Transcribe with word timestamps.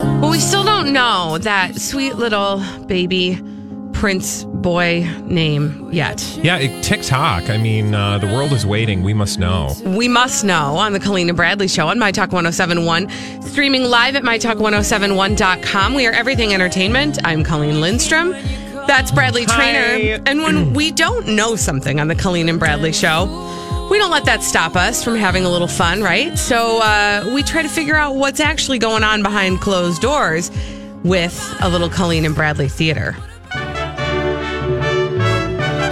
Well, 0.00 0.30
we 0.30 0.38
still 0.40 0.64
don't 0.64 0.92
know 0.92 1.38
that 1.38 1.76
sweet 1.76 2.16
little 2.16 2.62
baby 2.86 3.40
Prince 3.92 4.44
boy 4.44 5.06
name 5.24 5.90
yet. 5.92 6.22
Yeah, 6.42 6.56
it, 6.56 6.82
TikTok. 6.82 7.50
I 7.50 7.58
mean, 7.58 7.94
uh, 7.94 8.16
the 8.18 8.26
world 8.26 8.52
is 8.52 8.64
waiting. 8.64 9.02
We 9.02 9.12
must 9.12 9.38
know. 9.38 9.74
We 9.84 10.08
must 10.08 10.42
know 10.42 10.76
on 10.76 10.94
the 10.94 11.00
Colleen 11.00 11.28
and 11.28 11.36
Bradley 11.36 11.68
show 11.68 11.88
on 11.88 11.98
My 11.98 12.10
Talk 12.10 12.32
1071, 12.32 13.10
streaming 13.42 13.84
live 13.84 14.16
at 14.16 14.22
MyTalk1071.com. 14.22 15.94
We 15.94 16.06
are 16.06 16.12
everything 16.12 16.54
entertainment. 16.54 17.18
I'm 17.24 17.44
Colleen 17.44 17.82
Lindstrom. 17.82 18.30
That's 18.86 19.10
Bradley 19.12 19.44
Hi. 19.44 19.54
Traynor. 19.54 20.22
And 20.26 20.42
when 20.42 20.72
we 20.72 20.92
don't 20.92 21.28
know 21.28 21.56
something 21.56 22.00
on 22.00 22.08
the 22.08 22.16
Colleen 22.16 22.48
and 22.48 22.58
Bradley 22.58 22.92
show, 22.92 23.26
we 23.90 23.98
don't 23.98 24.12
let 24.12 24.24
that 24.24 24.42
stop 24.42 24.76
us 24.76 25.02
from 25.02 25.16
having 25.16 25.44
a 25.44 25.50
little 25.50 25.68
fun, 25.68 26.00
right? 26.00 26.38
So 26.38 26.80
uh, 26.80 27.28
we 27.34 27.42
try 27.42 27.62
to 27.62 27.68
figure 27.68 27.96
out 27.96 28.14
what's 28.14 28.38
actually 28.38 28.78
going 28.78 29.02
on 29.02 29.22
behind 29.22 29.60
closed 29.60 30.00
doors 30.00 30.50
with 31.02 31.56
a 31.60 31.68
little 31.68 31.88
Colleen 31.88 32.24
and 32.24 32.34
Bradley 32.34 32.68
theater. 32.68 33.16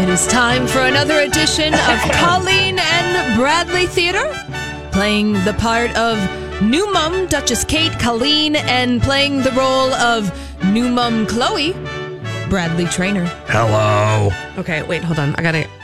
It 0.01 0.09
is 0.09 0.27
time 0.29 0.69
for 0.69 0.79
another 0.79 1.19
edition 1.21 1.75
of 1.75 2.01
Colleen 2.13 2.79
and 2.79 3.37
Bradley 3.37 3.87
Theater, 3.87 4.33
playing 4.93 5.33
the 5.45 5.55
part 5.59 5.95
of 5.97 6.19
new 6.63 6.91
mum 6.93 7.27
Duchess 7.27 7.65
Kate 7.65 7.93
Colleen 7.99 8.57
and 8.57 9.03
playing 9.03 9.43
the 9.43 9.51
role 9.53 9.93
of 9.95 10.33
new 10.65 10.89
mum 10.89 11.27
Khloe, 11.27 11.75
Bradley 12.49 12.87
Traynor. 12.87 13.27
Hello. 13.49 14.31
Okay, 14.57 14.83
wait, 14.85 15.03
hold 15.03 15.19
on. 15.19 15.35
I 15.35 15.43
got 15.43 15.53
to. 15.53 15.78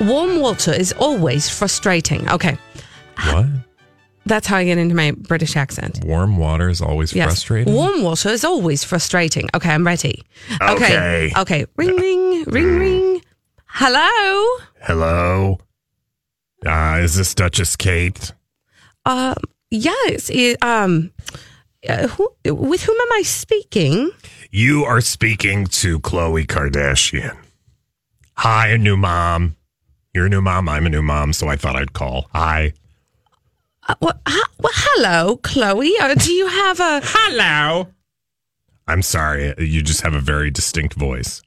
Warm 0.00 0.40
water 0.40 0.72
is 0.72 0.92
always 0.92 1.48
frustrating. 1.50 2.28
Okay, 2.30 2.56
What? 3.26 3.46
that's 4.26 4.46
how 4.46 4.56
I 4.56 4.64
get 4.64 4.78
into 4.78 4.94
my 4.94 5.10
British 5.12 5.56
accent. 5.56 6.00
Warm 6.04 6.36
water 6.38 6.68
is 6.70 6.80
always 6.80 7.12
Yes. 7.12 7.26
frustrating. 7.26 7.74
Warm 7.74 8.02
water 8.02 8.30
is 8.30 8.44
always 8.44 8.82
frustrating. 8.82 9.48
Okay, 9.54 9.70
I'm 9.70 9.86
ready. 9.86 10.22
Okay. 10.62 11.30
Okay. 11.36 11.66
Ring, 11.76 11.96
ring, 11.96 12.44
ring, 12.44 12.78
ring. 12.78 13.22
Hello. 13.66 14.58
Hello. 14.82 15.58
Uh, 16.64 17.00
is 17.02 17.14
this 17.16 17.34
Duchess 17.34 17.76
Kate? 17.76 18.32
Um. 19.04 19.34
Yes. 19.70 20.30
It, 20.30 20.62
um. 20.64 21.12
Uh, 21.88 22.08
who, 22.08 22.28
with 22.44 22.82
whom 22.82 22.96
am 23.00 23.12
I 23.12 23.22
speaking? 23.22 24.10
You 24.50 24.84
are 24.84 25.00
speaking 25.00 25.66
to 25.66 25.98
Khloe 26.00 26.46
Kardashian. 26.46 27.36
Hi, 28.34 28.76
new 28.76 28.96
mom. 28.98 29.56
You're 30.14 30.26
a 30.26 30.28
new 30.28 30.40
mom. 30.40 30.68
I'm 30.68 30.86
a 30.86 30.90
new 30.90 31.02
mom, 31.02 31.32
so 31.32 31.48
I 31.48 31.56
thought 31.56 31.76
I'd 31.76 31.92
call. 31.92 32.28
Hi. 32.34 32.72
Uh, 33.88 33.94
well, 34.00 34.20
ha- 34.26 34.50
well, 34.58 34.72
hello, 34.74 35.36
Khloe. 35.38 35.90
Uh, 36.00 36.14
do 36.14 36.32
you 36.32 36.46
have 36.48 36.80
a? 36.80 37.00
Hello. 37.04 37.88
I'm 38.88 39.02
sorry. 39.02 39.54
You 39.58 39.82
just 39.82 40.00
have 40.02 40.14
a 40.14 40.20
very 40.20 40.50
distinct 40.50 40.94
voice. 40.94 41.42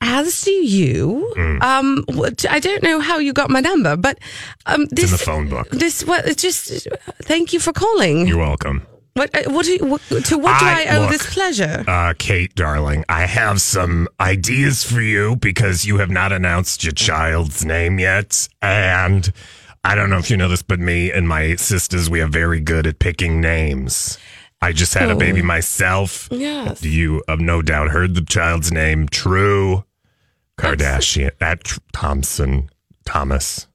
As 0.00 0.40
do 0.42 0.50
you. 0.50 1.30
Mm. 1.36 1.62
Um. 1.62 2.04
I 2.48 2.58
don't 2.58 2.82
know 2.82 3.00
how 3.00 3.18
you 3.18 3.34
got 3.34 3.50
my 3.50 3.60
number, 3.60 3.96
but 3.96 4.18
um. 4.64 4.82
It's 4.84 4.94
This 4.94 5.04
in 5.04 5.10
the 5.12 5.18
phone 5.18 5.48
book. 5.50 5.68
This 5.70 6.04
what? 6.04 6.24
Just. 6.38 6.88
Thank 7.22 7.52
you 7.52 7.60
for 7.60 7.74
calling. 7.74 8.26
You're 8.26 8.38
welcome. 8.38 8.86
What? 9.14 9.34
uh, 9.34 9.50
What? 9.50 9.66
Do 9.66 9.72
you, 9.72 9.84
what 9.86 10.00
to 10.02 10.38
what 10.38 10.58
do 10.60 10.66
I, 10.66 10.86
I- 10.88 10.96
owe 10.96 11.00
look. 11.02 11.10
this 11.10 11.32
pleasure? 11.34 11.84
Uh, 11.86 12.14
Kate, 12.18 12.54
darling, 12.54 13.04
I 13.08 13.26
have 13.26 13.60
some 13.60 14.08
ideas 14.20 14.84
for 14.84 15.00
you 15.00 15.36
because 15.36 15.84
you 15.84 15.98
have 15.98 16.10
not 16.10 16.32
announced 16.32 16.84
your 16.84 16.92
child's 16.92 17.64
name 17.64 17.98
yet. 17.98 18.48
And 18.62 19.32
I 19.84 19.94
don't 19.94 20.10
know 20.10 20.18
if 20.18 20.30
you 20.30 20.36
know 20.36 20.48
this, 20.48 20.62
but 20.62 20.78
me 20.78 21.10
and 21.10 21.26
my 21.28 21.56
sisters, 21.56 22.08
we 22.08 22.20
are 22.20 22.28
very 22.28 22.60
good 22.60 22.86
at 22.86 22.98
picking 22.98 23.40
names. 23.40 24.18
I 24.62 24.72
just 24.72 24.92
had 24.94 25.10
a 25.10 25.16
baby 25.16 25.40
myself. 25.42 26.28
Yes. 26.30 26.82
You 26.84 27.22
have 27.28 27.40
no 27.40 27.62
doubt 27.62 27.88
heard 27.90 28.14
the 28.14 28.20
child's 28.24 28.70
name, 28.70 29.08
True 29.08 29.84
Kardashian. 30.58 31.30
Tr- 31.64 31.78
Thompson, 31.94 32.68
Thomas 33.06 33.66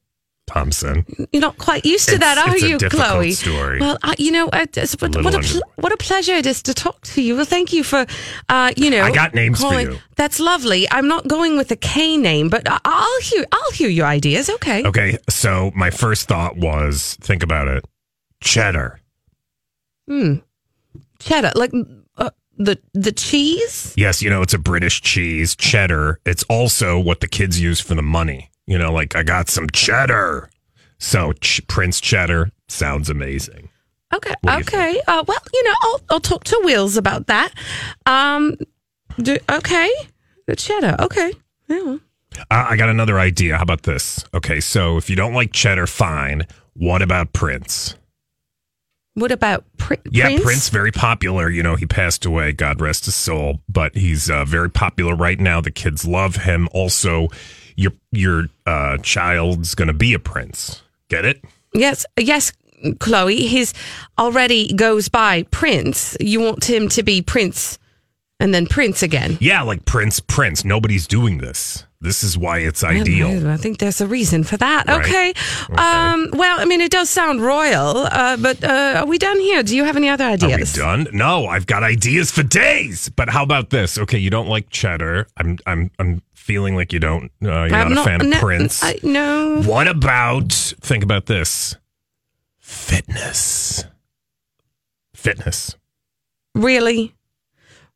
Thompson. 0.46 1.04
You're 1.32 1.40
not 1.40 1.58
quite 1.58 1.84
used 1.84 2.08
to 2.08 2.14
It's- 2.14 2.34
that, 2.36 2.48
are 2.48 2.56
you, 2.56 2.78
Khloe? 2.78 3.32
story. 3.34 3.80
Well, 3.80 3.98
uh, 4.02 4.14
you 4.18 4.30
know, 4.30 4.46
uh, 4.48 4.66
what, 4.74 5.02
little 5.02 5.22
what 5.24 5.34
a 5.34 5.40
pl- 5.40 5.62
what 5.76 5.92
a 5.92 5.96
pleasure 5.96 6.34
it 6.34 6.46
is 6.46 6.62
to 6.62 6.72
talk 6.74 7.00
to 7.02 7.20
you. 7.22 7.34
Well, 7.36 7.44
thank 7.44 7.72
you 7.72 7.82
for, 7.82 8.06
uh, 8.48 8.72
you 8.76 8.90
know, 8.90 9.02
I 9.02 9.10
got 9.10 9.34
names 9.34 9.60
for 9.60 9.80
you. 9.80 9.98
That's 10.16 10.38
lovely. 10.40 10.86
I'm 10.90 11.08
not 11.08 11.26
going 11.28 11.56
with 11.56 11.70
a 11.72 11.76
K 11.76 12.16
name, 12.16 12.48
but 12.48 12.62
I'll 12.84 13.20
hear 13.22 13.44
I'll 13.52 13.72
hear 13.72 13.88
your 13.88 14.06
ideas. 14.06 14.48
Okay. 14.48 14.84
Okay, 14.86 15.18
so 15.28 15.72
my 15.74 15.90
first 15.90 16.28
thought 16.28 16.56
was 16.56 17.16
think 17.20 17.42
about 17.42 17.68
it. 17.68 17.84
Cheddar. 18.42 19.00
Hmm. 20.08 20.34
Cheddar, 21.18 21.52
like 21.56 21.72
uh, 22.18 22.30
the 22.56 22.78
the 22.94 23.10
cheese. 23.12 23.92
Yes, 23.96 24.22
you 24.22 24.30
know, 24.30 24.42
it's 24.42 24.54
a 24.54 24.58
British 24.58 25.02
cheese, 25.02 25.56
cheddar. 25.56 26.20
It's 26.24 26.44
also 26.44 26.98
what 26.98 27.20
the 27.20 27.26
kids 27.28 27.60
use 27.60 27.80
for 27.80 27.94
the 27.96 28.02
money. 28.02 28.50
You 28.66 28.78
know, 28.78 28.92
like 28.92 29.14
I 29.16 29.22
got 29.22 29.48
some 29.48 29.68
cheddar. 29.70 30.50
So 30.98 31.32
ch- 31.34 31.60
Prince 31.68 32.00
Cheddar 32.00 32.50
sounds 32.68 33.10
amazing. 33.10 33.68
Okay. 34.14 34.34
Okay. 34.48 35.00
Uh, 35.06 35.24
well, 35.26 35.38
you 35.52 35.64
know, 35.64 35.74
I'll 35.82 36.00
I'll 36.10 36.20
talk 36.20 36.44
to 36.44 36.60
Wills 36.64 36.96
about 36.96 37.26
that. 37.26 37.52
Um. 38.06 38.56
Do, 39.18 39.36
okay. 39.50 39.90
The 40.46 40.56
cheddar. 40.56 40.96
Okay. 41.00 41.32
Yeah. 41.68 41.96
Uh, 42.38 42.66
I 42.68 42.76
got 42.76 42.88
another 42.90 43.18
idea. 43.18 43.56
How 43.56 43.62
about 43.62 43.84
this? 43.84 44.22
Okay, 44.34 44.60
so 44.60 44.98
if 44.98 45.08
you 45.08 45.16
don't 45.16 45.32
like 45.32 45.52
cheddar, 45.52 45.86
fine. 45.86 46.46
What 46.74 47.00
about 47.02 47.32
Prince? 47.32 47.94
What 49.14 49.32
about 49.32 49.64
Pri- 49.78 49.96
Yeah, 50.10 50.26
Prince? 50.26 50.42
Prince? 50.44 50.68
very 50.68 50.92
popular. 50.92 51.48
You 51.48 51.62
know, 51.62 51.76
he 51.76 51.86
passed 51.86 52.26
away. 52.26 52.52
God 52.52 52.80
rest 52.82 53.06
his 53.06 53.14
soul. 53.14 53.60
But 53.68 53.94
he's 53.96 54.28
uh, 54.28 54.44
very 54.44 54.70
popular 54.70 55.16
right 55.16 55.40
now. 55.40 55.62
The 55.62 55.70
kids 55.70 56.04
love 56.06 56.36
him. 56.36 56.68
Also, 56.72 57.28
your 57.76 57.92
your 58.10 58.48
uh, 58.66 58.98
child's 58.98 59.74
gonna 59.74 59.92
be 59.94 60.14
a 60.14 60.18
prince. 60.18 60.82
Get 61.08 61.24
it? 61.24 61.44
Yes, 61.72 62.04
yes, 62.18 62.52
Khloe. 62.84 63.46
His 63.48 63.72
already 64.18 64.72
goes 64.72 65.08
by 65.08 65.44
Prince. 65.44 66.16
You 66.20 66.40
want 66.40 66.68
him 66.68 66.88
to 66.90 67.02
be 67.02 67.22
Prince, 67.22 67.78
and 68.40 68.52
then 68.54 68.66
Prince 68.66 69.02
again. 69.02 69.38
Yeah, 69.40 69.62
like 69.62 69.84
Prince, 69.84 70.18
Prince. 70.20 70.64
Nobody's 70.64 71.06
doing 71.06 71.38
this. 71.38 71.84
This 72.00 72.22
is 72.22 72.36
why 72.36 72.58
it's 72.58 72.84
ideal. 72.84 73.48
I 73.48 73.56
think 73.56 73.78
there's 73.78 74.00
a 74.02 74.06
reason 74.06 74.44
for 74.44 74.56
that. 74.58 74.86
Right. 74.86 75.00
Okay. 75.00 75.32
Um. 75.70 76.28
Well, 76.34 76.60
I 76.60 76.64
mean, 76.66 76.80
it 76.80 76.90
does 76.90 77.08
sound 77.08 77.40
royal. 77.40 77.96
Uh. 77.98 78.36
But 78.36 78.62
uh, 78.62 79.00
are 79.00 79.06
we 79.06 79.18
done 79.18 79.40
here? 79.40 79.62
Do 79.62 79.74
you 79.74 79.84
have 79.84 79.96
any 79.96 80.08
other 80.08 80.24
Are 80.24 80.36
we 80.36 80.52
ideas? 80.54 80.74
done? 80.74 81.06
No, 81.12 81.46
I've 81.46 81.66
got 81.66 81.82
ideas 81.82 82.30
for 82.30 82.42
days. 82.42 83.08
But 83.08 83.30
how 83.30 83.42
about 83.42 83.70
this? 83.70 83.96
Okay, 83.98 84.18
you 84.18 84.30
don't 84.30 84.48
like 84.48 84.70
cheddar. 84.70 85.26
I'm 85.36 85.58
I'm 85.66 85.90
I'm 85.98 86.22
feeling 86.46 86.76
like 86.76 86.92
you 86.92 87.00
don't. 87.00 87.24
Uh, 87.42 87.64
you're 87.64 87.74
I'm 87.74 87.92
not, 87.92 88.06
a 88.06 88.08
fan 88.08 88.20
of 88.20 88.28
no, 88.28 88.38
Prince. 88.38 88.82
I, 88.84 88.98
no. 89.02 89.62
What 89.64 89.88
about 89.88 90.52
think 90.52 91.02
about 91.02 91.26
this? 91.26 91.74
Fitness. 92.58 93.84
Fitness. 95.14 95.74
Really, 96.54 97.12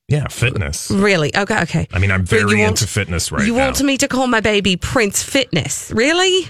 Yeah, 0.08 0.26
fitness. 0.28 0.90
really. 0.90 1.34
Okay. 1.34 1.60
Okay. 1.62 1.88
I 1.92 1.98
mean, 1.98 2.10
I'm 2.10 2.24
very 2.26 2.56
want- 2.58 2.80
into 2.80 2.86
fitness 2.86 3.30
right 3.32 3.46
you 3.46 3.52
now. 3.54 3.58
You 3.58 3.64
want 3.66 3.82
me 3.82 3.96
to 3.98 4.08
call 4.08 4.26
my 4.26 4.40
baby 4.40 4.76
Prince 4.76 5.22
Fitness? 5.22 5.90
Really? 5.94 6.48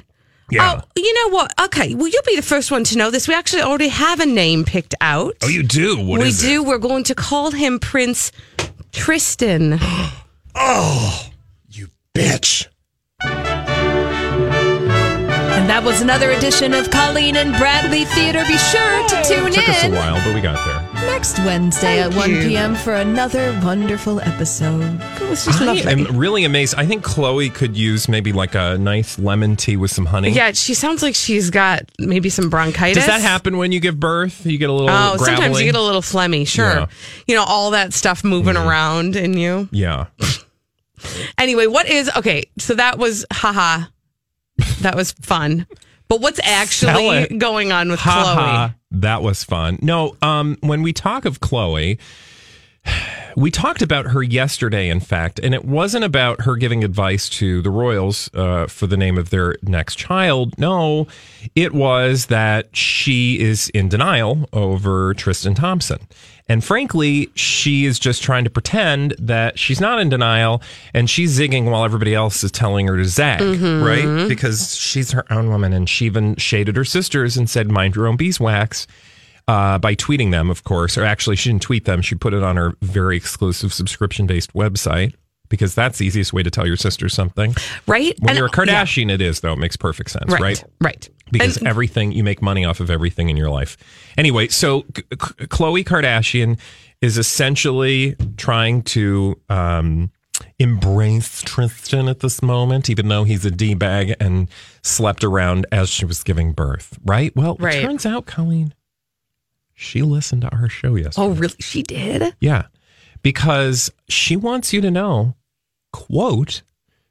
yeah. 0.51 0.81
Oh, 0.81 0.89
you 0.97 1.15
know 1.15 1.37
what? 1.37 1.53
Okay. 1.67 1.95
Well, 1.95 2.09
you'll 2.09 2.23
be 2.27 2.35
the 2.37 2.43
first 2.43 2.71
one 2.73 2.83
to 2.85 2.97
know 2.99 3.11
this. 3.11 3.29
We 3.29 3.35
actually 3.35 3.63
already 3.63 3.89
have 3.89 4.19
a 4.21 4.27
name 4.27 4.65
picked 4.65 4.95
out. 5.01 5.37
Oh, 5.43 5.49
you 5.49 5.63
do? 5.63 5.97
What 5.99 6.21
we 6.21 6.33
do. 6.33 6.63
it? 6.63 6.67
We're 6.67 6.79
going 6.79 7.05
to 7.05 7.15
call 7.15 7.51
him 7.53 7.79
Prince 7.79 8.33
Tristan. 8.93 9.79
Oh, 10.53 11.30
bitch. 12.21 12.67
And 15.53 15.69
that 15.69 15.83
was 15.85 16.01
another 16.03 16.31
edition 16.31 16.75
of 16.75 16.91
Colleen 16.91 17.37
and 17.37 17.55
Bradley 17.57 18.05
Theater. 18.05 18.43
Be 18.47 18.57
sure 18.59 19.09
to 19.09 19.23
tune 19.25 19.47
in. 19.49 19.53
Took 19.55 19.69
us 19.69 19.83
a 19.83 19.87
in 19.87 19.93
while, 19.95 20.15
but 20.25 20.35
we 20.35 20.41
got 20.41 20.63
there. 20.67 21.07
next 21.07 21.39
Wednesday 21.41 22.03
Thank 22.03 22.13
at 22.15 22.19
1 22.19 22.31
you. 22.31 22.41
p.m. 22.43 22.75
for 22.75 22.95
another 22.95 23.59
wonderful 23.63 24.21
episode. 24.21 25.01
It 25.21 25.29
was 25.31 25.45
just 25.47 25.61
I 25.61 25.65
lovely. 25.67 25.83
am 26.07 26.17
really 26.17 26.45
amazed. 26.45 26.75
I 26.77 26.87
think 26.87 27.05
Khloe 27.05 27.53
could 27.55 27.77
use 27.77 28.09
maybe 28.09 28.33
like 28.33 28.55
a 28.55 28.77
nice 28.79 29.19
lemon 29.19 29.57
tea 29.57 29.77
with 29.77 29.91
some 29.91 30.07
honey. 30.07 30.31
yeah, 30.31 30.53
she 30.53 30.75
sounds 30.75 31.03
like 31.03 31.15
she's 31.15 31.51
got 31.51 31.83
maybe 31.99 32.29
some 32.31 32.49
bronchitis. 32.51 32.97
Does 32.97 33.07
that 33.07 33.21
happen 33.23 33.57
when 33.59 33.73
you 33.73 33.81
give 33.81 33.99
birth? 33.99 34.45
You 34.47 34.59
get 34.59 34.71
a 34.71 34.73
little 34.73 34.91
Oh, 34.91 35.17
gravelly? 35.17 35.25
sometimes 35.27 35.59
you 35.61 35.67
get 35.67 35.77
a 35.77 35.83
little 35.83 36.03
phlegmy. 36.03 36.47
Sure, 36.47 36.67
Yeah. 36.71 36.87
you 37.27 37.35
know 37.35 37.45
all 37.45 37.71
that 37.73 37.93
stuff 37.95 38.25
moving 38.25 38.55
mm-hmm. 38.55 38.69
around 38.69 39.17
in 39.17 39.35
you. 39.37 39.69
Yeah. 39.73 40.07
Anyway, 41.39 41.67
what 41.67 41.89
is 41.89 42.11
okay? 42.17 42.45
So 42.59 42.75
that 42.75 42.99
was 42.99 43.25
haha. 43.33 43.87
That 44.81 44.95
was 44.95 45.13
fun. 45.13 45.67
But 46.09 46.21
what's 46.21 46.41
actually 46.43 47.29
going 47.39 47.71
on 47.73 47.89
with 47.89 48.01
Khloe? 48.01 48.35
ha. 48.35 48.75
That 48.91 49.23
was 49.23 49.45
fun. 49.45 49.79
No, 49.81 50.17
um, 50.23 50.57
when 50.61 50.83
we 50.83 50.93
talk 50.93 51.25
of 51.25 51.41
Khloe, 51.41 51.99
we 53.37 53.51
talked 53.51 53.83
about 53.83 54.07
her 54.07 54.23
yesterday, 54.23 54.89
in 54.89 55.01
fact, 55.01 55.39
and 55.39 55.55
it 55.55 55.65
wasn't 55.65 56.05
about 56.05 56.43
her 56.43 56.57
giving 56.57 56.85
advice 56.85 57.29
to 57.29 57.63
the 57.63 57.71
Royals 57.71 58.31
uh, 58.35 58.67
for 58.67 58.87
the 58.87 58.97
name 58.97 59.19
of 59.19 59.31
their 59.31 59.57
next 59.63 59.97
child. 59.97 60.59
No, 60.59 61.07
it 61.55 61.73
was 61.73 62.27
that 62.27 62.75
she 62.77 63.41
is 63.41 63.69
in 63.71 63.89
denial 63.89 64.49
over 64.53 65.15
Tristan 65.15 65.55
Thompson. 65.55 65.99
And 66.49 66.65
frankly, 66.65 67.31
she 67.37 67.85
is 67.85 68.01
just 68.01 68.25
trying 68.25 68.43
to 68.43 68.51
pretend 68.51 69.15
that 69.21 69.57
she's 69.57 69.81
not 69.81 70.01
in 70.01 70.09
denial 70.09 70.61
and 70.93 71.09
she's 71.09 71.39
zigging 71.39 71.71
while 71.71 71.85
everybody 71.85 72.13
else 72.13 72.43
is 72.43 72.51
telling 72.51 72.89
her 72.89 72.97
to 72.97 73.05
zag, 73.05 73.41
right? 73.41 74.29
Because 74.29 74.75
she's 74.75 75.13
her 75.13 75.25
own 75.33 75.49
woman 75.49 75.73
and 75.73 75.89
she 75.89 76.07
even 76.07 76.35
shaded 76.37 76.75
her 76.75 76.85
sisters 76.85 77.37
and 77.37 77.49
said, 77.49 77.71
mind 77.71 77.95
your 77.95 78.09
own 78.09 78.17
beeswax 78.17 78.89
uh, 79.49 79.79
by 79.79 79.95
tweeting 79.95 80.31
them, 80.31 80.51
of 80.51 80.65
course. 80.65 80.97
Or 80.99 81.05
actually, 81.05 81.37
she 81.37 81.51
didn't 81.51 81.63
tweet 81.63 81.85
them. 81.85 82.03
She 82.03 82.15
put 82.15 82.35
it 82.35 82.43
on 82.43 82.57
her 82.57 82.75
very 82.83 83.17
exclusive 83.17 83.73
subscription 83.73 84.27
based 84.27 84.53
website 84.55 85.15
because 85.49 85.75
that's 85.75 85.99
the 85.99 86.07
easiest 86.07 86.33
way 86.33 86.43
to 86.45 86.51
tell 86.51 86.67
your 86.67 86.77
sister 86.77 87.09
something. 87.09 87.55
Right? 87.89 88.15
When 88.21 88.31
And- 88.31 88.37
you're 88.39 88.47
a 88.47 88.51
yeah. 88.51 88.83
Kardashian, 88.85 89.11
it 89.11 89.21
is, 89.21 89.41
though. 89.41 89.53
It 89.55 89.59
makes 89.59 89.77
perfect 89.77 90.11
sense, 90.11 90.31
Right. 90.31 90.41
right? 90.41 90.65
Right. 90.81 91.09
Because 91.33 91.57
And- 91.57 91.67
everything, 91.67 92.13
you 92.13 92.23
make 92.23 92.41
money 92.41 92.65
off 92.65 92.79
of 92.81 92.89
everything 92.91 93.29
in 93.31 93.37
your 93.37 93.51
life. 93.51 93.77
Anyway, 94.17 94.47
so 94.49 94.83
Khloe 94.83 95.85
Kardashian 95.85 96.59
is 97.01 97.19
essentially 97.19 98.15
trying 98.37 98.83
to 98.83 99.41
um, 99.49 100.11
embrace 100.61 101.43
Tristan 101.43 102.09
at 102.09 102.21
this 102.21 102.43
moment, 102.43 102.89
even 102.91 103.09
though 103.09 103.25
he's 103.25 103.45
a 103.45 103.51
D 103.51 103.75
bag 103.75 104.15
and 104.21 104.49
slept 104.83 105.25
around 105.25 105.67
as 105.73 105.89
she 105.89 106.05
was 106.05 106.23
giving 106.23 106.53
birth, 106.53 106.99
right? 107.05 107.35
Well, 107.35 107.57
Right. 107.59 107.77
it 107.77 107.83
turns 107.83 108.07
out, 108.07 108.27
Colleen, 108.27 108.73
she 109.81 110.03
listened 110.03 110.43
to 110.43 110.49
our 110.55 110.69
show 110.69 110.95
yesterday. 110.95 111.27
oh, 111.27 111.31
really? 111.31 111.55
She 111.59 111.83
did? 111.83 112.35
Yeah, 112.41 112.67
because 113.23 113.91
she 114.09 114.37
wants 114.37 114.73
you 114.75 114.81
to 114.83 114.91
know, 114.91 115.35
quote, 115.93 116.63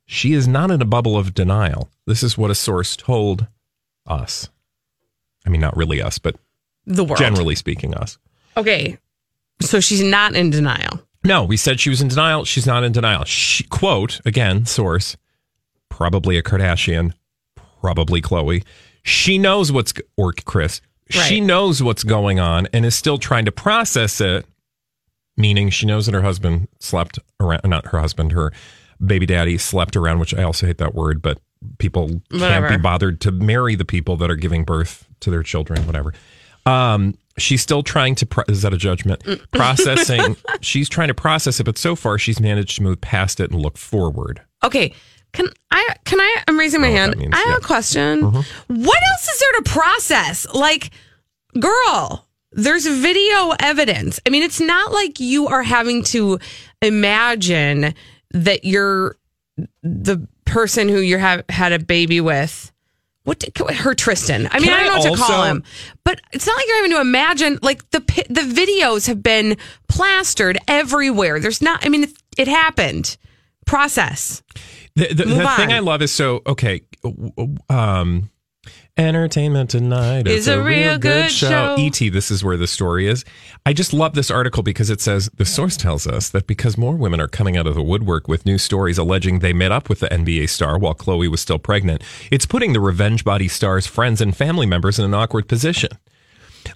she 0.05 0.33
is 0.33 0.47
not 0.47 0.69
in 0.71 0.79
a 0.81 0.85
bubble 0.85 1.17
of 1.17 1.33
denial. 1.33 1.89
This 2.05 2.21
is 2.23 2.37
what 2.37 2.51
a 2.51 2.55
source 2.55 2.95
told 2.95 3.47
us. 4.05 4.49
I 5.45 5.49
mean, 5.49 5.61
not 5.61 5.75
really 5.75 6.01
us, 6.01 6.19
but 6.19 6.35
The 6.85 7.03
world. 7.03 7.17
generally 7.17 7.55
speaking, 7.55 7.93
us. 7.95 8.17
Okay. 8.55 8.97
So 9.61 9.79
she's 9.79 10.03
not 10.03 10.35
in 10.35 10.51
denial. 10.51 11.01
No, 11.25 11.43
we 11.43 11.57
said 11.57 11.79
she 11.79 11.89
was 11.89 12.01
in 12.01 12.07
denial. 12.07 12.45
She's 12.45 12.65
not 12.67 12.83
in 12.83 12.91
denial. 12.91 13.23
She, 13.25 13.63
quote, 13.65 14.21
again, 14.25 14.65
source, 14.65 15.17
probably 15.89 16.37
a 16.37 16.43
Kardashian, 16.43 17.13
probably 17.81 18.21
Khloe. 18.21 18.63
She 19.03 19.37
knows 19.37 19.71
what's, 19.71 19.91
or 20.17 20.33
Kris, 20.33 20.81
she 21.09 21.41
knows 21.41 21.81
what's 21.81 22.03
going 22.03 22.39
on 22.39 22.67
and 22.73 22.85
is 22.85 22.95
still 22.95 23.17
trying 23.17 23.45
to 23.45 23.51
process 23.51 24.21
it, 24.21 24.45
meaning 25.37 25.69
she 25.69 25.85
knows 25.85 26.05
that 26.05 26.13
her 26.13 26.21
husband 26.21 26.67
slept 26.79 27.19
around, 27.39 27.61
not 27.65 27.87
her 27.87 27.99
husband, 27.99 28.31
her 28.31 28.51
baby 29.03 29.25
daddy 29.25 29.57
slept 29.57 29.95
around, 29.95 30.19
which 30.19 30.33
I 30.33 30.43
also 30.43 30.67
hate 30.67 30.77
that 30.77 30.93
word, 30.93 31.21
but 31.21 31.39
people 31.77 32.21
can't 32.31 32.69
be 32.69 32.77
bothered 32.77 33.21
to 33.21 33.31
marry 33.31 33.75
the 33.75 33.85
people 33.85 34.17
that 34.17 34.29
are 34.29 34.35
giving 34.35 34.63
birth 34.63 35.07
to 35.21 35.31
their 35.31 35.43
children, 35.43 35.85
whatever. 35.85 36.13
Um, 36.65 37.17
she's 37.37 37.61
still 37.61 37.83
trying 37.83 38.15
to, 38.15 38.25
pro- 38.25 38.43
is 38.47 38.61
that 38.61 38.73
a 38.73 38.77
judgment? 38.77 39.23
Mm. 39.23 39.51
Processing, 39.51 40.37
she's 40.61 40.89
trying 40.89 41.07
to 41.07 41.13
process 41.13 41.59
it, 41.59 41.63
but 41.63 41.77
so 41.77 41.95
far 41.95 42.17
she's 42.17 42.39
managed 42.39 42.75
to 42.77 42.83
move 42.83 43.01
past 43.01 43.39
it 43.39 43.51
and 43.51 43.61
look 43.61 43.77
forward. 43.77 44.41
Okay. 44.63 44.93
Can 45.31 45.47
I 45.71 45.95
can 46.05 46.19
I 46.19 46.43
I'm 46.47 46.57
raising 46.57 46.81
my 46.81 46.87
I 46.87 46.91
hand. 46.91 47.17
means, 47.17 47.33
I 47.33 47.37
have 47.37 47.47
yeah. 47.47 47.53
Mm-hmm. 47.55 47.63
a 47.63 47.67
question. 47.67 48.21
What 48.23 49.03
else 49.11 49.27
is 49.29 49.39
there 49.39 49.61
to 49.61 49.69
process? 49.69 50.47
Like, 50.53 50.91
girl, 51.59 52.27
there's 52.51 52.87
video 52.87 53.53
evidence. 53.59 54.19
I 54.25 54.29
mean, 54.29 54.43
it's 54.43 54.59
not 54.59 54.91
like 54.91 55.19
you 55.19 55.47
are 55.47 55.63
having 55.63 56.03
to 56.05 56.39
imagine 56.81 57.93
that 58.31 58.65
you're 58.65 59.15
the 59.83 60.27
person 60.45 60.89
who 60.89 60.99
you 60.99 61.17
have 61.17 61.43
had 61.49 61.73
a 61.73 61.79
baby 61.79 62.21
with. 62.21 62.71
What 63.25 63.37
did, 63.39 63.55
her 63.57 63.93
Tristan? 63.93 64.47
I 64.51 64.57
mean, 64.59 64.69
Can 64.69 64.73
I 64.73 64.83
don't 64.83 64.85
know 64.87 64.93
I 64.93 64.97
what 65.09 65.17
to 65.17 65.23
call 65.23 65.41
also- 65.41 65.51
him, 65.51 65.63
but 66.03 66.19
it's 66.31 66.47
not 66.47 66.55
like 66.55 66.65
you're 66.67 66.77
having 66.77 66.91
to 66.91 67.01
imagine. 67.01 67.59
Like 67.61 67.87
the 67.91 68.01
pi- 68.01 68.25
the 68.29 68.41
videos 68.41 69.05
have 69.07 69.21
been 69.21 69.57
plastered 69.87 70.57
everywhere. 70.67 71.39
There's 71.39 71.61
not. 71.61 71.85
I 71.85 71.89
mean, 71.89 72.05
it, 72.05 72.13
it 72.37 72.47
happened. 72.47 73.17
Process. 73.67 74.41
The, 74.99 75.13
the, 75.13 75.25
the 75.25 75.47
thing. 75.55 75.71
I 75.71 75.79
love 75.79 76.01
is 76.01 76.11
so 76.11 76.41
okay. 76.45 76.81
Um, 77.69 78.29
entertainment 78.97 79.69
tonight 79.69 80.27
Is 80.27 80.49
a 80.49 80.61
real 80.61 80.97
good 80.97 81.31
show. 81.31 81.77
Et, 81.79 82.11
this 82.11 82.29
is 82.29 82.43
where 82.43 82.57
the 82.57 82.67
story 82.67 83.07
is. 83.07 83.23
I 83.65 83.71
just 83.71 83.93
love 83.93 84.13
this 84.13 84.29
article 84.29 84.61
because 84.61 84.89
it 84.89 84.99
says 84.99 85.29
the 85.35 85.45
source 85.45 85.77
tells 85.77 86.05
us 86.05 86.29
that 86.29 86.47
because 86.47 86.77
more 86.77 86.95
women 86.95 87.21
are 87.21 87.29
coming 87.29 87.55
out 87.55 87.65
of 87.65 87.75
the 87.75 87.81
woodwork 87.81 88.27
with 88.27 88.45
new 88.45 88.57
stories 88.57 88.97
alleging 88.97 89.39
they 89.39 89.53
met 89.53 89.71
up 89.71 89.87
with 89.87 90.01
the 90.01 90.07
NBA 90.07 90.49
star 90.49 90.77
while 90.77 90.95
Khloe 90.95 91.31
was 91.31 91.39
still 91.39 91.59
pregnant, 91.59 92.03
it's 92.29 92.45
putting 92.45 92.73
the 92.73 92.81
revenge 92.81 93.23
body 93.23 93.47
star's 93.47 93.87
friends 93.87 94.19
and 94.19 94.35
family 94.35 94.65
members 94.65 94.99
in 94.99 95.05
an 95.05 95.13
awkward 95.13 95.47
position. 95.47 95.91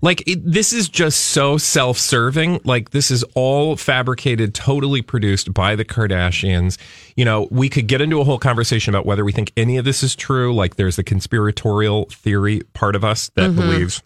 Like 0.01 0.23
it, 0.27 0.39
this 0.43 0.73
is 0.73 0.89
just 0.89 1.19
so 1.19 1.57
self-serving. 1.57 2.61
Like 2.63 2.91
this 2.91 3.11
is 3.11 3.23
all 3.35 3.75
fabricated, 3.75 4.53
totally 4.53 5.01
produced 5.01 5.53
by 5.53 5.75
the 5.75 5.85
Kardashians. 5.85 6.77
You 7.15 7.25
know, 7.25 7.47
we 7.51 7.69
could 7.69 7.87
get 7.87 8.01
into 8.01 8.19
a 8.19 8.23
whole 8.23 8.39
conversation 8.39 8.93
about 8.93 9.05
whether 9.05 9.23
we 9.23 9.31
think 9.31 9.51
any 9.55 9.77
of 9.77 9.85
this 9.85 10.03
is 10.03 10.15
true. 10.15 10.53
Like 10.53 10.75
there's 10.75 10.95
the 10.95 11.03
conspiratorial 11.03 12.05
theory 12.05 12.61
part 12.73 12.95
of 12.95 13.03
us 13.03 13.29
that 13.35 13.51
mm-hmm. 13.51 13.59
believes 13.59 14.03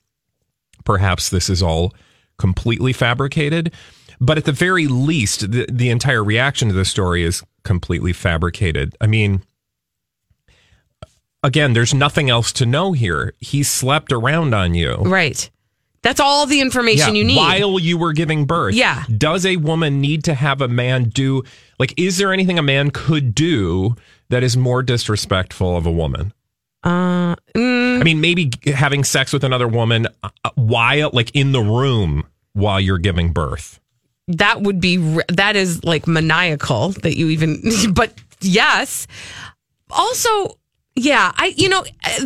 perhaps 0.83 1.29
this 1.29 1.49
is 1.49 1.61
all 1.61 1.93
completely 2.37 2.93
fabricated. 2.93 3.73
But 4.19 4.37
at 4.37 4.45
the 4.45 4.51
very 4.51 4.87
least, 4.87 5.51
the, 5.51 5.67
the 5.71 5.89
entire 5.89 6.23
reaction 6.23 6.69
to 6.69 6.73
the 6.73 6.85
story 6.85 7.23
is 7.23 7.43
completely 7.63 8.13
fabricated. 8.13 8.95
I 8.99 9.07
mean, 9.07 9.43
again, 11.43 11.73
there's 11.73 11.93
nothing 11.93 12.29
else 12.29 12.51
to 12.53 12.65
know 12.65 12.93
here. 12.93 13.33
He 13.39 13.63
slept 13.63 14.11
around 14.11 14.55
on 14.55 14.73
you. 14.73 14.95
Right. 14.95 15.49
That's 16.07 16.21
all 16.21 16.45
the 16.45 16.61
information 16.61 17.15
you 17.17 17.25
need. 17.25 17.35
While 17.35 17.79
you 17.79 17.97
were 17.97 18.13
giving 18.13 18.45
birth. 18.45 18.75
Yeah. 18.75 19.03
Does 19.17 19.45
a 19.45 19.57
woman 19.57 19.99
need 19.99 20.23
to 20.23 20.33
have 20.33 20.61
a 20.61 20.69
man 20.69 21.09
do, 21.09 21.43
like, 21.79 21.93
is 21.97 22.17
there 22.17 22.31
anything 22.31 22.57
a 22.57 22.61
man 22.63 22.91
could 22.91 23.35
do 23.35 23.97
that 24.29 24.41
is 24.41 24.55
more 24.55 24.81
disrespectful 24.81 25.75
of 25.75 25.85
a 25.85 25.91
woman? 25.91 26.31
uh, 26.85 27.35
mm, 27.53 27.99
I 27.99 28.03
mean, 28.03 28.21
maybe 28.21 28.51
having 28.73 29.03
sex 29.03 29.33
with 29.33 29.43
another 29.43 29.67
woman 29.67 30.07
uh, 30.23 30.29
while, 30.55 31.09
like, 31.11 31.29
in 31.35 31.51
the 31.51 31.59
room 31.59 32.25
while 32.53 32.79
you're 32.79 32.99
giving 32.99 33.33
birth. 33.33 33.81
that 34.29 34.61
would 34.61 34.79
be 34.79 34.95
that 35.27 35.57
is 35.57 35.83
like 35.83 36.07
maniacal 36.07 36.89
that 37.03 37.17
you 37.17 37.27
even. 37.27 37.61
But 37.93 38.13
yes. 38.39 39.07
Also, 39.91 40.57
yeah, 40.97 41.31
I 41.35 41.53
you 41.55 41.69
know 41.69 41.85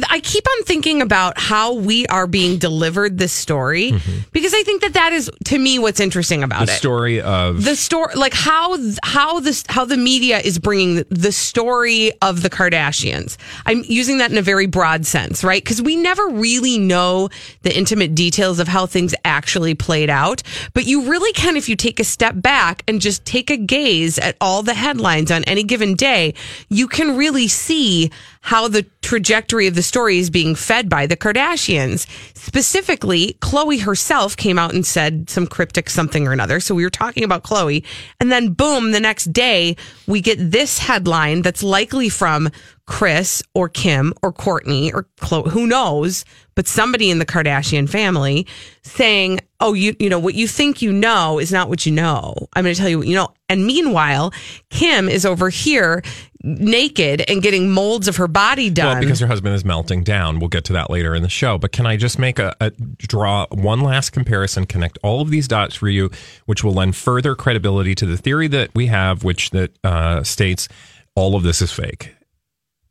I 0.10 0.22
keep 0.24 0.46
on 0.48 0.64
thinking 0.64 1.02
about 1.02 1.38
how 1.38 1.74
we 1.74 2.08
are 2.08 2.26
being 2.26 2.58
delivered 2.58 3.18
this 3.18 3.34
story 3.34 3.92
because 4.32 4.54
I 4.54 4.64
think 4.64 4.82
that 4.82 4.94
that 4.94 5.12
is 5.12 5.30
to 5.46 5.58
me 5.60 5.78
what's 5.78 6.00
interesting 6.00 6.44
about 6.44 6.62
Mm-hmm. 6.62 6.66
The 6.68 6.72
it. 6.74 6.78
story 6.78 7.22
of 7.22 7.64
the 7.66 7.76
story 7.76 8.14
like 8.16 8.34
how 8.34 8.78
how 9.04 9.40
this 9.42 9.64
how 9.68 9.84
the 9.86 9.98
media 9.98 10.40
is 10.40 10.58
bringing 10.60 11.04
the 11.10 11.32
story 11.32 12.12
of 12.22 12.42
the 12.44 12.50
kardashians 12.50 13.38
i'm 13.66 13.84
using 13.88 14.20
that 14.20 14.32
in 14.32 14.38
a 14.38 14.42
very 14.42 14.68
broad 14.68 15.06
sense 15.06 15.44
right 15.44 15.64
because 15.64 15.82
we 15.82 15.96
never 15.96 16.28
really 16.30 16.78
know 16.78 17.30
the 17.64 17.76
intimate 17.76 18.16
details 18.16 18.60
of 18.60 18.68
how 18.68 18.86
things 18.86 19.14
actually 19.26 19.74
played 19.76 20.10
out 20.10 20.44
but 20.74 20.86
you 20.86 21.10
really 21.10 21.34
can 21.34 21.58
if 21.58 21.68
you 21.68 21.76
take 21.76 22.00
a 22.00 22.04
step 22.04 22.36
back 22.42 22.84
and 22.88 23.02
just 23.02 23.26
take 23.26 23.50
a 23.50 23.58
gaze 23.58 24.18
at 24.20 24.36
all 24.40 24.62
the 24.64 24.74
headlines 24.74 25.32
on 25.32 25.44
any 25.46 25.64
given 25.64 25.96
day 25.96 26.34
you 26.70 26.88
can 26.88 27.18
really 27.18 27.48
see 27.48 28.12
how 28.42 28.68
the 28.68 28.84
trajectory 29.02 29.68
of 29.68 29.76
the 29.76 29.84
story 29.84 30.18
is 30.18 30.30
being 30.30 30.56
fed 30.56 30.90
by 30.90 31.06
the 31.06 31.16
Kardashians. 31.16 32.08
Specifically, 32.36 33.38
Khloe 33.40 33.82
herself 33.82 34.36
came 34.36 34.58
out 34.58 34.74
and 34.74 34.86
said 34.86 35.30
some 35.30 35.46
cryptic 35.46 35.90
something 35.90 36.28
or 36.28 36.32
another. 36.32 36.60
So 36.60 36.74
we 36.74 36.84
were 36.84 36.90
talking 36.90 37.24
about 37.24 37.44
Khloe. 37.44 37.86
And 38.20 38.32
then, 38.32 38.54
boom, 38.54 38.92
the 38.92 39.00
next 39.00 39.32
day, 39.32 39.78
we 40.08 40.22
get 40.22 40.38
this 40.40 40.80
headline 40.80 41.44
that's 41.44 41.62
likely 41.62 42.10
from 42.10 42.50
Kris 42.88 43.42
or 43.54 43.70
Kim 43.70 44.14
or 44.22 44.34
Kourtney 44.34 44.94
or 44.94 45.08
Khloe, 45.22 45.48
who 45.50 45.66
knows, 45.66 46.26
but 46.56 46.68
somebody 46.68 47.10
in 47.10 47.20
the 47.20 47.26
Kardashian 47.26 47.88
family 47.88 48.46
saying, 48.82 49.40
Oh, 49.62 49.74
you, 49.74 49.96
you 50.00 50.10
know, 50.10 50.20
what 50.20 50.34
you 50.34 50.48
think 50.48 50.82
you 50.82 50.92
know 50.92 51.40
is 51.40 51.52
not 51.52 51.70
what 51.70 51.86
you 51.86 51.92
know. 51.92 52.36
I'm 52.54 52.64
going 52.64 52.74
to 52.74 52.80
tell 52.82 52.90
you 52.90 52.98
what 52.98 53.08
you 53.08 53.16
know. 53.16 53.30
And 53.48 53.66
meanwhile, 53.66 54.34
Kim 54.70 55.08
is 55.08 55.26
over 55.26 55.50
here 55.50 56.04
naked 56.44 57.24
and 57.28 57.42
getting 57.42 57.70
molds 57.70 58.08
of 58.08 58.18
her 58.18 58.28
body 58.28 58.70
done. 58.70 58.94
Well, 58.96 59.02
because 59.02 59.20
her 59.20 59.28
husband 59.28 59.56
is 59.56 59.64
melting 59.64 60.04
down. 60.04 60.40
We'll 60.40 60.50
get 60.50 60.66
to 60.66 60.74
that 60.74 60.90
later 60.90 61.14
in 61.14 61.24
the 61.24 61.30
show. 61.30 61.58
But 61.58 61.72
can 61.72 61.86
I 61.86 61.98
just 61.98 62.18
make 62.18 62.40
a, 62.40 62.56
a 62.60 62.72
draw 62.72 63.46
one 63.52 63.82
last 63.82 64.12
comparison, 64.12 64.66
connect 64.66 64.98
all 65.04 65.22
of 65.22 65.30
these 65.30 65.48
dots 65.48 65.76
for 65.76 65.90
you, 65.90 66.10
which 66.46 66.64
will 66.64 66.74
lend 66.74 66.96
further 66.96 67.36
credibility 67.36 67.96
to 67.96 68.06
the 68.06 68.18
theory 68.18 68.48
that 68.48 68.74
we 68.74 68.88
have, 68.88 69.24
which 69.24 69.52
that 69.52 69.78
uh, 69.84 70.24
states 70.24 70.68
all 71.16 71.36
of 71.36 71.44
this 71.44 71.62
is 71.62 71.72
fake. 71.72 72.16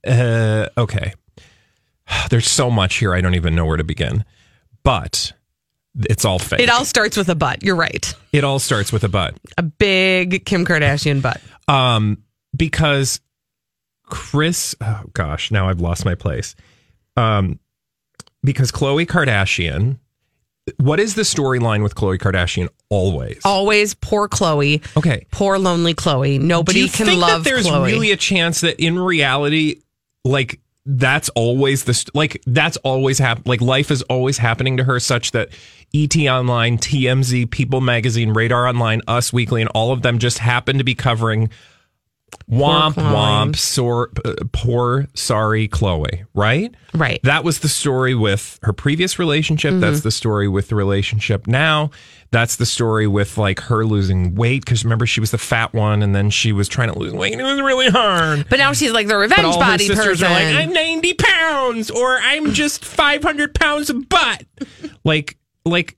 Uh, 0.06 0.68
okay, 0.78 1.12
there's 2.30 2.48
so 2.48 2.70
much 2.70 2.96
here. 2.96 3.14
I 3.14 3.20
don't 3.20 3.34
even 3.34 3.54
know 3.54 3.66
where 3.66 3.76
to 3.76 3.84
begin. 3.84 4.24
But 4.82 5.32
it's 5.94 6.24
all 6.24 6.38
fake. 6.38 6.60
it 6.60 6.70
all 6.70 6.84
starts 6.84 7.16
with 7.16 7.28
a 7.28 7.34
butt. 7.34 7.62
You're 7.62 7.76
right. 7.76 8.14
it 8.32 8.44
all 8.44 8.58
starts 8.58 8.92
with 8.92 9.04
a 9.04 9.08
but. 9.08 9.34
A 9.58 9.62
big 9.62 10.46
Kim 10.46 10.64
Kardashian 10.64 11.20
butt. 11.20 11.40
Um, 11.68 12.22
because 12.56 13.20
Kris, 14.10 14.74
oh 14.80 15.02
gosh, 15.14 15.50
now 15.50 15.68
I've 15.68 15.80
lost 15.80 16.04
my 16.04 16.14
place. 16.14 16.54
Um, 17.16 17.58
because 18.42 18.70
Khloe 18.72 19.06
Kardashian, 19.06 19.98
what 20.76 21.00
is 21.00 21.14
the 21.14 21.22
storyline 21.22 21.82
with 21.82 21.94
Khloe 21.94 22.18
Kardashian 22.18 22.68
always? 22.88 23.40
Always 23.44 23.94
poor 23.94 24.28
Khloe. 24.28 24.84
Okay. 24.96 25.26
Poor 25.30 25.58
lonely 25.58 25.94
Khloe. 25.94 26.40
Nobody 26.40 26.88
can 26.88 27.06
think 27.06 27.20
love 27.20 27.44
that 27.44 27.50
there's 27.50 27.66
Khloe. 27.66 27.86
really 27.86 28.10
a 28.12 28.16
chance 28.16 28.60
that 28.60 28.82
in 28.82 28.98
reality, 28.98 29.80
like 30.24 30.60
that's 30.86 31.28
always 31.30 31.84
the 31.84 31.94
st- 31.94 32.14
like 32.14 32.42
that's 32.46 32.76
always 32.78 33.18
hap- 33.18 33.46
like 33.46 33.60
life 33.60 33.90
is 33.90 34.02
always 34.02 34.38
happening 34.38 34.76
to 34.78 34.84
her 34.84 34.98
such 34.98 35.32
that 35.32 35.50
ET 35.94 36.16
Online, 36.16 36.78
TMZ, 36.78 37.50
People 37.50 37.80
Magazine, 37.80 38.32
Radar 38.32 38.66
Online, 38.66 39.02
Us 39.06 39.32
Weekly, 39.32 39.60
and 39.60 39.70
all 39.74 39.92
of 39.92 40.02
them 40.02 40.18
just 40.18 40.38
happen 40.38 40.78
to 40.78 40.84
be 40.84 40.94
covering 40.94 41.50
womp 42.50 42.94
womp 42.94 43.56
sor- 43.56 44.10
uh, 44.24 44.34
poor 44.52 45.06
sorry 45.14 45.68
Khloe, 45.68 46.24
right? 46.34 46.74
Right. 46.94 47.20
That 47.22 47.44
was 47.44 47.60
the 47.60 47.68
story 47.68 48.14
with 48.14 48.58
her 48.62 48.72
previous 48.72 49.18
relationship. 49.18 49.72
Mm-hmm. 49.72 49.80
That's 49.80 50.00
the 50.00 50.10
story 50.10 50.48
with 50.48 50.68
the 50.68 50.74
relationship 50.74 51.46
now. 51.46 51.90
That's 52.32 52.56
the 52.56 52.66
story 52.66 53.06
with 53.08 53.36
like 53.38 53.58
her 53.60 53.84
losing 53.84 54.34
weight 54.36 54.64
because 54.64 54.84
remember 54.84 55.04
she 55.06 55.20
was 55.20 55.32
the 55.32 55.38
fat 55.38 55.72
one 55.74 56.02
and 56.02 56.14
then 56.14 56.30
she 56.30 56.52
was 56.52 56.68
trying 56.68 56.92
to 56.92 56.98
lose 56.98 57.12
weight 57.12 57.32
and 57.32 57.40
it 57.40 57.44
was 57.44 57.60
really 57.60 57.88
hard. 57.90 58.46
But 58.48 58.58
now 58.58 58.72
she's 58.72 58.92
like 58.92 59.08
the 59.08 59.16
revenge 59.16 59.42
But 59.42 59.44
all 59.46 59.60
her 59.60 59.70
body 59.72 59.86
sisters 59.86 60.20
person. 60.20 60.26
are 60.26 60.30
like, 60.30 60.54
I'm 60.54 60.72
90 60.72 61.14
pounds 61.14 61.90
or 61.90 62.18
I'm 62.18 62.52
just 62.52 62.84
500 62.84 63.54
pounds 63.54 63.90
of 63.90 64.08
butt. 64.08 64.44
like, 65.04 65.38
like, 65.64 65.96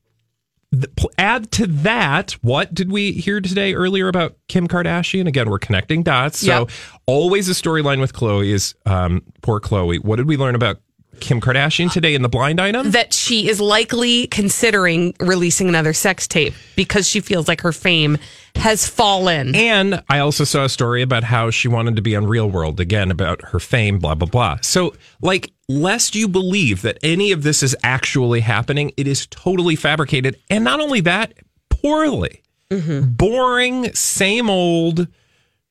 add 1.18 1.50
to 1.52 1.66
that, 1.66 2.32
what 2.42 2.72
did 2.74 2.90
we 2.90 3.12
hear 3.12 3.40
today 3.40 3.74
earlier 3.74 4.08
about 4.08 4.36
Kim 4.48 4.68
Kardashian? 4.68 5.26
Again, 5.28 5.50
we're 5.50 5.58
connecting 5.58 6.02
dots. 6.02 6.38
So 6.38 6.46
Yep. 6.60 6.70
always 7.06 7.48
a 7.48 7.52
storyline 7.52 8.00
with 8.00 8.12
Khloe 8.12 8.48
is 8.48 8.74
um, 8.86 9.22
poor 9.42 9.60
Khloe. 9.60 10.02
What 10.02 10.16
did 10.16 10.26
we 10.26 10.36
learn 10.36 10.54
about 10.54 10.80
Kim 11.20 11.40
Kardashian 11.40 11.92
today 11.92 12.14
in 12.14 12.22
the 12.22 12.28
blind 12.28 12.60
item? 12.60 12.90
that 12.90 13.12
she 13.12 13.48
is 13.48 13.60
likely 13.60 14.26
considering 14.28 15.14
releasing 15.20 15.68
another 15.68 15.92
sex 15.92 16.26
tape 16.26 16.54
because 16.76 17.08
she 17.08 17.20
feels 17.20 17.48
like 17.48 17.60
her 17.60 17.72
fame 17.72 18.18
has 18.56 18.86
fallen. 18.86 19.54
And 19.54 20.02
I 20.08 20.18
also 20.18 20.44
saw 20.44 20.64
a 20.64 20.68
story 20.68 21.02
about 21.02 21.24
how 21.24 21.50
she 21.50 21.68
wanted 21.68 21.96
to 21.96 22.02
be 22.02 22.14
on 22.16 22.26
Real 22.26 22.50
World 22.50 22.80
again 22.80 23.10
about 23.10 23.42
her 23.46 23.58
fame, 23.58 23.98
blah, 23.98 24.14
blah, 24.14 24.28
blah. 24.28 24.58
So, 24.62 24.94
like, 25.20 25.52
lest 25.68 26.14
you 26.14 26.28
believe 26.28 26.82
that 26.82 26.98
any 27.02 27.32
of 27.32 27.42
this 27.42 27.62
is 27.62 27.76
actually 27.82 28.40
happening, 28.40 28.92
it 28.96 29.06
is 29.06 29.26
totally 29.26 29.76
fabricated. 29.76 30.38
And 30.50 30.64
not 30.64 30.80
only 30.80 31.00
that, 31.00 31.34
poorly. 31.70 32.42
Mm-hmm. 32.70 33.10
Boring, 33.12 33.94
same 33.94 34.48
old 34.48 35.08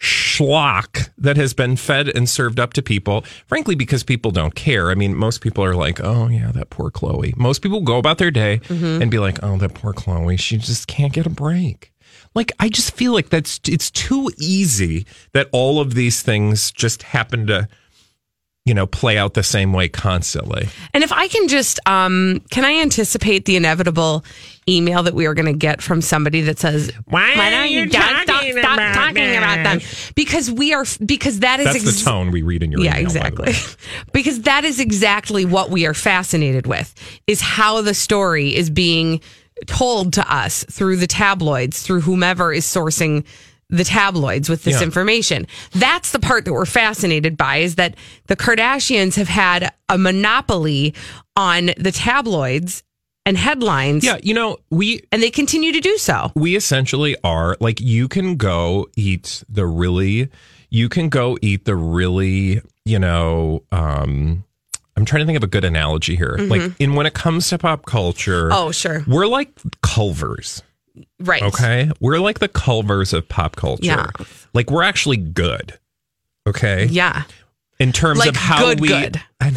schlock 0.01 1.09
that 1.19 1.37
has 1.37 1.53
been 1.53 1.75
fed 1.75 2.09
and 2.09 2.27
served 2.27 2.59
up 2.59 2.73
to 2.73 2.81
people, 2.81 3.21
frankly, 3.45 3.75
because 3.75 4.03
people 4.03 4.31
don't 4.31 4.55
care. 4.55 4.89
I 4.89 4.95
mean, 4.95 5.15
most 5.15 5.41
people 5.41 5.63
are 5.63 5.75
like, 5.75 5.99
oh, 6.03 6.27
yeah, 6.27 6.51
that 6.53 6.71
poor 6.71 6.89
Khloe. 6.89 7.37
Most 7.37 7.61
people 7.61 7.81
go 7.81 7.97
about 7.99 8.17
their 8.17 8.31
day 8.31 8.61
and 8.67 9.11
be 9.11 9.19
like, 9.19 9.37
oh, 9.43 9.57
that 9.57 9.75
poor 9.75 9.93
Khloe. 9.93 10.39
She 10.39 10.57
just 10.57 10.87
can't 10.87 11.13
get 11.13 11.27
a 11.27 11.29
break. 11.29 11.93
Like, 12.33 12.51
I 12.59 12.69
just 12.69 12.95
feel 12.95 13.13
like 13.13 13.29
that's, 13.29 13.59
it's 13.67 13.91
too 13.91 14.31
easy 14.39 15.05
that 15.33 15.49
all 15.51 15.79
of 15.79 15.93
these 15.93 16.23
things 16.23 16.71
just 16.71 17.03
happen 17.03 17.45
to, 17.47 17.67
you 18.65 18.73
know, 18.73 18.87
play 18.87 19.17
out 19.17 19.33
the 19.35 19.43
same 19.43 19.71
way 19.73 19.87
constantly. 19.87 20.67
And 20.93 21.03
if 21.03 21.11
I 21.11 21.27
can 21.27 21.47
just, 21.47 21.79
um, 21.87 22.41
can 22.49 22.63
I 22.65 22.75
anticipate 22.81 23.45
the 23.45 23.55
inevitable 23.55 24.23
email 24.67 25.03
that 25.03 25.13
we 25.13 25.25
are 25.25 25.33
going 25.33 25.47
to 25.47 25.57
get 25.57 25.81
from 25.81 26.01
somebody 26.01 26.41
that 26.41 26.57
says, 26.59 26.91
Why 27.05 27.33
are 27.33 27.51
don't 27.51 27.69
you 27.69 27.89
stop, 27.89 28.01
talking 28.25 28.30
stop 28.51 28.73
about 28.73 28.93
talking 28.93 29.35
about 29.35 29.63
them?" 29.63 29.79
Because 30.15 30.49
we 30.51 30.73
are, 30.73 30.85
because 31.05 31.39
that 31.39 31.59
is 31.59 31.65
That's 31.65 31.85
ex- 31.85 31.99
the 32.03 32.05
tone 32.09 32.31
we 32.31 32.41
read 32.41 32.63
in 32.63 32.71
your 32.71 32.81
Yeah, 32.81 32.97
email, 32.99 33.13
by 33.13 33.29
the 33.29 33.43
exactly. 33.43 33.53
way. 33.53 33.59
because 34.13 34.41
that 34.41 34.63
is 34.65 34.79
exactly 34.79 35.45
what 35.45 35.69
we 35.69 35.85
are 35.85 35.93
fascinated 35.93 36.67
with 36.67 36.93
is 37.27 37.41
how 37.41 37.81
the 37.81 37.93
story 37.93 38.55
is 38.55 38.69
being 38.69 39.21
told 39.67 40.13
to 40.13 40.33
us 40.33 40.63
through 40.71 40.95
the 40.97 41.07
tabloids, 41.07 41.81
through 41.83 42.01
whomever 42.01 42.51
is 42.51 42.65
sourcing 42.65 43.23
the 43.69 43.83
tabloids 43.85 44.49
with 44.49 44.63
this 44.63 44.77
Yeah. 44.79 44.83
information. 44.83 45.47
That's 45.73 46.11
the 46.11 46.19
part 46.19 46.43
that 46.45 46.51
we're 46.53 46.65
fascinated 46.65 47.37
by 47.37 47.57
is 47.57 47.75
that 47.75 47.95
the 48.27 48.35
Kardashians 48.35 49.15
have 49.15 49.29
had 49.29 49.71
a 49.87 49.97
monopoly 49.97 50.93
on 51.37 51.71
the 51.77 51.91
tabloids 51.93 52.83
and 53.25 53.37
headlines. 53.37 54.03
Yeah, 54.03 54.17
you 54.23 54.33
know, 54.33 54.57
we 54.69 55.03
And 55.11 55.21
they 55.21 55.29
continue 55.31 55.71
to 55.73 55.79
do 55.79 55.97
so. 55.97 56.31
we 56.35 56.55
essentially 56.55 57.15
are 57.23 57.55
like 57.59 57.79
you 57.79 58.07
can 58.07 58.35
go 58.35 58.87
eat 58.95 59.43
the 59.49 59.65
really 59.65 60.29
you 60.69 60.87
can 60.89 61.09
go 61.09 61.37
eat 61.41 61.65
the 61.65 61.75
really 61.75 62.61
you 62.85 62.97
know 62.97 63.61
um 63.71 64.43
i'm 64.95 65.05
trying 65.05 65.19
to 65.21 65.25
think 65.25 65.35
of 65.37 65.43
a 65.43 65.47
good 65.47 65.65
analogy 65.65 66.15
here 66.15 66.35
like 66.39 66.71
in 66.79 66.95
when 66.95 67.05
it 67.05 67.13
comes 67.13 67.49
to 67.49 67.57
pop 67.57 67.85
culture 67.85 68.45
Mm-hmm. 68.49 68.53
Oh, 68.67 68.71
sure. 68.71 69.03
we're 69.07 69.27
like 69.27 69.49
culvers 69.83 70.63
Right. 71.19 71.43
okay 71.43 71.91
we're 71.99 72.19
like 72.19 72.39
the 72.39 72.47
culvers 72.47 73.11
of 73.13 73.27
pop 73.29 73.55
culture 73.57 73.83
Yeah. 73.85 74.07
like 74.53 74.71
we're 74.71 74.83
actually 74.83 75.17
good 75.17 75.77
okay 76.47 76.85
Yeah. 76.85 77.23
in 77.79 77.91
terms 77.91 78.19
Like 78.19 78.29
of 78.29 78.35
how 78.37 78.59
good, 78.65 78.79
we 78.79 78.87
good. 78.87 79.21
I 79.41 79.51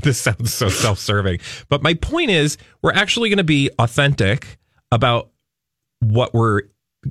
this 0.04 0.18
sounds 0.20 0.52
so 0.52 0.68
self-serving 0.68 1.38
but 1.68 1.82
my 1.82 1.94
point 1.94 2.30
is 2.30 2.56
we're 2.82 2.92
actually 2.92 3.28
going 3.28 3.38
to 3.38 3.44
be 3.44 3.70
authentic 3.78 4.58
about 4.92 5.30
what 6.00 6.32
we're 6.34 6.62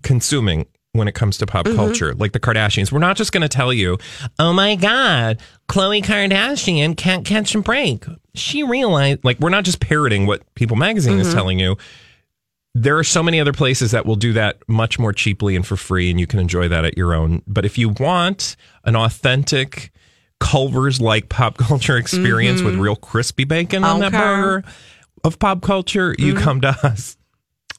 consuming 0.04 0.66
when 0.94 1.08
it 1.08 1.14
comes 1.14 1.38
to 1.38 1.46
pop 1.46 1.66
Mm-hmm. 1.66 1.76
culture 1.76 2.14
like 2.16 2.32
the 2.32 2.40
kardashians 2.40 2.92
we're 2.92 3.00
not 3.00 3.16
just 3.18 3.32
going 3.32 3.42
to 3.42 3.50
tell 3.50 3.72
you 3.72 3.98
oh 4.40 4.52
my 4.54 4.76
god 4.76 5.40
Khloe 5.68 6.04
Kardashian 6.04 6.98
can't 6.98 7.24
catch 7.24 7.54
a 7.54 7.62
break. 7.62 8.04
She 8.34 8.64
realized, 8.64 9.24
like, 9.24 9.40
we're 9.40 9.50
not 9.52 9.66
just 9.66 9.80
parroting 9.80 10.26
what 10.26 10.42
People 10.56 10.76
Magazine 10.78 11.20
Mm-hmm. 11.20 11.28
is 11.28 11.34
telling 11.34 11.60
you. 11.60 11.78
There 12.74 12.98
are 12.98 13.04
so 13.04 13.22
many 13.22 13.40
other 13.40 13.54
places 13.54 13.92
that 13.92 14.08
will 14.08 14.16
do 14.16 14.34
that 14.34 14.58
much 14.68 14.98
more 14.98 15.14
cheaply 15.14 15.56
and 15.56 15.64
for 15.68 15.76
free, 15.78 16.10
and 16.10 16.20
you 16.20 16.26
can 16.26 16.40
enjoy 16.40 16.68
that 16.70 16.86
at 16.86 16.98
your 16.98 17.14
own. 17.14 17.44
But 17.46 17.66
if 17.66 17.78
you 17.78 17.90
want 17.90 18.56
an 18.84 18.96
authentic 18.96 19.92
Culver's 20.40 21.02
like 21.02 21.30
pop 21.30 21.58
culture 21.58 21.98
experience 21.98 22.62
with 22.62 22.76
real 22.76 22.96
crispy 22.96 23.44
bacon 23.44 23.84
on 23.84 24.00
that 24.00 24.12
Mm-hmm. 24.12 24.42
Burger 24.42 24.64
of 25.24 25.40
pop 25.40 25.62
culture, 25.62 26.16
you 26.18 26.34
come 26.36 26.62
to 26.62 26.70
us. 26.84 27.18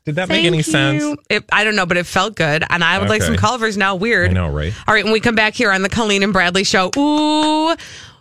Did 0.04 0.14
that 0.16 0.28
make 0.28 0.44
any 0.44 0.62
Thank 0.62 1.00
sense? 1.00 1.20
It, 1.28 1.44
I 1.52 1.62
don't 1.64 1.76
know, 1.76 1.86
but 1.86 1.96
it 1.96 2.06
felt 2.06 2.34
good. 2.34 2.64
And 2.68 2.82
I 2.82 2.98
would 2.98 3.08
like 3.08 3.22
some 3.22 3.34
Okay. 3.34 3.40
Culvers 3.40 3.76
now. 3.76 3.96
Weird. 3.96 4.30
I 4.30 4.32
know, 4.32 4.48
right? 4.48 4.72
All 4.88 4.94
right. 4.94 5.04
When 5.04 5.12
we 5.12 5.20
come 5.20 5.34
back 5.34 5.54
here 5.54 5.70
on 5.70 5.82
the 5.82 5.88
Colleen 5.88 6.22
and 6.22 6.32
Bradley 6.32 6.64
show, 6.64 6.90
ooh, 6.96 7.76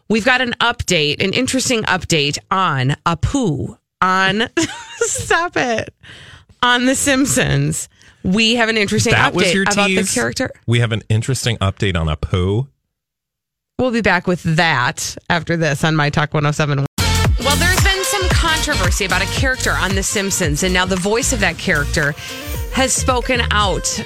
we've 0.10 0.26
got 0.26 0.42
an 0.42 0.54
update, 0.60 1.24
an 1.24 1.34
interesting 1.34 1.84
update 1.84 2.38
on 2.52 2.96
Apu, 3.06 3.78
on, 4.02 4.50
stop 4.98 5.56
it, 5.56 5.94
on 6.62 6.86
The 6.86 6.96
Simpsons. 6.96 7.88
We 8.24 8.56
have 8.56 8.68
an 8.68 8.76
interesting 8.78 9.14
That 9.14 9.32
update 9.32 9.36
was 9.36 9.54
your 9.54 9.64
about 9.64 9.88
the 9.88 10.04
character. 10.04 10.52
We 10.68 10.80
have 10.80 10.92
an 10.92 11.04
interesting 11.08 11.58
update 11.58 11.98
on 12.00 12.10
a 12.10 12.18
poo. 12.18 12.68
We'll 13.80 13.92
be 13.92 14.02
back 14.02 14.28
with 14.28 14.44
that 14.44 15.16
after 15.30 15.56
this 15.56 15.86
on 15.86 15.96
My 15.96 16.10
Talk 16.10 16.34
1071. 16.34 16.86
Well, 17.40 17.56
there's 17.56 17.82
been 17.82 18.04
some 18.04 18.28
controversy 18.28 19.06
about 19.06 19.22
a 19.22 19.26
character 19.28 19.72
on 19.72 19.96
The 19.96 20.04
Simpsons, 20.04 20.64
and 20.64 20.74
now 20.74 20.86
the 20.86 20.98
voice 20.98 21.32
of 21.32 21.40
that 21.40 21.58
character 21.58 22.12
has 22.74 22.92
spoken 22.92 23.40
out 23.52 24.04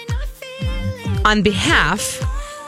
on 1.25 1.41
behalf 1.41 2.21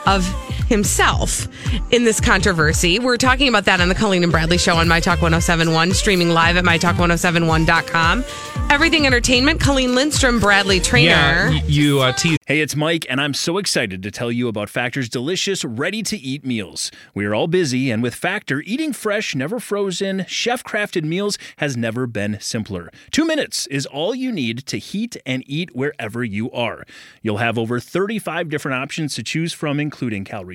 of 0.08 0.26
himself 0.68 1.48
in 1.92 2.04
this 2.04 2.20
controversy. 2.20 3.00
We're 3.00 3.18
talking 3.18 3.48
about 3.48 3.66
that 3.66 3.82
on 3.82 3.90
the 3.90 3.96
Colleen 3.96 4.24
and 4.24 4.32
Bradley 4.32 4.58
show 4.58 4.76
on 4.76 4.88
My 4.88 5.00
Talk 5.00 5.22
1071, 5.22 5.94
streaming 5.94 6.30
live 6.30 6.58
at 6.58 6.64
MyTalk1071.com. 6.64 8.26
Everything 8.70 9.06
Entertainment, 9.06 9.60
Colleen 9.60 9.96
Lindstrom, 9.96 10.40
Bradley 10.40 10.80
Traynor. 10.80 11.52
Yeah, 11.52 11.62
you 11.66 12.02
uh, 12.02 12.14
Hey, 12.48 12.62
it's 12.62 12.76
Mike, 12.76 13.06
and 13.10 13.22
I'm 13.22 13.34
so 13.34 13.58
excited 13.58 14.02
to 14.04 14.12
tell 14.12 14.32
you 14.32 14.48
about 14.48 14.70
Factor's 14.70 15.10
delicious, 15.10 15.64
ready 15.64 16.02
to 16.04 16.18
eat 16.18 16.46
meals. 16.46 16.92
We 17.14 17.26
are 17.26 17.36
all 17.36 17.48
busy, 17.48 17.92
and 17.92 18.02
with 18.02 18.16
Factor, 18.16 18.62
eating 18.62 18.94
fresh, 18.94 19.36
never 19.36 19.60
frozen, 19.60 20.26
chef 20.28 20.64
crafted 20.64 21.04
meals 21.04 21.38
has 21.58 21.78
never 21.78 22.08
been 22.08 22.38
simpler. 22.40 22.92
Two 23.12 23.26
minutes 23.26 23.68
is 23.68 23.86
all 23.86 24.16
you 24.16 24.32
need 24.32 24.66
to 24.68 24.78
heat 24.78 25.18
and 25.26 25.44
eat 25.48 25.76
wherever 25.76 26.24
you 26.24 26.52
are. 26.52 26.86
You'll 27.22 27.38
have 27.38 27.58
over 27.58 27.80
35 27.80 28.50
different 28.50 28.76
options 28.76 29.16
to 29.16 29.24
choose 29.24 29.54
from, 29.54 29.80
including 29.80 30.24
calorie 30.24 30.55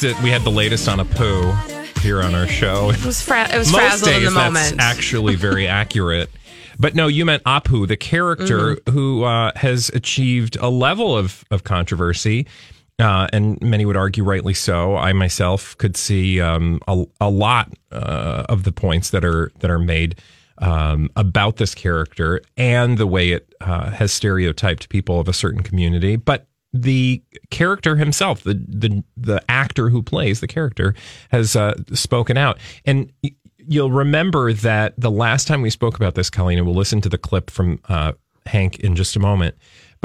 That 0.00 0.20
we 0.22 0.30
had 0.30 0.42
the 0.42 0.50
latest 0.50 0.88
on 0.88 1.00
a 1.00 1.04
poo 1.04 1.52
here 2.02 2.20
on 2.22 2.34
our 2.34 2.46
show. 2.46 2.90
It 2.90 3.04
was, 3.04 3.22
fra- 3.22 3.48
it 3.52 3.56
was 3.56 3.70
Most 3.72 3.80
frazzled 3.80 4.10
days 4.10 4.28
in 4.28 4.34
the 4.34 4.50
that's 4.50 4.74
actually 4.78 5.34
very 5.36 5.66
accurate. 5.82 6.30
But 6.78 6.94
no, 6.94 7.06
you 7.06 7.24
meant 7.24 7.42
Apu, 7.44 7.86
the 7.86 7.96
character 7.96 8.74
Mm-hmm. 8.76 8.90
who 8.92 9.22
uh, 9.24 9.52
has 9.56 9.90
achieved 9.90 10.56
a 10.56 10.68
level 10.68 11.16
of, 11.16 11.44
of 11.50 11.64
controversy. 11.64 12.46
Uh, 12.98 13.28
and 13.32 13.60
many 13.62 13.86
would 13.86 13.96
argue 13.96 14.24
rightly 14.24 14.52
so. 14.54 14.96
I 14.96 15.12
myself 15.12 15.76
could 15.78 15.96
see 15.96 16.40
um, 16.40 16.80
a, 16.86 17.04
a 17.20 17.30
lot 17.30 17.72
uh, 17.90 18.44
of 18.48 18.64
the 18.64 18.72
points 18.72 19.10
that 19.10 19.24
are 19.24 19.50
that 19.60 19.70
are 19.70 19.78
made 19.80 20.20
um, 20.58 21.08
about 21.16 21.56
this 21.56 21.74
character 21.74 22.40
and 22.56 22.98
the 22.98 23.06
way 23.06 23.30
it 23.30 23.52
uh, 23.60 23.90
has 23.90 24.12
stereotyped 24.12 24.88
people 24.90 25.18
of 25.18 25.28
a 25.28 25.32
certain 25.32 25.62
community. 25.62 26.14
But 26.16 26.46
the 26.74 27.22
character 27.50 27.96
himself, 27.96 28.42
the 28.42 28.54
the 28.54 29.02
the 29.16 29.42
actor 29.48 29.88
who 29.88 30.02
plays 30.02 30.40
the 30.40 30.48
character, 30.48 30.94
has 31.30 31.54
uh, 31.54 31.74
spoken 31.92 32.36
out, 32.36 32.58
and 32.84 33.10
you'll 33.56 33.92
remember 33.92 34.52
that 34.52 34.92
the 34.98 35.10
last 35.10 35.46
time 35.46 35.62
we 35.62 35.70
spoke 35.70 35.96
about 35.96 36.16
this, 36.16 36.28
Colleen, 36.28 36.58
and 36.58 36.66
we'll 36.66 36.76
listen 36.76 37.00
to 37.00 37.08
the 37.08 37.16
clip 37.16 37.48
from 37.48 37.80
uh, 37.88 38.12
Hank 38.46 38.80
in 38.80 38.96
just 38.96 39.14
a 39.14 39.20
moment. 39.20 39.54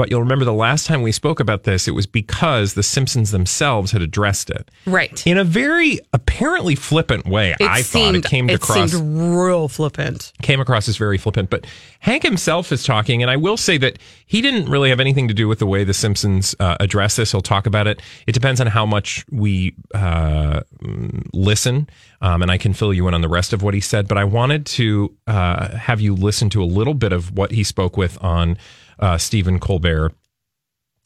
But 0.00 0.10
you'll 0.10 0.22
remember 0.22 0.46
the 0.46 0.54
last 0.54 0.86
time 0.86 1.02
we 1.02 1.12
spoke 1.12 1.40
about 1.40 1.64
this, 1.64 1.86
it 1.86 1.90
was 1.90 2.06
because 2.06 2.72
the 2.72 2.82
Simpsons 2.82 3.32
themselves 3.32 3.92
had 3.92 4.00
addressed 4.00 4.48
it 4.48 4.70
right. 4.86 5.26
in 5.26 5.36
a 5.36 5.44
very 5.44 5.98
apparently 6.14 6.74
flippant 6.74 7.26
way. 7.26 7.50
It 7.60 7.68
I 7.68 7.82
seemed, 7.82 8.24
thought 8.24 8.24
it 8.24 8.24
came 8.24 8.48
across 8.48 8.92
seemed 8.92 9.36
real 9.36 9.68
flippant. 9.68 10.32
came 10.40 10.58
across 10.58 10.88
as 10.88 10.96
very 10.96 11.18
flippant. 11.18 11.50
But 11.50 11.66
Hank 11.98 12.22
himself 12.22 12.72
is 12.72 12.82
talking, 12.82 13.20
and 13.20 13.30
I 13.30 13.36
will 13.36 13.58
say 13.58 13.76
that 13.76 13.98
he 14.24 14.40
didn't 14.40 14.70
really 14.70 14.88
have 14.88 15.00
anything 15.00 15.28
to 15.28 15.34
do 15.34 15.48
with 15.48 15.58
the 15.58 15.66
way 15.66 15.84
The 15.84 15.92
Simpsons 15.92 16.54
uh, 16.58 16.78
address 16.80 17.16
this. 17.16 17.32
He'll 17.32 17.42
talk 17.42 17.66
about 17.66 17.86
it. 17.86 18.00
It 18.26 18.32
depends 18.32 18.58
on 18.58 18.68
how 18.68 18.86
much 18.86 19.26
we 19.30 19.74
uh, 19.94 20.60
mm, 20.82 21.26
listen, 21.34 21.90
um, 22.22 22.40
and 22.40 22.50
I 22.50 22.56
can 22.56 22.72
fill 22.72 22.94
you 22.94 23.06
in 23.06 23.12
on 23.12 23.20
the 23.20 23.28
rest 23.28 23.52
of 23.52 23.62
what 23.62 23.74
he 23.74 23.80
said. 23.80 24.08
But 24.08 24.16
I 24.16 24.24
wanted 24.24 24.64
to 24.64 25.14
uh, 25.26 25.76
have 25.76 26.00
you 26.00 26.14
listen 26.14 26.48
to 26.50 26.62
a 26.62 26.64
little 26.64 26.94
bit 26.94 27.12
of 27.12 27.36
what 27.36 27.50
he 27.50 27.62
spoke 27.64 27.98
with 27.98 28.16
on 28.24 28.56
uh, 29.00 29.18
Stephen 29.18 29.58
Colbert 29.58 30.12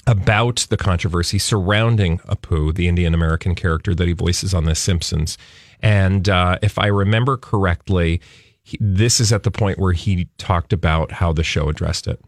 about 0.06 0.66
the 0.68 0.76
controversy 0.76 1.38
surrounding 1.38 2.18
Apu, 2.18 2.74
the 2.74 2.88
Indian 2.88 3.14
American 3.14 3.54
character 3.54 3.94
that 3.94 4.06
he 4.06 4.12
voices 4.12 4.52
on 4.52 4.64
The 4.64 4.74
Simpsons. 4.74 5.38
And 5.80 6.28
uh, 6.28 6.58
if 6.62 6.78
I 6.78 6.86
remember 6.86 7.36
correctly, 7.36 8.20
he, 8.62 8.76
this 8.80 9.20
is 9.20 9.32
at 9.32 9.44
the 9.44 9.50
point 9.50 9.78
where 9.78 9.92
he 9.92 10.28
talked 10.36 10.72
about 10.72 11.12
how 11.12 11.32
the 11.32 11.42
show 11.42 11.68
addressed 11.68 12.06
it. 12.06 12.20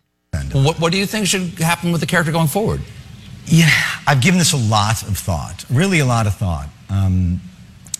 What, 0.52 0.81
what 0.81 0.92
do 0.92 0.98
you 0.98 1.07
think 1.07 1.26
should 1.26 1.59
happen 1.59 1.92
with 1.92 2.00
the 2.00 2.07
character 2.07 2.33
going 2.33 2.48
forward? 2.48 2.81
Yeah, 3.46 3.70
I've 4.07 4.20
given 4.20 4.38
this 4.38 4.52
a 4.52 4.57
lot 4.57 5.02
of 5.02 5.16
thought, 5.16 5.64
really 5.70 5.98
a 6.00 6.07
lot 6.07 6.26
of 6.26 6.35
thought. 6.35 6.68
Um, 6.90 7.40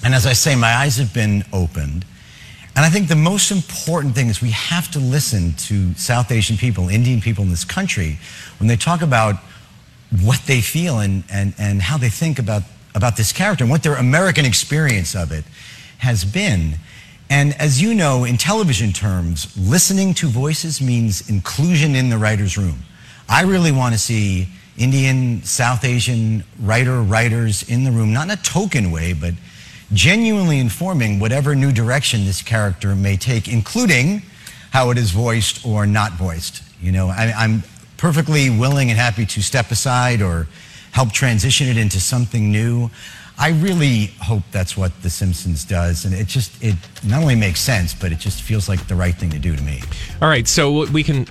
and 0.05 0.15
as 0.15 0.27
I 0.27 0.33
say, 0.33 0.55
my 0.55 0.75
eyes 0.75 0.97
have 0.99 1.15
been 1.15 1.45
opened. 1.53 2.05
And 2.77 2.85
I 2.85 2.91
think 2.91 3.09
the 3.09 3.17
most 3.17 3.51
important 3.51 4.15
thing 4.15 4.29
is 4.29 4.43
we 4.43 4.51
have 4.51 4.91
to 4.91 4.99
listen 4.99 5.55
to 5.55 5.95
South 5.95 6.31
Asian 6.31 6.59
people, 6.59 6.91
Indian 6.91 7.23
people 7.23 7.43
in 7.43 7.49
this 7.49 7.65
country, 7.65 8.19
when 8.59 8.69
they 8.69 8.77
talk 8.77 9.01
about 9.01 9.37
what 10.23 10.41
they 10.47 10.61
feel 10.61 10.99
and, 10.99 11.25
and, 11.33 11.55
and 11.59 11.81
how 11.81 11.97
they 11.97 12.11
think 12.11 12.39
about, 12.39 12.63
about 12.95 13.17
this 13.17 13.33
character 13.33 13.65
and 13.65 13.71
what 13.71 13.83
their 13.83 13.95
American 13.95 14.45
experience 14.45 15.17
of 15.17 15.33
it 15.33 15.45
has 15.99 16.23
been. 16.23 16.75
And 17.31 17.55
as 17.55 17.81
you 17.81 17.95
know, 17.95 18.25
in 18.25 18.37
television 18.37 18.93
terms, 18.93 19.57
listening 19.57 20.13
to 20.15 20.29
voices 20.29 20.83
means 20.83 21.31
inclusion 21.31 21.95
in 21.95 22.11
the 22.11 22.19
writer's 22.19 22.59
room. 22.59 22.81
I 23.27 23.43
really 23.43 23.73
want 23.73 23.95
to 23.95 23.99
see 23.99 24.49
Indian, 24.77 25.43
South 25.45 25.83
Asian 25.83 26.45
writer, 26.61 27.01
writers 27.01 27.69
in 27.69 27.85
the 27.85 27.91
room, 27.91 28.13
not 28.13 28.25
in 28.25 28.33
a 28.33 28.37
token 28.37 28.91
way, 28.91 29.15
but 29.15 29.33
genuinely 29.93 30.59
informing 30.59 31.19
whatever 31.21 31.55
new 31.55 31.73
direction 31.73 32.25
this 32.25 32.43
character 32.43 32.95
may 32.95 33.17
take, 33.17 33.49
including 33.49 34.23
how 34.71 34.91
it 34.91 34.99
is 34.99 35.11
voiced 35.11 35.65
or 35.65 35.87
not 35.87 36.13
voiced. 36.13 36.63
You 36.81 36.93
know, 36.93 37.09
I, 37.09 37.33
I'm 37.37 37.63
perfectly 37.97 38.51
willing 38.51 38.91
and 38.91 38.99
happy 38.99 39.27
to 39.27 39.43
step 39.43 39.71
aside 39.71 40.21
or 40.21 40.47
help 40.93 41.13
transition 41.13 41.69
it 41.69 41.77
into 41.77 42.01
something 42.01 42.51
new. 42.51 42.91
I 43.39 43.51
really 43.51 44.07
hope 44.21 44.43
that's 44.51 44.77
what 44.77 45.03
The 45.03 45.11
Simpsons 45.11 45.65
does, 45.65 46.07
and 46.07 46.15
it 46.15 46.27
just 46.27 46.63
it 46.63 46.75
not 47.05 47.21
only 47.21 47.35
makes 47.35 47.61
sense, 47.61 47.93
but 47.93 48.11
it 48.11 48.19
just 48.19 48.43
feels 48.43 48.67
like 48.67 48.87
the 48.89 48.95
right 48.95 49.15
thing 49.15 49.31
to 49.31 49.39
do 49.39 49.55
to 49.55 49.63
me. 49.63 49.83
All 50.23 50.29
right, 50.29 50.49
so 50.49 50.87
we 50.91 51.03
can 51.03 51.27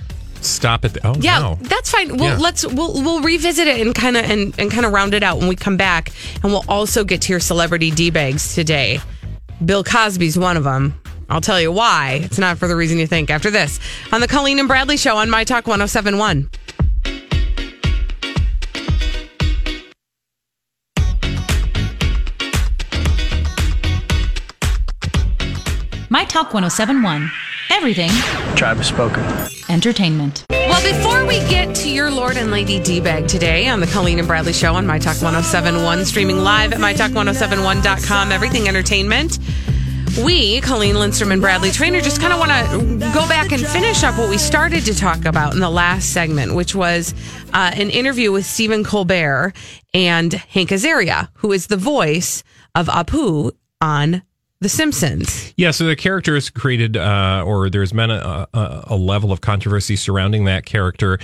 stop 0.46 0.84
at 0.84 0.94
the. 0.94 1.06
Oh, 1.06 1.14
Yeah, 1.18 1.38
no. 1.38 1.58
that's 1.62 1.90
fine. 1.90 2.16
We'll 2.16 2.30
Yeah. 2.30 2.36
let's 2.38 2.66
we'll 2.66 2.94
we'll 2.94 3.20
revisit 3.22 3.66
it 3.66 3.80
and 3.84 3.94
kind 3.94 4.16
of 4.16 4.24
and, 4.24 4.54
and 4.58 4.70
kind 4.70 4.86
of 4.86 4.92
round 4.92 5.14
it 5.14 5.22
out 5.22 5.38
when 5.38 5.48
we 5.48 5.56
come 5.56 5.76
back, 5.76 6.10
and 6.42 6.52
we'll 6.52 6.64
also 6.68 7.04
get 7.04 7.22
to 7.22 7.32
your 7.32 7.40
celebrity 7.40 7.90
d 7.90 8.10
bags 8.10 8.54
today. 8.54 9.00
Bill 9.64 9.82
Cosby's 9.84 10.38
one 10.38 10.56
of 10.56 10.64
them. 10.64 10.98
I'll 11.28 11.40
tell 11.40 11.60
you 11.60 11.72
why. 11.72 12.20
It's 12.22 12.38
not 12.38 12.56
for 12.58 12.68
the 12.68 12.76
reason 12.76 12.98
you 12.98 13.06
think. 13.06 13.30
After 13.30 13.50
this, 13.50 13.80
on 14.12 14.20
the 14.20 14.28
Colleen 14.28 14.58
and 14.58 14.68
Bradley 14.68 14.96
Show 14.96 15.16
on 15.16 15.28
My 15.30 15.42
Talk 15.44 15.66
1071. 15.66 16.48
My 26.08 26.24
Talk 26.24 26.54
1071. 26.54 27.30
Everything 27.70 28.10
Tribe 28.56 28.78
has 28.78 28.86
spoken. 28.86 29.22
entertainment. 29.68 30.44
Well, 30.50 30.82
before 30.82 31.26
we 31.26 31.38
get 31.48 31.74
to 31.76 31.90
your 31.90 32.10
Lord 32.10 32.36
and 32.36 32.50
Lady 32.50 32.80
D 32.80 33.00
bag 33.00 33.28
today 33.28 33.68
on 33.68 33.80
the 33.80 33.86
Colleen 33.86 34.18
and 34.18 34.26
Bradley 34.28 34.52
Show 34.52 34.74
on 34.74 34.86
My 34.86 34.98
Talk 34.98 35.20
1071, 35.22 36.04
streaming 36.04 36.38
live 36.38 36.72
at 36.72 36.78
MyTalk1071.com, 36.80 38.32
everything 38.32 38.68
entertainment. 38.68 39.38
We, 40.24 40.60
Colleen 40.62 40.98
Lindstrom 40.98 41.30
and 41.30 41.42
Bradley 41.42 41.70
Traynor, 41.70 42.00
just 42.00 42.20
kind 42.20 42.32
of 42.32 42.38
want 42.38 42.50
to 42.50 43.12
go 43.12 43.28
back 43.28 43.52
and 43.52 43.64
finish 43.66 44.02
up 44.02 44.16
what 44.18 44.30
we 44.30 44.38
started 44.38 44.84
to 44.86 44.94
talk 44.94 45.26
about 45.26 45.52
in 45.52 45.60
the 45.60 45.68
last 45.68 46.12
segment, 46.12 46.54
which 46.54 46.74
was 46.74 47.14
uh, 47.52 47.70
an 47.74 47.90
interview 47.90 48.32
with 48.32 48.46
Stephen 48.46 48.82
Colbert 48.82 49.52
and 49.92 50.32
Hank 50.32 50.70
Azaria, 50.70 51.28
who 51.34 51.52
is 51.52 51.66
the 51.66 51.76
voice 51.76 52.42
of 52.74 52.86
Apu 52.86 53.52
on 53.82 54.22
The 54.60 54.68
Simpsons. 54.70 55.52
Yeah, 55.56 55.70
so 55.70 55.84
the 55.84 55.96
character 55.96 56.34
is 56.34 56.48
created, 56.48 56.96
uh, 56.96 57.44
or 57.46 57.68
there's 57.68 57.92
been 57.92 58.10
a, 58.10 58.48
a, 58.54 58.84
a 58.88 58.96
level 58.96 59.30
of 59.30 59.42
controversy 59.42 59.96
surrounding 59.96 60.46
that 60.46 60.64
character. 60.64 61.18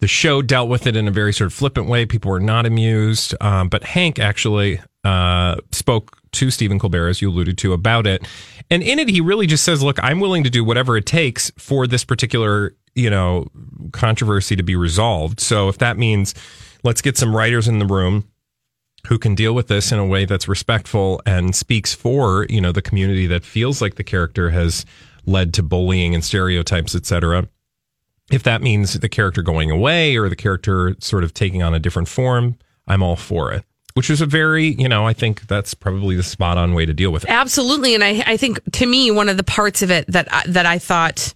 The 0.00 0.08
show 0.08 0.42
dealt 0.42 0.68
with 0.68 0.88
it 0.88 0.96
in 0.96 1.06
a 1.06 1.12
very 1.12 1.32
sort 1.32 1.46
of 1.46 1.54
flippant 1.54 1.86
way. 1.86 2.06
People 2.06 2.32
were 2.32 2.40
not 2.40 2.66
amused, 2.66 3.36
um, 3.40 3.68
but 3.68 3.84
Hank 3.84 4.18
actually 4.18 4.80
uh, 5.04 5.56
spoke 5.70 6.18
to 6.32 6.50
Stephen 6.50 6.80
Colbert, 6.80 7.08
as 7.08 7.22
you 7.22 7.30
alluded 7.30 7.56
to, 7.58 7.72
about 7.72 8.06
it. 8.06 8.26
And 8.68 8.82
in 8.82 8.98
it, 8.98 9.08
he 9.08 9.20
really 9.20 9.46
just 9.46 9.62
says, 9.62 9.80
"Look, 9.80 10.02
I'm 10.02 10.18
willing 10.18 10.42
to 10.42 10.50
do 10.50 10.64
whatever 10.64 10.96
it 10.96 11.06
takes 11.06 11.52
for 11.56 11.86
this 11.86 12.04
particular, 12.04 12.74
you 12.96 13.10
know, 13.10 13.46
controversy 13.92 14.56
to 14.56 14.62
be 14.64 14.74
resolved. 14.74 15.38
So 15.38 15.68
if 15.68 15.78
that 15.78 15.98
means 15.98 16.34
let's 16.82 17.00
get 17.00 17.16
some 17.16 17.36
writers 17.36 17.68
in 17.68 17.78
the 17.78 17.86
room." 17.86 18.28
Who 19.08 19.18
can 19.18 19.34
deal 19.34 19.54
with 19.54 19.68
this 19.68 19.92
in 19.92 19.98
a 19.98 20.06
way 20.06 20.24
that's 20.24 20.48
respectful 20.48 21.20
and 21.26 21.54
speaks 21.54 21.94
for 21.94 22.46
you 22.48 22.60
know 22.60 22.72
the 22.72 22.82
community 22.82 23.26
that 23.26 23.44
feels 23.44 23.80
like 23.82 23.96
the 23.96 24.04
character 24.04 24.50
has 24.50 24.84
led 25.26 25.54
to 25.54 25.62
bullying 25.62 26.14
and 26.14 26.24
stereotypes, 26.24 26.94
etc. 26.94 27.48
If 28.30 28.42
that 28.44 28.62
means 28.62 28.94
the 28.94 29.08
character 29.08 29.42
going 29.42 29.70
away 29.70 30.16
or 30.16 30.28
the 30.28 30.36
character 30.36 30.96
sort 31.00 31.24
of 31.24 31.34
taking 31.34 31.62
on 31.62 31.74
a 31.74 31.78
different 31.78 32.08
form, 32.08 32.56
I'm 32.86 33.02
all 33.02 33.16
for 33.16 33.52
it. 33.52 33.64
Which 33.94 34.08
is 34.08 34.22
a 34.22 34.26
very, 34.26 34.68
you 34.68 34.88
know, 34.88 35.06
I 35.06 35.12
think 35.12 35.46
that's 35.48 35.74
probably 35.74 36.16
the 36.16 36.22
spot 36.22 36.56
on 36.56 36.72
way 36.72 36.86
to 36.86 36.94
deal 36.94 37.10
with 37.10 37.24
it. 37.24 37.30
Absolutely, 37.30 37.94
and 37.94 38.02
I, 38.02 38.22
I 38.26 38.36
think 38.38 38.58
to 38.72 38.86
me 38.86 39.10
one 39.10 39.28
of 39.28 39.36
the 39.36 39.44
parts 39.44 39.82
of 39.82 39.90
it 39.90 40.06
that 40.08 40.28
that 40.48 40.64
I 40.64 40.78
thought 40.78 41.34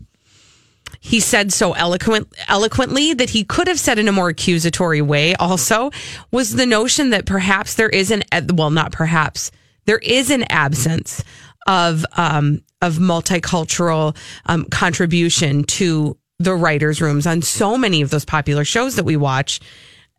he 1.00 1.20
said 1.20 1.52
so 1.52 1.72
eloquent 1.72 2.28
eloquently 2.48 3.14
that 3.14 3.30
he 3.30 3.44
could 3.44 3.68
have 3.68 3.78
said 3.78 3.98
in 3.98 4.08
a 4.08 4.12
more 4.12 4.28
accusatory 4.28 5.02
way. 5.02 5.34
Also, 5.36 5.90
was 6.30 6.54
the 6.54 6.66
notion 6.66 7.10
that 7.10 7.26
perhaps 7.26 7.74
there 7.74 7.88
is 7.88 8.10
an 8.10 8.22
well, 8.54 8.70
not 8.70 8.92
perhaps 8.92 9.50
there 9.86 9.98
is 9.98 10.30
an 10.30 10.44
absence 10.50 11.22
of 11.66 12.04
um, 12.16 12.62
of 12.82 12.94
multicultural 12.94 14.16
um, 14.46 14.64
contribution 14.66 15.64
to 15.64 16.16
the 16.38 16.54
writers' 16.54 17.00
rooms 17.00 17.26
on 17.26 17.40
so 17.42 17.78
many 17.78 18.02
of 18.02 18.10
those 18.10 18.24
popular 18.24 18.64
shows 18.64 18.96
that 18.96 19.04
we 19.04 19.16
watch, 19.16 19.60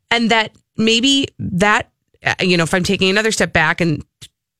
and 0.10 0.32
that 0.32 0.52
maybe 0.78 1.28
that 1.40 1.92
uh, 2.26 2.36
you 2.42 2.58
know, 2.58 2.63
if 2.63 2.74
I'm 2.74 2.84
taking 2.84 3.10
another 3.10 3.32
step 3.32 3.54
back 3.54 3.82
and 3.82 4.04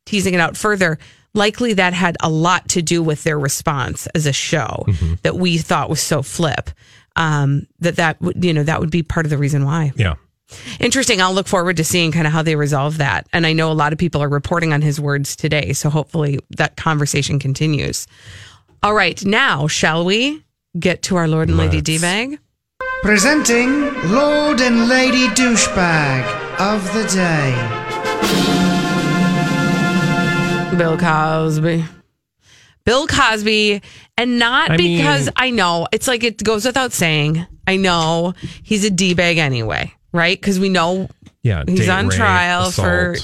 teasing 0.06 0.34
it 0.34 0.39
out 0.39 0.56
further, 0.56 0.99
likely 1.38 1.73
that 1.73 1.93
had 1.93 2.17
a 2.21 2.30
lot 2.30 2.67
to 2.69 2.82
do 2.82 3.02
with 3.02 3.23
their 3.23 3.39
response 3.39 4.08
as 4.08 4.26
a 4.26 4.34
show 4.34 4.86
that 5.23 5.36
we 5.38 5.58
thought 5.58 5.89
was 5.89 6.02
so 6.02 6.21
flip. 6.21 6.69
Um, 7.15 7.65
that 7.80 7.95
that 7.95 8.21
would 8.21 8.43
you 8.43 8.54
know 8.54 8.63
that 8.63 8.80
would 8.80 8.91
be 8.91 9.02
part 9.04 9.26
of 9.26 9.30
the 9.30 9.38
reason 9.38 9.63
why. 9.65 9.91
Yeah. 9.95 10.15
Interesting. 10.80 11.21
I'll 11.21 11.34
look 11.34 11.47
forward 11.47 11.78
to 11.78 11.84
seeing 11.84 12.12
kind 12.12 12.26
of 12.28 12.34
how 12.34 12.41
they 12.41 12.56
resolve 12.56 13.00
that. 13.00 13.28
And 13.34 13.45
I 13.45 13.54
know 13.54 13.71
a 13.71 13.73
lot 13.73 13.91
of 13.91 14.00
people 14.00 14.21
are 14.21 14.30
reporting 14.30 14.71
on 14.71 14.82
his 14.82 15.00
words 15.00 15.36
today, 15.36 15.73
so 15.73 15.89
hopefully 15.89 16.39
that 16.58 16.78
conversation 16.78 17.38
continues. 17.39 18.08
All 18.84 18.93
right, 18.93 19.23
now 19.26 19.67
shall 19.67 20.06
we 20.06 20.43
get 20.80 21.02
to 21.04 21.15
our 21.15 21.28
Lord 21.28 21.50
and 21.50 21.58
Lady 21.58 21.82
D 21.82 21.97
bag? 22.00 22.39
Presenting 23.02 23.93
Lord 24.12 24.62
and 24.62 24.88
Lady 24.88 25.28
Douchebag 25.30 26.23
of 26.60 26.84
the 26.93 27.08
Day. 27.13 28.76
Bill 30.75 30.97
Cosby. 30.97 31.86
Bill 32.86 33.08
Cosby, 33.08 33.82
and 34.17 34.39
not 34.39 34.71
I 34.71 34.77
because 34.77 35.25
mean- 35.25 35.34
I 35.36 35.49
know 35.49 35.88
it's 35.91 36.08
like 36.08 36.23
it 36.23 36.43
goes 36.43 36.65
without 36.65 36.93
saying. 36.93 37.45
I 37.65 37.75
know 37.77 38.34
he's 38.63 38.86
a 38.86 38.89
d 38.89 39.13
bag 39.13 39.38
anyway, 39.38 39.93
right? 40.13 40.39
Because 40.39 40.60
we 40.60 40.69
know 40.69 41.10
Yeah, 41.43 41.63
he's 41.67 41.89
on 41.89 42.08
rape, 42.08 42.17
trial 42.17 42.71
for 42.71 43.15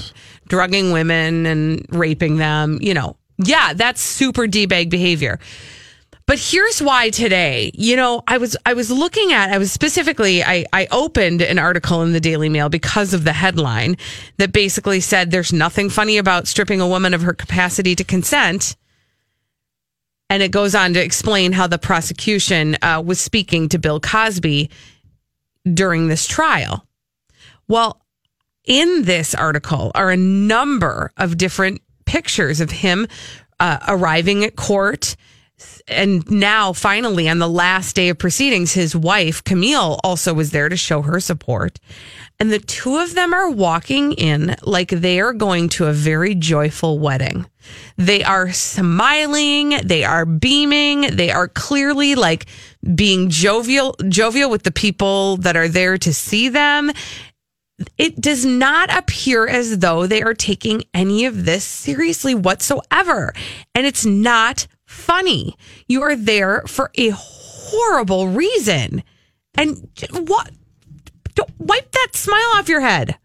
drugging 0.48 0.92
women 0.92 1.46
and 1.46 1.86
raping 1.90 2.36
them. 2.36 2.78
You 2.80 2.94
know, 2.94 3.16
yeah, 3.38 3.72
that's 3.74 4.00
super 4.02 4.46
d 4.46 4.66
bag 4.66 4.90
behavior. 4.90 5.38
But 6.26 6.38
here's 6.38 6.80
why 6.80 7.10
today, 7.10 7.70
you 7.74 7.96
know, 7.96 8.22
I 8.26 8.38
was 8.38 8.56
I 8.64 8.72
was 8.72 8.90
looking 8.90 9.32
at 9.32 9.50
I 9.50 9.58
was 9.58 9.70
specifically 9.70 10.42
I 10.42 10.64
I 10.72 10.88
opened 10.90 11.42
an 11.42 11.58
article 11.58 12.02
in 12.02 12.12
the 12.12 12.20
Daily 12.20 12.48
Mail 12.48 12.70
because 12.70 13.12
of 13.12 13.24
the 13.24 13.34
headline 13.34 13.96
that 14.38 14.52
basically 14.52 15.00
said 15.00 15.30
there's 15.30 15.52
nothing 15.52 15.90
funny 15.90 16.16
about 16.16 16.48
stripping 16.48 16.80
a 16.80 16.88
woman 16.88 17.12
of 17.12 17.22
her 17.22 17.34
capacity 17.34 17.94
to 17.96 18.04
consent. 18.04 18.74
And 20.30 20.42
it 20.42 20.50
goes 20.50 20.74
on 20.74 20.94
to 20.94 21.02
explain 21.02 21.52
how 21.52 21.66
the 21.66 21.78
prosecution 21.78 22.78
uh, 22.80 23.02
was 23.04 23.20
speaking 23.20 23.68
to 23.68 23.78
Bill 23.78 24.00
Cosby 24.00 24.70
during 25.72 26.08
this 26.08 26.26
trial. 26.26 26.86
Well, 27.68 28.00
in 28.64 29.02
this 29.02 29.34
article 29.34 29.92
are 29.94 30.10
a 30.10 30.16
number 30.16 31.12
of 31.18 31.36
different 31.36 31.82
pictures 32.06 32.62
of 32.62 32.70
him 32.70 33.06
uh, 33.60 33.78
arriving 33.86 34.42
at 34.42 34.56
court. 34.56 35.16
And 35.86 36.28
now, 36.30 36.72
finally, 36.72 37.28
on 37.28 37.38
the 37.38 37.48
last 37.48 37.94
day 37.94 38.08
of 38.08 38.18
proceedings, 38.18 38.72
his 38.72 38.96
wife, 38.96 39.44
Camille, 39.44 40.00
also 40.02 40.32
was 40.32 40.50
there 40.50 40.70
to 40.70 40.78
show 40.78 41.02
her 41.02 41.20
support. 41.20 41.78
And 42.40 42.50
the 42.50 42.58
two 42.58 42.96
of 42.96 43.14
them 43.14 43.34
are 43.34 43.50
walking 43.50 44.12
in 44.12 44.56
like 44.62 44.88
they 44.88 45.20
are 45.20 45.34
going 45.34 45.68
to 45.70 45.86
a 45.86 45.92
very 45.92 46.34
joyful 46.34 46.98
wedding. 46.98 47.44
They 47.98 48.24
are 48.24 48.50
smiling, 48.50 49.74
they 49.84 50.04
are 50.04 50.24
beaming, 50.24 51.16
they 51.16 51.30
are 51.30 51.48
clearly 51.48 52.14
like 52.14 52.46
being 52.94 53.28
jovial, 53.28 53.94
jovial 54.08 54.50
with 54.50 54.62
the 54.62 54.72
people 54.72 55.36
that 55.38 55.56
are 55.56 55.68
there 55.68 55.98
to 55.98 56.14
see 56.14 56.48
them 56.48 56.92
it 57.98 58.20
does 58.20 58.44
not 58.44 58.96
appear 58.96 59.48
as 59.48 59.78
though 59.78 60.06
they 60.06 60.22
are 60.22 60.34
taking 60.34 60.84
any 60.94 61.24
of 61.24 61.44
this 61.44 61.64
seriously 61.64 62.34
whatsoever. 62.34 63.34
And 63.74 63.84
it's 63.84 64.06
not 64.06 64.66
funny. 64.94 65.56
You 65.88 66.02
are 66.02 66.16
there 66.16 66.62
for 66.66 66.90
a 66.94 67.10
horrible 67.14 68.28
reason. 68.28 69.02
And 69.56 69.88
what? 70.10 70.50
Don't 71.34 71.50
wipe 71.58 71.90
that 71.90 72.08
smile 72.14 72.52
off 72.54 72.68
your 72.68 72.80
head. 72.80 73.16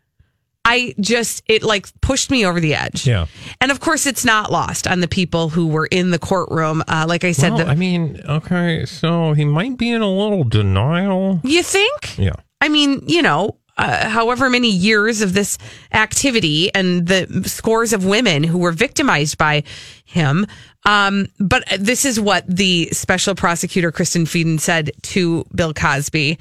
I 0.66 0.94
just, 1.00 1.42
it 1.48 1.64
like 1.64 1.88
pushed 2.02 2.30
me 2.30 2.46
over 2.46 2.60
the 2.60 2.76
edge. 2.76 3.08
Yeah. 3.08 3.26
And 3.62 3.72
of 3.72 3.80
course, 3.80 4.06
it's 4.06 4.26
not 4.26 4.52
lost 4.52 4.88
on 4.88 5.00
the 5.00 5.08
people 5.08 5.50
who 5.50 5.68
were 5.68 5.86
in 5.88 6.12
the 6.12 6.20
courtroom. 6.20 6.84
Uh, 6.88 7.06
like 7.08 7.24
I 7.24 7.32
said, 7.32 7.54
Well, 7.54 7.66
the, 7.66 7.72
I 7.72 7.76
mean, 7.76 8.22
okay, 8.28 8.86
so 8.86 9.34
he 9.34 9.46
might 9.46 9.78
be 9.78 9.90
in 9.92 10.02
a 10.02 10.12
little 10.12 10.44
denial. 10.44 11.40
you 11.44 11.64
think? 11.64 12.18
Yeah. 12.20 12.34
I 12.62 12.70
mean, 12.70 13.04
you 13.08 13.22
know, 13.22 13.58
uh, 13.80 14.10
however 14.10 14.50
many 14.50 14.70
years 14.70 15.22
of 15.22 15.34
this 15.34 15.58
activity 15.94 16.74
and 16.76 17.08
the 17.08 17.44
scores 17.48 17.94
of 17.94 18.06
women 18.06 18.44
who 18.44 18.58
were 18.58 18.74
victimized 18.74 19.38
by 19.38 19.64
him. 20.06 20.46
Um, 20.86 21.28
but 21.40 21.64
this 21.80 22.06
is 22.06 22.20
what 22.20 22.46
the 22.48 22.90
special 22.92 23.36
prosecutor, 23.36 23.92
Kristen 23.92 24.26
Feden, 24.26 24.60
said 24.60 24.92
to 25.04 25.46
Bill 25.56 25.74
Cosby 25.74 26.38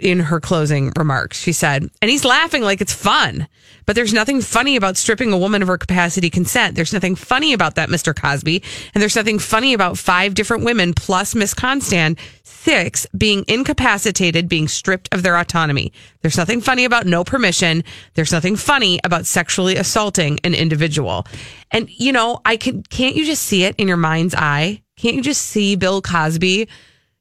in 0.00 0.18
her 0.18 0.40
closing 0.40 0.92
remarks. 0.96 1.38
She 1.38 1.52
said, 1.52 1.88
and 2.02 2.10
he's 2.10 2.24
laughing 2.24 2.62
like 2.62 2.80
it's 2.80 2.92
fun, 2.92 3.46
but 3.86 3.94
there's 3.94 4.12
nothing 4.12 4.40
funny 4.40 4.74
about 4.74 4.96
stripping 4.96 5.32
a 5.32 5.38
woman 5.38 5.62
of 5.62 5.68
her 5.68 5.78
capacity 5.78 6.30
consent. 6.30 6.74
There's 6.74 6.92
nothing 6.92 7.14
funny 7.14 7.52
about 7.52 7.76
that, 7.76 7.88
Mr. 7.88 8.14
Cosby. 8.14 8.62
And 8.92 9.00
there's 9.00 9.14
nothing 9.14 9.38
funny 9.38 9.74
about 9.74 9.96
five 9.96 10.34
different 10.34 10.64
women 10.64 10.94
plus 10.94 11.34
Miss 11.34 11.54
Constand, 11.54 12.18
six 12.42 13.06
being 13.16 13.44
incapacitated, 13.46 14.48
being 14.48 14.66
stripped 14.66 15.14
of 15.14 15.22
their 15.22 15.38
autonomy. 15.38 15.92
There's 16.22 16.36
nothing 16.36 16.60
funny 16.60 16.84
about 16.84 17.06
no 17.06 17.22
permission. 17.22 17.84
There's 18.14 18.32
nothing 18.32 18.56
funny 18.56 18.98
about 19.04 19.26
sexually 19.26 19.76
assaulting 19.76 20.40
an 20.42 20.54
individual. 20.54 21.24
And, 21.70 21.88
you 21.88 22.12
know, 22.12 22.40
I 22.44 22.56
can, 22.56 22.82
can't 22.82 23.14
you 23.14 23.24
just 23.24 23.44
see 23.44 23.62
it 23.62 23.76
in 23.76 23.86
your 23.86 23.96
mind's 23.96 24.34
eye? 24.34 24.82
Can't 24.96 25.14
you 25.14 25.22
just 25.22 25.42
see 25.42 25.76
Bill 25.76 26.02
Cosby? 26.02 26.68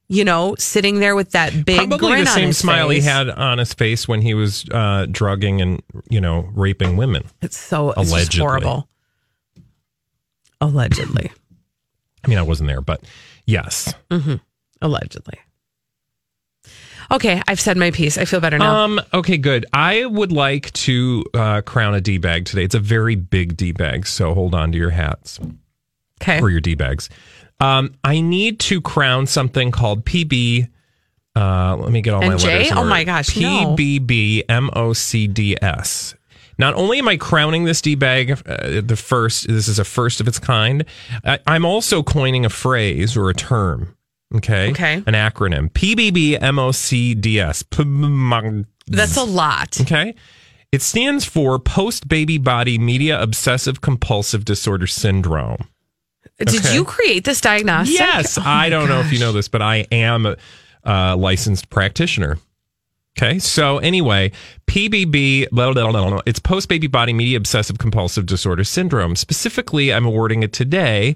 You 0.09 0.23
know, 0.23 0.55
sitting 0.57 0.99
there 1.01 1.15
with 1.15 1.31
that 1.31 1.65
big 1.65 1.89
Probably 1.89 1.97
grin 1.97 2.23
the 2.23 2.29
on 2.29 2.35
same 2.35 2.47
his 2.47 2.57
smile 2.57 2.87
face. 2.87 3.03
he 3.03 3.09
had 3.09 3.29
on 3.29 3.57
his 3.57 3.73
face 3.73 4.07
when 4.07 4.21
he 4.21 4.33
was 4.33 4.63
uh, 4.71 5.05
drugging 5.11 5.61
and, 5.61 5.83
you 6.09 6.21
know, 6.21 6.47
raping 6.53 6.95
women. 6.95 7.25
It's 7.41 7.57
so 7.57 7.91
it's 7.91 8.09
Allegedly. 8.09 8.39
horrible. 8.39 8.87
Allegedly. 10.61 11.29
I 12.23 12.27
mean, 12.29 12.37
I 12.37 12.41
wasn't 12.43 12.67
there, 12.69 12.81
but 12.81 13.01
yes. 13.45 13.93
hmm 14.11 14.35
Allegedly. 14.81 15.39
Okay, 17.09 17.41
I've 17.47 17.59
said 17.59 17.77
my 17.77 17.91
piece. 17.91 18.17
I 18.17 18.25
feel 18.25 18.39
better 18.41 18.57
now. 18.57 18.83
Um. 18.83 19.01
Okay. 19.13 19.37
Good. 19.37 19.65
I 19.71 20.05
would 20.05 20.31
like 20.31 20.71
to 20.73 21.23
uh, 21.33 21.61
crown 21.61 21.95
a 21.95 22.01
d 22.01 22.17
bag 22.17 22.45
today. 22.45 22.63
It's 22.63 22.75
a 22.75 22.79
very 22.79 23.15
big 23.15 23.55
d 23.55 23.71
bag, 23.71 24.05
so 24.07 24.33
hold 24.33 24.53
on 24.53 24.71
to 24.73 24.77
your 24.77 24.89
hats. 24.89 25.39
Okay. 26.21 26.41
Or 26.41 26.49
your 26.49 26.59
d 26.59 26.75
bags. 26.75 27.09
Um. 27.59 27.95
I 28.03 28.21
need 28.21 28.59
to 28.61 28.81
crown 28.81 29.27
something 29.27 29.71
called 29.71 30.05
PB. 30.05 30.69
Uh. 31.35 31.75
Let 31.77 31.91
me 31.91 32.01
get 32.01 32.13
all 32.13 32.21
my 32.21 32.35
letters. 32.35 32.71
Oh 32.71 32.85
my 32.85 33.03
gosh, 33.03 33.35
no. 33.37 33.75
PBB 33.77 34.45
MOCDS. 34.45 36.15
Not 36.59 36.73
only 36.73 36.97
am 36.99 37.07
I 37.07 37.17
crowning 37.17 37.65
this 37.65 37.81
d 37.81 37.95
bag, 37.95 38.31
uh, 38.31 38.81
the 38.81 38.95
first. 38.95 39.47
This 39.47 39.67
is 39.67 39.79
a 39.79 39.83
first 39.85 40.19
of 40.19 40.27
its 40.27 40.39
kind. 40.39 40.85
I, 41.23 41.39
I'm 41.45 41.65
also 41.65 42.01
coining 42.03 42.45
a 42.45 42.49
phrase 42.49 43.15
or 43.15 43.29
a 43.29 43.33
term. 43.33 43.95
Okay. 44.35 44.71
Okay. 44.71 44.95
An 44.95 45.13
acronym. 45.13 45.69
PBB 45.71 46.39
MOCDS. 46.39 47.63
That's 48.87 49.17
a 49.17 49.23
lot. 49.23 49.79
Okay. 49.81 50.15
It 50.71 50.81
stands 50.81 51.23
for 51.23 51.59
post 51.59 52.07
baby 52.09 52.37
body 52.37 52.77
media 52.77 53.21
obsessive 53.21 53.79
compulsive 53.81 54.43
disorder 54.43 54.87
syndrome. 54.87 55.67
Did 56.39 56.65
okay. 56.65 56.73
you 56.75 56.83
create 56.83 57.23
this 57.23 57.41
diagnostic? 57.41 57.97
Yes. 57.97 58.37
Oh 58.37 58.43
I 58.45 58.69
don't 58.69 58.87
know 58.87 58.99
if 58.99 59.11
you 59.11 59.19
know 59.19 59.31
this, 59.31 59.47
but 59.47 59.61
I 59.61 59.87
am 59.91 60.25
a, 60.25 60.37
uh 60.85 61.15
licensed 61.17 61.69
practitioner. 61.69 62.37
Okay. 63.17 63.39
So 63.39 63.79
anyway, 63.79 64.31
PBB, 64.67 65.49
blah, 65.49 65.73
blah, 65.73 65.91
blah, 65.91 66.19
it's 66.27 66.37
post 66.37 66.69
baby 66.69 66.85
body 66.85 67.13
media 67.13 67.37
obsessive 67.37 67.79
compulsive 67.79 68.27
disorder 68.27 68.63
syndrome. 68.63 69.15
Specifically, 69.15 69.91
I'm 69.91 70.05
awarding 70.05 70.43
it 70.43 70.53
today 70.53 71.15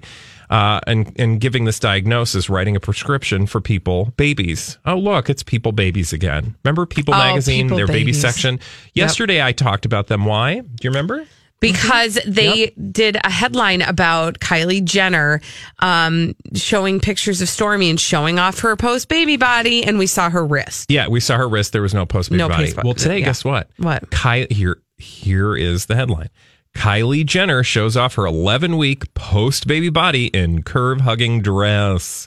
uh, 0.50 0.80
and, 0.86 1.14
and 1.18 1.40
giving 1.40 1.64
this 1.64 1.78
diagnosis, 1.78 2.50
writing 2.50 2.74
a 2.74 2.80
prescription 2.80 3.46
for 3.46 3.60
people, 3.60 4.12
babies. 4.16 4.78
Oh, 4.84 4.96
look, 4.96 5.30
it's 5.30 5.42
People 5.44 5.70
Babies 5.72 6.12
again. 6.12 6.56
Remember 6.64 6.86
People 6.86 7.14
Oh, 7.14 7.18
Magazine, 7.18 7.66
People 7.66 7.76
their 7.78 7.86
baby 7.86 8.00
Babies. 8.00 8.20
section? 8.20 8.58
Yesterday 8.94 9.40
I 9.42 9.52
talked 9.52 9.86
about 9.86 10.08
them. 10.08 10.24
Why? 10.24 10.58
Do 10.58 10.68
you 10.82 10.90
remember? 10.90 11.24
Because 11.62 12.18
they 12.26 12.70
did 12.90 13.16
a 13.24 13.30
headline 13.30 13.80
about 13.82 14.40
Kylie 14.40 14.84
Jenner 14.84 15.40
um, 15.78 16.34
showing 16.54 17.00
pictures 17.00 17.40
of 17.40 17.48
Stormi 17.48 17.88
and 17.88 17.98
showing 17.98 18.38
off 18.38 18.58
her 18.60 18.76
post 18.76 19.08
baby 19.08 19.36
body, 19.36 19.82
and 19.84 19.98
we 19.98 20.06
saw 20.06 20.28
her 20.28 20.44
wrist. 20.44 20.90
Yeah, 20.90 21.08
we 21.08 21.20
saw 21.20 21.36
her 21.38 21.48
wrist. 21.48 21.72
There 21.72 21.80
was 21.82 21.94
no 21.94 22.04
post 22.04 22.28
baby 22.30 22.38
No 22.38 22.48
body. 22.48 22.64
post- 22.72 22.84
well, 22.84 22.94
today, 22.94 23.20
yeah. 23.20 23.24
guess 23.26 23.44
what? 23.44 23.70
What? 23.78 24.10
Ky- 24.10 24.48
here, 24.52 24.82
here 24.98 25.56
is 25.56 25.86
the 25.86 25.94
headline. 25.96 26.28
Kylie 26.74 27.24
Jenner 27.24 27.62
shows 27.62 27.96
off 27.96 28.14
her 28.14 28.26
11 28.26 28.76
week 28.76 29.12
post 29.14 29.66
baby 29.66 29.88
body 29.90 30.26
in 30.26 30.62
curve 30.62 31.02
hugging 31.02 31.42
dress. 31.42 32.26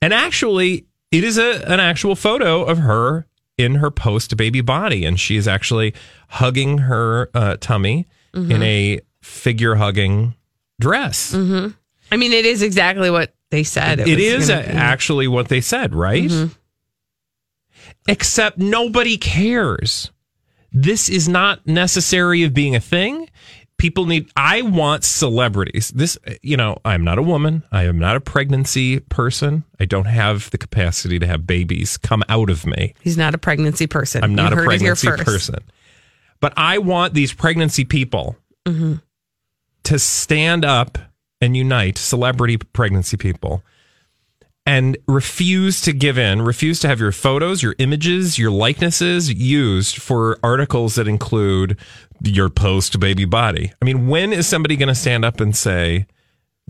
And 0.00 0.14
actually, 0.14 0.86
it 1.10 1.24
is 1.24 1.36
a, 1.38 1.62
an 1.70 1.80
actual 1.80 2.14
photo 2.16 2.62
of 2.64 2.78
her 2.78 3.26
in 3.58 3.74
her 3.74 3.90
post 3.90 4.36
baby 4.36 4.60
body. 4.60 5.04
And 5.04 5.18
she 5.20 5.36
is 5.36 5.46
actually 5.48 5.92
hugging 6.28 6.78
her 6.78 7.30
uh, 7.34 7.56
tummy 7.60 8.06
Mm-hmm. 8.32 8.50
in 8.52 8.62
a 8.62 9.00
figure 9.22 9.74
hugging 9.74 10.34
dress. 10.80 11.32
hmm 11.32 11.68
I 12.12 12.16
mean, 12.16 12.32
it 12.32 12.44
is 12.44 12.62
exactly 12.62 13.10
what 13.10 13.32
they 13.50 13.62
said. 13.64 14.00
it 14.00 14.36
was 14.36 14.50
a- 14.50 14.68
actually 14.68 15.28
what 15.28 15.48
they 15.48 15.60
said, 15.60 15.94
right? 15.94 16.30
Mhm. 16.30 16.50
Except 18.08 18.58
nobody 18.58 19.16
cares. 19.16 20.10
This 20.72 21.08
is 21.08 21.28
not 21.28 21.66
necessary 21.66 22.42
of 22.44 22.54
being 22.54 22.74
a 22.76 22.80
thing. 22.80 23.28
People 23.78 24.04
need, 24.06 24.30
I 24.36 24.62
want 24.62 25.04
celebrities. 25.04 25.90
This, 25.94 26.18
you 26.42 26.56
know, 26.56 26.76
I'm 26.84 27.02
not 27.02 27.18
a 27.18 27.22
woman. 27.22 27.62
I 27.72 27.84
am 27.84 27.98
not 27.98 28.14
a 28.16 28.20
pregnancy 28.20 29.00
person. 29.00 29.64
I 29.80 29.86
don't 29.86 30.04
have 30.04 30.50
the 30.50 30.58
capacity 30.58 31.18
to 31.18 31.26
have 31.26 31.46
babies 31.46 31.96
come 31.96 32.22
out 32.28 32.50
of 32.50 32.66
me. 32.66 32.94
He's 33.00 33.16
not 33.16 33.34
a 33.34 33.38
pregnancy 33.38 33.86
person. 33.86 34.22
I'm 34.22 34.34
not 34.34 34.52
You 34.52 34.58
a 34.58 34.62
it 34.62 34.64
pregnancy 34.66 35.08
person. 35.08 35.58
But 36.40 36.52
I 36.56 36.78
want 36.78 37.14
these 37.14 37.32
pregnancy 37.32 37.84
people 37.84 38.36
Mhm. 38.66 39.02
to 39.84 39.98
stand 39.98 40.64
up 40.64 40.98
and 41.40 41.56
unite, 41.56 41.98
celebrity 41.98 42.56
pregnancy 42.56 43.16
people, 43.16 43.62
and 44.66 44.96
refuse 45.08 45.80
to 45.80 45.92
give 45.92 46.18
in, 46.18 46.42
refuse 46.42 46.80
to 46.80 46.88
have 46.88 47.00
your 47.00 47.12
photos, 47.12 47.62
your 47.62 47.74
images, 47.78 48.38
your 48.38 48.50
likenesses 48.50 49.32
used 49.32 49.96
for 49.96 50.38
articles 50.42 50.94
that 50.96 51.08
include 51.08 51.76
your 52.22 52.50
post 52.50 53.00
baby 53.00 53.24
body. 53.24 53.72
I 53.80 53.84
mean, 53.84 54.06
when 54.06 54.32
is 54.32 54.46
somebody 54.46 54.76
going 54.76 54.88
to 54.88 54.94
stand 54.94 55.24
up 55.24 55.40
and 55.40 55.56
say, 55.56 56.06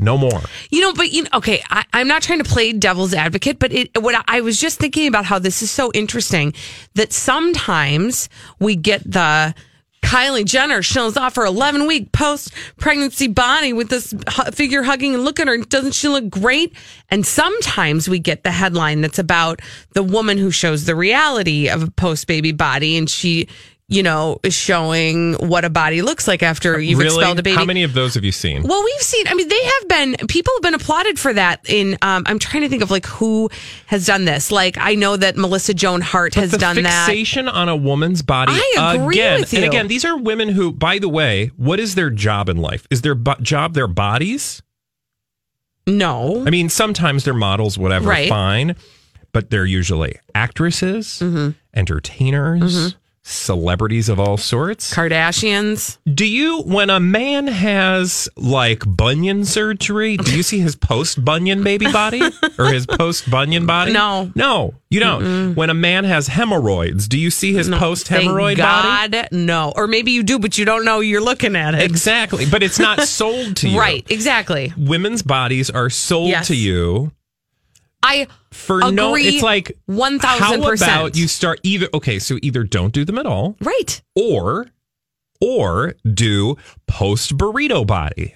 no 0.01 0.19
more? 0.19 0.41
You 0.71 0.81
know, 0.81 0.93
but 0.93 1.13
you 1.13 1.25
know, 1.25 1.31
okay, 1.35 1.63
I, 1.71 1.85
I'm 1.93 2.09
not 2.09 2.23
trying 2.23 2.43
to 2.43 2.49
play 2.49 2.73
devil's 2.73 3.15
advocate, 3.15 3.59
but 3.59 3.73
it, 3.73 3.91
what 4.01 4.15
I, 4.15 4.39
I 4.39 4.41
was 4.41 4.61
just 4.61 4.79
thinking 4.79 5.07
about 5.07 5.25
how 5.25 5.39
this 5.39 5.63
is 5.63 5.71
so 5.71 5.91
interesting 5.93 6.55
that 6.95 7.13
sometimes 7.13 8.29
we 8.59 8.77
get 8.77 9.09
the 9.11 9.55
Kylie 10.03 10.45
Jenner 10.45 10.83
shows 10.83 11.17
off 11.17 11.37
her 11.37 11.45
11 11.45 11.87
week 11.87 12.11
post 12.13 12.53
pregnancy 12.79 13.29
body 13.29 13.73
with 13.73 13.91
this 13.91 14.15
figure 14.53 14.83
hugging 14.83 15.15
and 15.15 15.25
look 15.25 15.39
at 15.39 15.47
her. 15.47 15.59
Doesn't 15.59 15.93
she 15.93 16.09
look 16.09 16.29
great? 16.29 16.75
And 17.11 17.27
sometimes 17.27 18.09
we 18.09 18.19
get 18.19 18.43
the 18.43 18.51
headline 18.51 19.03
that's 19.03 19.19
about 19.19 19.61
the 19.93 20.03
woman 20.03 20.39
who 20.39 20.51
shows 20.51 20.85
the 20.85 20.97
reality 20.97 21.69
of 21.69 21.83
a 21.83 21.91
post 21.91 22.27
baby 22.27 22.53
body 22.53 22.97
and 22.97 23.09
she, 23.09 23.49
you 23.91 24.03
know, 24.05 24.39
showing 24.49 25.35
what 25.35 25.65
a 25.65 25.69
body 25.71 26.01
looks 26.01 26.27
like 26.29 26.43
after 26.43 26.79
you've 26.81 26.99
really? 26.99 27.17
expelled 27.17 27.39
a 27.41 27.43
baby. 27.43 27.57
How 27.57 27.65
many 27.65 27.83
of 27.83 27.93
those 27.93 28.15
have 28.15 28.25
you 28.25 28.31
seen? 28.33 28.63
Well, 28.63 28.83
we've 28.85 29.01
seen. 29.03 29.27
I 29.29 29.35
mean, 29.35 29.49
they 29.49 29.63
have 29.65 29.89
been. 29.89 30.27
People 30.29 30.53
have 30.57 30.63
been 30.63 30.75
applauded 30.75 31.19
for 31.19 31.33
that. 31.35 31.69
In 31.69 31.99
um, 32.01 32.23
I'm 32.27 32.39
trying 32.39 32.63
to 32.63 32.69
think 32.69 32.83
of 32.83 32.91
like 32.91 33.05
who 33.05 33.51
has 33.87 34.07
done 34.07 34.25
this. 34.25 34.51
Like 34.53 34.77
I 34.79 34.95
know 34.95 35.17
that 35.17 35.37
Melissa 35.37 35.75
Joan 35.75 36.01
Hart 36.01 36.35
has 36.37 36.53
the 36.53 36.59
done 36.59 36.81
that. 36.83 37.07
fixation 37.07 37.49
on 37.49 37.69
a 37.69 37.77
woman's 37.77 38.23
body. 38.23 38.53
I 38.53 38.95
agree 38.97 39.17
again, 39.17 39.41
with 39.41 39.53
And 39.55 39.65
again, 39.65 39.89
these 39.89 40.05
are 40.05 40.17
women 40.17 40.49
who, 40.51 40.73
by 40.73 40.99
the 41.01 41.09
way, 41.09 41.49
what 41.57 41.81
is 41.81 41.97
their 41.97 42.11
job 42.11 42.49
in 42.49 42.59
life? 42.59 42.87
Is 42.91 43.03
their 43.03 43.17
bo- 43.17 43.35
job 43.43 43.75
their 43.75 43.89
bodies? 43.89 44.63
No. 45.87 46.45
I 46.47 46.51
mean, 46.51 46.69
sometimes 46.69 47.25
they're 47.25 47.35
models, 47.35 47.77
whatever, 47.77 48.09
Right. 48.09 48.29
fine. 48.29 48.77
But 49.33 49.51
they're 49.51 49.67
usually 49.67 50.17
actresses, 50.35 51.21
Mm-hmm. 51.23 51.51
entertainers, 51.75 52.97
celebrities 53.31 54.09
of 54.09 54.19
all 54.21 54.37
sorts. 54.37 54.93
Kardashians. 54.95 55.99
Do 56.13 56.27
you, 56.27 56.63
when 56.63 56.91
a 56.91 57.01
man 57.01 57.47
has 57.47 58.29
like 58.37 58.83
bunion 58.87 59.45
surgery, 59.45 60.17
do 60.17 60.37
you 60.37 60.43
see 60.43 60.61
his 60.61 60.77
post 60.77 61.25
bunion 61.25 61.63
baby 61.63 61.91
body 61.91 62.23
or 62.59 62.67
his 62.67 62.87
post 62.87 63.31
bunion 63.31 63.67
body? 63.67 63.93
No. 63.93 64.31
No, 64.35 64.75
you 64.91 65.01
don't. 65.01 65.55
When 65.55 65.71
a 65.71 65.75
man 65.75 66.05
has 66.05 66.27
hemorrhoids, 66.27 67.09
do 67.09 67.19
you 67.19 67.31
see 67.31 67.53
his 67.53 67.69
post 67.69 68.09
hemorrhoid 68.09 68.59
body? 68.59 69.13
God, 69.13 69.29
no. 69.33 69.73
Or 69.77 69.87
maybe 69.87 70.11
you 70.13 70.23
do, 70.23 70.39
but 70.39 70.59
you 70.59 70.65
don't 70.65 70.85
know 70.85 71.01
you're 71.01 71.21
looking 71.21 71.57
at 71.57 71.75
it. 71.75 71.83
Exactly. 71.83 72.47
But 72.51 72.63
it's 72.63 72.79
not 72.79 73.01
sold 73.03 73.57
to 73.59 73.69
you. 73.69 73.79
Right. 73.79 74.05
Exactly. 74.11 74.73
Women's 74.77 75.23
bodies 75.23 75.71
are 75.71 75.91
sold 75.91 76.29
Yes. 76.29 76.49
to 76.49 76.57
you 76.57 77.13
I 78.03 78.27
for 78.51 78.79
agree 78.81 78.93
no 78.93 79.15
it's 79.15 79.43
like 79.43 79.73
thousand 79.87 80.63
percent. 80.63 80.91
How 80.91 81.01
about 81.03 81.17
you 81.17 81.29
start 81.29 81.61
either 81.63 81.89
okay 81.95 82.19
so 82.19 82.39
either 82.43 82.65
don't 82.65 82.93
do 82.93 83.05
them 83.05 83.19
at 83.19 83.27
all 83.27 83.57
right 83.61 84.01
or 84.15 84.67
or 85.41 85.95
do 86.13 86.57
post 86.87 87.37
burrito 87.37 87.87
body 87.87 88.35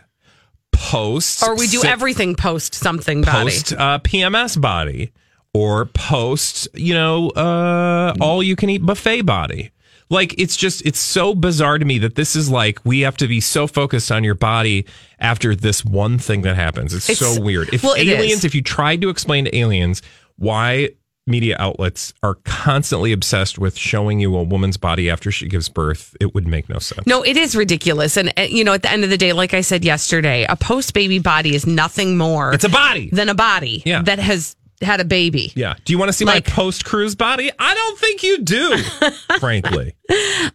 post 0.72 1.42
Or 1.42 1.56
we 1.56 1.66
do 1.66 1.78
si- 1.80 1.88
everything 1.88 2.34
post 2.34 2.74
something 2.74 3.22
body. 3.22 3.44
post 3.50 3.72
uh, 3.72 3.98
pms 4.00 4.60
body 4.60 5.12
or 5.52 5.86
post 5.86 6.68
you 6.74 6.94
know 6.94 7.30
uh 7.30 8.12
all 8.20 8.42
you 8.42 8.56
can 8.56 8.68
eat 8.70 8.84
buffet 8.84 9.22
body 9.22 9.70
like 10.10 10.34
it's 10.38 10.56
just 10.56 10.84
it's 10.86 10.98
so 10.98 11.34
bizarre 11.34 11.78
to 11.78 11.84
me 11.84 11.98
that 11.98 12.14
this 12.14 12.36
is 12.36 12.50
like 12.50 12.78
we 12.84 13.00
have 13.00 13.16
to 13.16 13.26
be 13.26 13.40
so 13.40 13.66
focused 13.66 14.12
on 14.12 14.22
your 14.24 14.34
body 14.34 14.84
after 15.18 15.54
this 15.56 15.84
one 15.84 16.18
thing 16.18 16.42
that 16.42 16.56
happens 16.56 16.92
it's, 16.94 17.08
It's- 17.08 17.34
so 17.36 17.40
weird 17.40 17.72
if 17.72 17.82
well, 17.82 17.96
aliens 17.96 18.38
is. 18.40 18.44
if 18.44 18.54
you 18.54 18.62
tried 18.62 19.00
to 19.00 19.08
explain 19.08 19.44
to 19.46 19.56
aliens 19.56 20.02
why 20.36 20.90
media 21.26 21.56
outlets 21.58 22.12
are 22.22 22.34
constantly 22.44 23.10
obsessed 23.10 23.58
with 23.58 23.78
showing 23.78 24.20
you 24.20 24.36
a 24.36 24.42
woman's 24.42 24.76
body 24.76 25.08
after 25.08 25.30
she 25.32 25.48
gives 25.48 25.70
birth 25.70 26.14
it 26.20 26.34
would 26.34 26.46
make 26.46 26.68
no 26.68 26.78
sense 26.78 27.06
No, 27.06 27.22
it 27.22 27.38
is 27.38 27.56
ridiculous. 27.56 28.18
And, 28.18 28.30
you 28.36 28.62
know, 28.62 28.74
at 28.74 28.82
the 28.82 28.90
end 28.92 29.04
of 29.04 29.10
the 29.10 29.16
day, 29.16 29.32
like 29.32 29.54
I 29.54 29.62
said 29.62 29.86
yesterday, 29.86 30.44
a 30.46 30.54
post 30.54 30.92
baby 30.92 31.18
body 31.20 31.54
is 31.54 31.66
nothing 31.66 32.18
more 32.18 32.52
it's 32.52 32.64
a 32.64 32.68
body 32.68 33.08
than 33.10 33.30
a 33.30 33.34
body 33.34 33.82
Yeah. 33.86 34.02
that 34.02 34.18
has 34.18 34.54
had 34.82 35.00
a 35.00 35.04
baby. 35.04 35.52
yeah 35.54 35.74
do 35.84 35.92
you 35.92 35.98
want 35.98 36.08
to 36.08 36.12
see 36.12 36.24
Like- 36.24 36.46
my 36.48 36.52
post 36.52 36.84
cruise 36.84 37.14
body 37.14 37.50
i 37.58 37.74
don't 37.74 37.98
think 37.98 38.22
you 38.22 38.38
do 38.38 38.76
frankly 39.38 39.94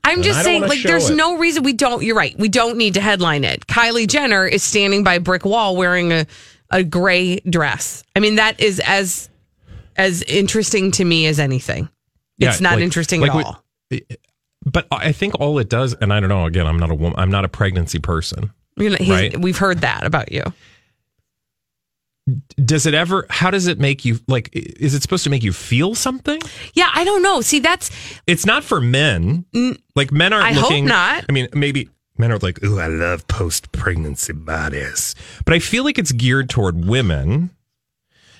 I'm 0.03 0.15
And 0.15 0.23
just 0.23 0.43
saying, 0.43 0.61
like, 0.63 0.83
there's 0.83 1.09
it. 1.09 1.15
no 1.15 1.37
reason 1.37 1.63
we 1.63 1.73
don't. 1.73 2.03
You're 2.03 2.15
right. 2.15 2.37
We 2.37 2.49
don't 2.49 2.77
need 2.77 2.93
to 2.95 3.01
headline 3.01 3.43
it. 3.43 3.65
Kylie 3.67 4.07
Jenner 4.07 4.45
is 4.45 4.61
standing 4.63 5.03
by 5.03 5.15
a 5.15 5.19
brick 5.19 5.43
wall 5.45 5.75
wearing 5.75 6.11
a, 6.11 6.25
a 6.71 6.83
gray 6.83 7.39
dress. 7.41 8.03
I 8.15 8.19
mean, 8.19 8.35
that 8.35 8.59
is 8.59 8.79
as 8.85 9.29
as 9.97 10.21
interesting 10.23 10.91
to 10.91 11.05
me 11.05 11.25
as 11.27 11.39
anything. 11.39 11.89
Yeah, 12.37 12.49
It's 12.49 12.61
not 12.61 12.75
like- 12.75 12.83
interesting 12.83 13.21
like 13.21 13.31
at 13.31 13.37
we- 13.37 13.43
all. 13.43 13.63
But 14.65 14.87
I 14.91 15.11
think 15.11 15.39
all 15.39 15.57
it 15.59 15.69
does, 15.69 15.93
and 15.95 16.13
I 16.13 16.19
don't 16.19 16.29
know. 16.29 16.45
Again, 16.45 16.67
I'm 16.67 16.77
not 16.77 16.91
a 16.91 16.95
woman. 16.95 17.17
I'm 17.19 17.31
not 17.31 17.43
a 17.45 17.49
pregnancy 17.49 17.99
person. 17.99 18.51
He's- 18.77 19.09
right. 19.09 19.37
We've 19.39 19.57
heard 19.57 19.79
that 19.81 20.05
about 20.05 20.31
you. 20.31 20.43
Does 22.63 22.85
it 22.85 22.93
ever? 22.93 23.25
How 23.29 23.51
does 23.51 23.67
it 23.67 23.79
make 23.79 24.05
you? 24.05 24.19
Like, 24.27 24.49
is 24.53 24.93
it 24.93 25.01
supposed 25.01 25.23
to 25.25 25.29
make 25.29 25.43
you 25.43 25.53
feel 25.53 25.95
something? 25.95 26.41
Yeah, 26.73 26.89
I 26.93 27.03
don't 27.03 27.21
know. 27.23 27.41
See, 27.41 27.59
that's 27.59 27.89
It's 28.27 28.45
not 28.45 28.63
for 28.63 28.79
men. 28.81 29.45
Mm, 29.53 29.77
like 29.95 30.11
men 30.11 30.33
aren't 30.33 30.45
I 30.45 30.53
hope 30.53 30.83
not. 30.83 31.25
I 31.27 31.31
mean, 31.31 31.47
maybe 31.53 31.89
men 32.17 32.31
are 32.31 32.37
like, 32.39 32.63
"Ooh, 32.63 32.79
I 32.79 32.87
love 32.87 33.27
post-pregnancy 33.27 34.33
bodies," 34.33 35.15
but 35.45 35.53
I 35.53 35.59
feel 35.59 35.83
like 35.83 35.97
it's 35.97 36.11
geared 36.11 36.49
toward 36.49 36.85
women, 36.85 37.51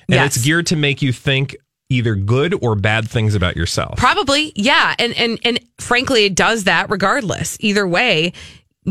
and 0.07 0.15
Yes. 0.15 0.35
it's 0.35 0.45
geared 0.45 0.65
to 0.67 0.75
make 0.75 1.01
you 1.01 1.13
think 1.13 1.55
either 1.91 2.13
good 2.15 2.53
or 2.61 2.75
bad 2.75 3.09
things 3.09 3.33
about 3.33 3.55
yourself. 3.57 3.97
Probably, 3.97 4.51
yeah, 4.55 4.93
and 4.99 5.13
and 5.17 5.39
and 5.43 5.59
frankly, 5.79 6.25
it 6.25 6.35
does 6.35 6.65
that 6.65 6.89
regardless. 6.89 7.57
Either 7.61 7.87
way, 7.87 8.33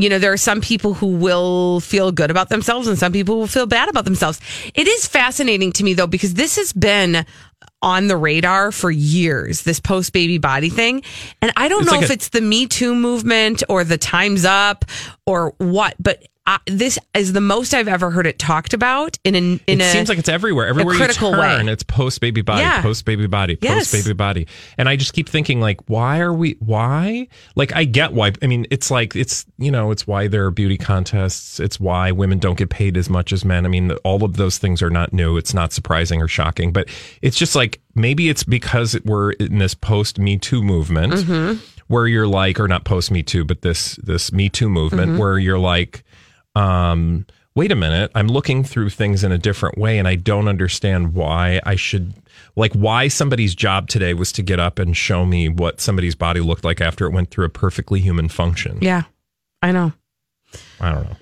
you 0.02 0.08
know, 0.08 0.18
there 0.18 0.32
are 0.32 0.36
some 0.36 0.60
people 0.60 0.94
who 0.94 1.06
will 1.08 1.80
feel 1.80 2.12
good 2.12 2.30
about 2.30 2.48
themselves, 2.48 2.88
and 2.88 2.98
some 2.98 3.12
people 3.12 3.38
will 3.38 3.46
feel 3.46 3.66
bad 3.66 3.88
about 3.88 4.04
themselves. 4.04 4.40
It 4.74 4.86
is 4.86 5.06
fascinating 5.06 5.72
to 5.72 5.84
me 5.84 5.94
though 5.94 6.06
because 6.06 6.34
this 6.34 6.56
has 6.56 6.72
been 6.72 7.24
on 7.82 8.08
the 8.08 8.16
radar 8.16 8.72
for 8.72 8.90
years. 8.90 9.62
This 9.62 9.80
post 9.80 10.12
baby 10.12 10.38
body 10.38 10.68
thing, 10.68 11.02
and 11.42 11.52
I 11.56 11.68
don't 11.68 11.82
It's 11.82 11.90
know 11.90 11.96
like 11.96 12.04
if 12.04 12.10
a- 12.10 12.14
it's 12.14 12.28
the 12.30 12.40
Me 12.40 12.66
Too 12.66 12.94
movement 12.94 13.62
or 13.68 13.84
the 13.84 13.98
Times 13.98 14.44
Up 14.44 14.84
or 15.26 15.54
what, 15.58 15.94
but. 15.98 16.22
I, 16.48 16.58
this 16.66 16.98
is 17.14 17.34
the 17.34 17.42
most 17.42 17.74
I've 17.74 17.88
ever 17.88 18.10
heard 18.10 18.26
it 18.26 18.38
talked 18.38 18.72
about 18.72 19.18
in 19.22 19.34
an 19.34 19.60
in 19.66 19.82
it 19.82 19.84
a 19.84 19.90
seems 19.90 20.08
like 20.08 20.16
it's 20.18 20.30
everywhere. 20.30 20.66
Everywhere 20.66 20.96
critical 20.96 21.28
you 21.32 21.36
turn, 21.36 21.66
way. 21.66 21.72
it's 21.72 21.82
post 21.82 22.22
baby 22.22 22.40
body, 22.40 22.62
Yeah. 22.62 22.80
post 22.80 23.04
baby 23.04 23.26
body, 23.26 23.58
Yes. 23.60 23.90
post 23.92 24.04
baby 24.06 24.14
body. 24.14 24.46
And 24.78 24.88
I 24.88 24.96
just 24.96 25.12
keep 25.12 25.28
thinking, 25.28 25.60
like, 25.60 25.78
why 25.90 26.20
are 26.20 26.32
we? 26.32 26.56
Why? 26.60 27.28
Like, 27.54 27.76
I 27.76 27.84
get 27.84 28.14
why. 28.14 28.32
I 28.42 28.46
mean, 28.46 28.66
it's 28.70 28.90
like 28.90 29.14
it's 29.14 29.44
you 29.58 29.70
know, 29.70 29.90
it's 29.90 30.06
why 30.06 30.26
there 30.26 30.46
are 30.46 30.50
beauty 30.50 30.78
contests. 30.78 31.60
It's 31.60 31.78
why 31.78 32.12
women 32.12 32.38
don't 32.38 32.56
get 32.56 32.70
paid 32.70 32.96
as 32.96 33.10
much 33.10 33.30
as 33.30 33.44
men. 33.44 33.66
I 33.66 33.68
mean, 33.68 33.90
all 34.02 34.24
of 34.24 34.38
those 34.38 34.56
things 34.56 34.80
are 34.80 34.88
not 34.90 35.12
new. 35.12 35.36
It's 35.36 35.52
not 35.52 35.74
surprising 35.74 36.22
or 36.22 36.28
shocking, 36.28 36.72
but 36.72 36.88
it's 37.20 37.36
just 37.36 37.54
like 37.56 37.78
maybe 37.94 38.30
it's 38.30 38.42
because 38.42 38.98
we're 39.04 39.32
in 39.32 39.58
this 39.58 39.74
post 39.74 40.18
Me 40.18 40.38
Too 40.38 40.62
movement. 40.62 41.12
Mm-hmm. 41.12 41.58
where 41.88 42.06
you're 42.06 42.26
like, 42.26 42.60
or 42.60 42.68
not 42.68 42.84
post 42.84 43.10
Me 43.10 43.22
Too, 43.22 43.44
but 43.44 43.60
this 43.62 43.96
this 44.02 44.32
Me 44.32 44.48
Too 44.48 44.68
movement, 44.70 45.12
Mhm. 45.12 45.18
where 45.18 45.38
you're 45.38 45.58
like, 45.58 46.04
um, 46.58 47.26
wait 47.54 47.72
a 47.72 47.76
minute, 47.76 48.10
I'm 48.14 48.28
looking 48.28 48.64
through 48.64 48.90
things 48.90 49.24
in 49.24 49.32
a 49.32 49.38
different 49.38 49.78
way, 49.78 49.98
and 49.98 50.06
I 50.08 50.14
don't 50.16 50.48
understand 50.48 51.14
why 51.14 51.60
I 51.64 51.76
should 51.76 52.14
like 52.56 52.72
why 52.72 53.08
somebody's 53.08 53.54
job 53.54 53.88
today 53.88 54.14
was 54.14 54.32
to 54.32 54.42
get 54.42 54.58
up 54.60 54.78
and 54.78 54.96
show 54.96 55.24
me 55.24 55.48
what 55.48 55.80
somebody's 55.80 56.14
body 56.14 56.40
looked 56.40 56.64
like 56.64 56.80
after 56.80 57.06
it 57.06 57.12
went 57.12 57.30
through 57.30 57.46
a 57.46 57.50
perfectly 57.50 58.00
human 58.00 58.28
function. 58.28 58.78
Yeah, 58.80 59.02
I 59.62 59.72
know. 59.72 59.92
I 60.80 60.92
don't 60.92 61.04
know. 61.04 61.16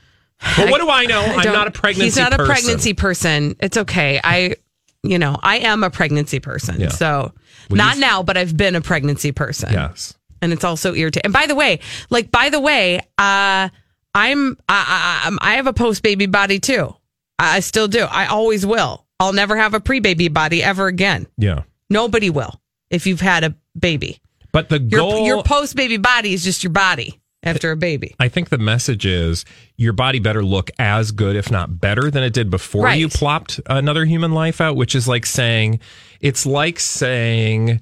But 0.57 0.71
what 0.71 0.81
do 0.81 0.89
I 0.91 1.07
know? 1.07 1.21
I'm 1.23 1.43
don't- 1.43 1.67
a 1.67 1.71
pregnancy. 1.71 2.05
He's 2.05 2.17
not 2.17 2.33
a 2.33 2.37
person. 2.37 2.53
pregnancy 2.53 2.95
person. 2.95 3.57
It's 3.61 3.77
okay. 3.77 4.21
I, 4.23 4.57
you 5.03 5.19
know, 5.19 5.37
I 5.43 5.59
am 5.59 5.83
a 5.83 5.91
pregnancy 5.91 6.41
person. 6.41 6.81
Yeah. 6.81 6.89
So 6.91 7.33
Well, 7.71 7.77
not 7.77 7.99
now, 7.99 8.23
but 8.23 8.37
I've 8.37 8.57
been 8.57 8.77
a 8.77 8.81
pregnancy 8.83 9.33
person. 9.33 9.73
Yes. 9.73 10.15
And 10.43 10.53
it's 10.53 10.65
also 10.65 10.95
irritating. 10.95 11.25
And 11.25 11.33
by 11.33 11.47
the 11.47 11.55
way, 11.55 11.81
like 12.11 12.31
by 12.31 12.51
the 12.51 12.61
way, 12.61 13.01
uh, 13.17 13.71
I'm 14.17 14.57
I, 14.69 15.21
I, 15.23 15.25
I'm- 15.27 15.39
I 15.41 15.55
have 15.55 15.67
a 15.67 15.73
post 15.73 16.03
baby 16.03 16.27
body 16.27 16.59
too. 16.59 16.95
I 17.39 17.61
still 17.61 17.87
do. 17.87 18.01
I 18.11 18.27
always 18.27 18.65
will. 18.65 19.05
I'll 19.21 19.33
never 19.35 19.57
have 19.57 19.75
a 19.75 19.81
pre 19.81 20.01
baby 20.01 20.29
body 20.29 20.63
ever 20.63 20.87
again. 20.87 21.27
Yeah. 21.39 21.63
Nobody 21.91 22.31
will 22.31 22.61
if 22.91 23.07
you've 23.07 23.21
had 23.21 23.45
a 23.45 23.55
baby. 23.79 24.21
But 24.53 24.69
the 24.71 24.79
Your 24.81 25.01
goal, 25.01 25.27
your 25.27 25.43
post 25.43 25.77
baby 25.77 25.99
body 25.99 26.33
is 26.33 26.43
just 26.43 26.65
your 26.65 26.73
body 26.73 27.21
after 27.43 27.71
a 27.71 27.77
baby. 27.77 28.15
I 28.19 28.29
think 28.29 28.49
the 28.49 28.59
message 28.59 29.05
is 29.07 29.45
your 29.77 29.93
body 29.93 30.19
better 30.19 30.43
look 30.43 30.71
as 30.79 31.13
good, 31.13 31.37
if 31.37 31.51
not 31.51 31.79
better, 31.81 32.11
than 32.11 32.23
it 32.25 32.33
did 32.33 32.49
before 32.51 32.85
Right. 32.85 32.99
you 32.99 33.09
plopped 33.11 33.61
another 33.67 34.05
human 34.07 34.33
life 34.33 34.61
out, 34.61 34.77
which 34.77 34.95
is 34.95 35.07
like 35.07 35.27
saying, 35.27 35.81
it's 36.21 36.47
like 36.47 36.81
saying, 36.81 37.81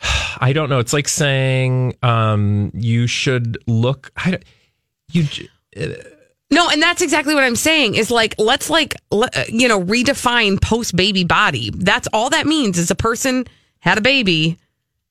I 0.38 0.52
don't 0.52 0.68
know, 0.68 0.78
it's 0.78 0.92
like 0.92 1.08
saying 1.08 1.96
um, 2.02 2.70
you 2.74 3.06
should 3.06 3.56
look, 3.66 4.12
you, 5.10 5.24
No, 6.50 6.68
and 6.70 6.80
that's 6.80 7.02
exactly 7.02 7.34
what 7.34 7.42
I'm 7.42 7.56
saying. 7.56 7.94
Is 7.96 8.10
like 8.10 8.34
let's 8.38 8.70
like 8.70 8.94
you 9.48 9.68
know 9.68 9.82
redefine 9.82 10.60
post 10.60 10.94
baby 10.94 11.24
body. 11.24 11.70
That's 11.74 12.08
all 12.12 12.30
that 12.30 12.46
means 12.46 12.78
is 12.78 12.90
a 12.90 12.94
person 12.94 13.46
had 13.80 13.98
a 13.98 14.00
baby 14.00 14.58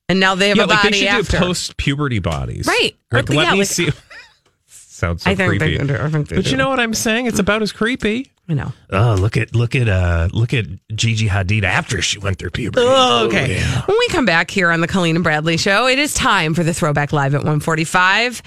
and 0.10 0.20
now 0.20 0.36
they 0.36 0.50
have 0.50 0.58
yeah, 0.58 0.66
a 0.66 0.68
like 0.68 0.84
body 0.84 0.92
they 0.92 0.98
should 1.00 1.08
after. 1.08 1.32
do 1.38 1.38
post 1.46 1.78
puberty 1.78 2.20
bodies. 2.20 2.68
Right. 2.68 2.92
Or- 3.12 3.20
let 3.22 3.30
yeah, 3.30 3.52
me 3.54 3.60
like- 3.60 3.68
see. 3.68 3.90
Sounds 4.68 5.24
so 5.24 5.32
I 5.32 5.36
think 5.36 5.50
creepy. 5.50 5.78
do. 5.78 5.96
I 5.98 6.10
think 6.10 6.30
they 6.30 6.36
but 6.38 6.46
do. 6.46 6.52
you 6.52 6.58
know 6.58 6.70
what 6.70 6.80
I'm 6.80 6.94
saying? 6.94 7.26
It's 7.26 7.40
about 7.40 7.62
as 7.62 7.72
creepy. 7.72 8.32
I 8.50 8.56
know. 8.56 8.74
Oh, 8.92 9.16
look 9.18 9.38
at 9.38 9.56
look 9.56 9.74
at 9.74 9.88
uh 9.88 10.28
look 10.34 10.54
at 10.54 10.66
Gigi 10.94 11.30
Hadid 11.30 11.64
after 11.64 12.02
she 12.02 12.20
went 12.20 12.40
through 12.40 12.50
puberty. 12.50 12.86
Oh, 12.86 13.26
okay. 13.28 13.56
yeah. 13.56 13.82
When 13.86 13.98
we 13.98 14.08
come 14.10 14.26
back 14.26 14.52
here 14.52 14.70
on 14.70 14.82
the 14.82 14.88
Colleen 14.88 15.16
and 15.16 15.24
Bradley 15.24 15.56
show, 15.56 15.88
it 15.88 15.98
is 15.98 16.14
time 16.14 16.54
for 16.54 16.62
the 16.62 16.74
throwback 16.74 17.14
live 17.14 17.34
at 17.34 17.40
145. 17.40 18.42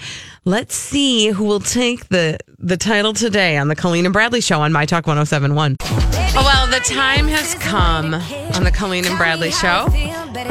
Let's 0.45 0.75
see 0.75 1.29
who 1.29 1.45
will 1.45 1.59
take 1.59 2.09
the 2.09 2.37
the 2.59 2.77
title 2.77 3.13
today 3.13 3.57
on 3.57 3.69
the 3.69 3.75
Colleen 3.75 4.05
and 4.05 4.13
Bradley 4.13 4.39
show 4.39 4.61
on 4.61 4.71
My 4.71 4.85
Talk 4.85 5.07
1071. 5.07 5.77
Oh, 5.81 6.43
well, 6.45 6.67
the 6.67 6.79
time 6.85 7.27
has 7.27 7.55
come 7.55 8.13
on 8.13 8.63
the 8.63 8.71
Colleen 8.71 9.05
and 9.07 9.17
Bradley 9.17 9.49
show 9.49 9.87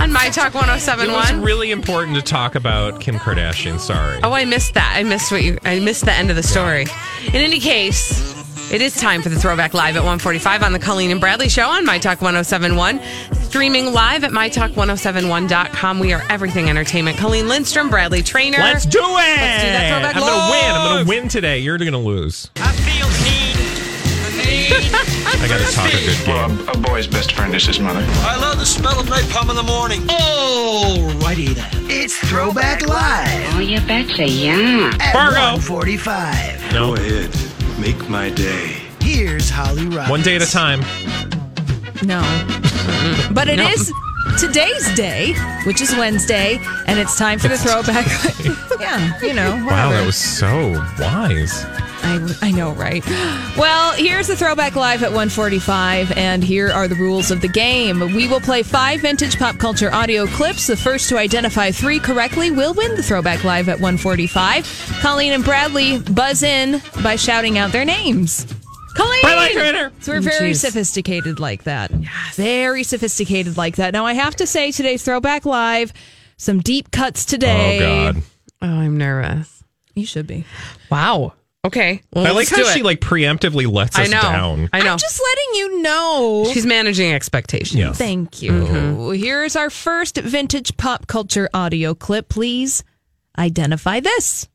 on 0.01 0.13
My 0.13 0.29
Talk 0.31 0.55
It 0.55 0.59
was 0.59 0.67
1071. 0.87 1.43
really 1.43 1.71
important 1.71 2.17
to 2.17 2.23
talk 2.23 2.57
about 2.57 3.01
Kim 3.01 3.15
Kardashian. 3.17 3.79
Sorry. 3.79 4.19
Oh, 4.25 4.33
I 4.33 4.45
missed 4.45 4.75
that. 4.75 4.95
I 4.97 5.05
missed 5.05 5.31
what 5.31 5.45
you. 5.45 5.57
I 5.65 5.79
missed 5.79 6.05
the 6.05 6.13
end 6.13 6.31
of 6.31 6.37
the 6.37 6.43
story. 6.43 6.87
In 7.29 7.37
any 7.37 7.61
case, 7.61 8.35
it 8.73 8.83
is 8.83 8.97
time 8.97 9.23
for 9.23 9.29
the 9.29 9.39
throwback 9.39 9.75
live 9.75 9.97
at 9.97 10.01
145 10.01 10.63
on 10.63 10.73
the 10.73 10.79
Colleen 10.79 11.11
and 11.11 11.21
Bradley 11.21 11.49
show 11.49 11.69
on 11.69 11.85
My 11.85 11.99
Talk 11.99 12.21
1071. 12.21 13.01
Streaming 13.45 13.93
live 13.93 14.25
at 14.25 14.33
MyTalk1071.com. 14.33 16.01
We 16.01 16.13
are 16.13 16.23
everything 16.29 16.69
entertainment. 16.69 17.17
Colleen 17.17 17.49
Lindstrom, 17.49 17.89
Bradley 17.89 18.23
Traynor. 18.23 18.59
Let's 18.59 18.85
do 18.85 18.99
it. 18.99 19.03
Let's 19.05 19.63
do 19.63 19.71
that 19.71 19.91
throwback 19.91 20.17
I'm 20.17 20.23
gonna 20.23 20.51
win. 20.51 20.75
I'm 20.75 20.97
gonna 20.97 21.09
win 21.09 21.29
today. 21.29 21.59
You're 21.59 21.79
gonna 21.79 21.99
lose. 21.99 22.51
I 22.57 22.73
feel 22.73 23.07
need. 23.23 23.57
need. 24.37 24.93
I 25.43 25.47
gotta 25.49 25.73
talk 25.73 25.89
a 25.89 25.97
good 25.99 26.27
game. 26.27 26.35
Well, 26.35 26.69
a, 26.69 26.73
a 26.73 26.79
boy's 26.79 27.07
best 27.07 27.33
friend 27.33 27.55
is 27.55 27.65
his 27.67 27.79
mother. 27.79 28.05
I 28.21 28.37
love 28.41 28.59
the 28.59 28.67
smell 28.67 28.99
of 28.99 29.07
napalm 29.07 29.49
in 29.51 29.57
the 29.57 29.63
morning. 29.63 30.03
Oh, 30.09 31.17
righty 31.23 31.55
then. 31.55 31.69
It's 31.89 32.17
Throwback 32.29 32.87
Live. 32.87 33.55
Oh, 33.55 33.61
you 33.61 33.81
betcha, 33.83 34.29
yeah. 34.29 34.91
At 35.01 35.13
Fargo. 35.13 35.39
145. 35.57 36.73
Go 36.73 36.95
ahead, 36.95 37.31
make 37.87 38.09
my 38.09 38.29
day. 38.31 38.83
Here's 39.01 39.49
Holly 39.49 39.87
Roberts. 39.87 40.11
One 40.11 40.23
day 40.23 40.35
at 40.35 40.43
a 40.43 40.51
time. 40.51 40.81
No. 42.03 42.21
But 43.33 43.49
it 43.49 43.57
No. 43.59 43.69
is 43.69 43.93
today's 44.41 44.93
day, 44.97 45.35
which 45.67 45.81
is 45.81 45.95
Wednesday, 45.95 46.59
and 46.89 46.99
it's 46.99 47.17
time 47.17 47.39
for 47.39 47.47
the 47.47 47.57
throwback. 47.57 48.07
yeah, 48.81 49.17
you 49.23 49.35
know, 49.35 49.53
whatever. 49.53 49.67
Wow, 49.67 49.91
that 49.91 50.05
was 50.05 50.17
so 50.17 50.73
wise. 50.99 51.65
I, 52.03 52.37
I 52.43 52.51
know, 52.53 52.73
right? 52.73 53.05
Well, 53.57 53.93
here's 53.95 54.27
the 54.27 54.37
Throwback 54.37 54.77
Live 54.77 55.03
at 55.03 55.11
145, 55.11 56.13
and 56.13 56.45
here 56.45 56.69
are 56.71 56.89
the 56.89 56.95
rules 56.95 57.31
of 57.31 57.41
the 57.41 57.49
game. 57.49 58.01
We 58.01 58.29
will 58.29 58.41
play 58.41 58.63
five 58.63 59.01
vintage 59.01 59.39
pop 59.39 59.59
culture 59.59 59.93
audio 59.93 60.27
clips. 60.27 60.67
The 60.67 60.77
first 60.77 61.09
to 61.09 61.19
identify 61.19 61.71
three 61.71 61.99
correctly 61.99 62.51
will 62.51 62.75
win 62.75 62.95
the 62.95 63.03
Throwback 63.03 63.45
Live 63.45 63.69
at 63.69 63.81
145. 63.81 64.99
Colleen 65.01 65.33
and 65.33 65.45
Bradley 65.45 65.99
buzz 66.01 66.43
in 66.43 66.81
by 67.03 67.17
shouting 67.17 67.59
out 67.59 67.73
their 67.73 67.85
names. 67.85 68.47
Colleen! 68.95 69.21
Bradley 69.23 69.55
Traynor! 69.55 69.93
So 70.01 70.13
we're 70.13 70.21
very 70.21 70.53
Jeez. 70.53 70.61
sophisticated 70.61 71.39
like 71.39 71.65
that. 71.65 71.91
Very 72.35 72.83
sophisticated 72.83 73.57
like 73.57 73.77
that. 73.77 73.93
Now, 73.93 74.07
I 74.07 74.15
have 74.15 74.37
to 74.37 74.47
say, 74.47 74.71
today's 74.73 75.03
Throwback 75.05 75.45
Live, 75.45 75.93
some 76.37 76.61
deep 76.61 76.91
cuts 76.91 77.25
today. 77.27 77.77
Oh 77.77 78.13
God. 78.13 78.23
Oh, 78.63 78.67
I'm 78.69 78.97
nervous. 78.97 79.63
You 79.95 80.07
should 80.07 80.27
be. 80.27 80.45
Wow. 80.91 81.35
Okay. 81.67 82.03
Well, 82.13 82.27
I 82.27 82.31
like 82.31 82.49
how 82.49 82.57
do 82.57 82.65
she 82.67 82.83
like 82.83 83.01
preemptively 83.01 83.71
lets 83.71 83.99
I 83.99 84.03
us 84.05 84.11
know. 84.11 84.23
down. 84.23 84.69
I 84.73 84.83
know. 84.83 84.93
I'm 84.93 84.99
just 84.99 85.21
letting 85.21 85.55
you 85.55 85.83
know. 85.83 86.51
She's 86.53 86.67
managing 86.67 87.13
expectations. 87.13 87.75
Yeah. 87.75 87.93
Thank 87.93 88.41
you. 88.43 88.53
Mm-hmm. 88.53 89.13
Here's 89.13 89.57
our 89.57 89.71
first 89.71 90.17
vintage 90.19 90.77
pop 90.77 91.07
culture 91.07 91.49
audio 91.53 91.95
clip. 91.95 92.29
Please 92.29 92.85
identify 93.39 94.01
this. 94.01 94.49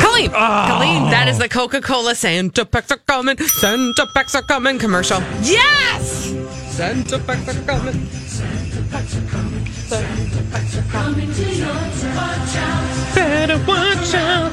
Colleen, 0.00 0.30
Colleen, 0.30 1.10
that 1.10 1.28
is 1.28 1.38
the 1.38 1.48
Coca 1.48 1.80
Cola 1.80 2.14
Santa 2.14 2.64
packs 2.66 2.90
are 2.90 2.98
coming, 2.98 3.38
Santa 3.38 4.06
packs 4.14 4.34
are 4.34 4.42
coming 4.42 4.78
commercial. 4.78 5.20
Yes! 5.42 6.59
Santa 6.80 7.18
packs 7.18 7.46
are 7.46 7.62
coming. 7.66 8.06
Santa 8.06 8.82
packs 8.90 9.14
are 9.14 9.26
coming. 9.26 9.66
Santa 9.66 10.42
packs 10.50 10.78
are 10.78 10.82
coming 10.84 11.30
to 11.30 11.54
your 11.54 11.66
town. 11.68 13.14
Better 13.14 13.58
watch 13.66 14.14
out. 14.14 14.50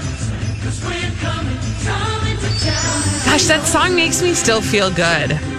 Gosh, 3.23 3.45
that 3.45 3.63
song 3.63 3.95
makes 3.95 4.21
me 4.21 4.33
still 4.33 4.59
feel 4.59 4.91
good. 4.91 5.56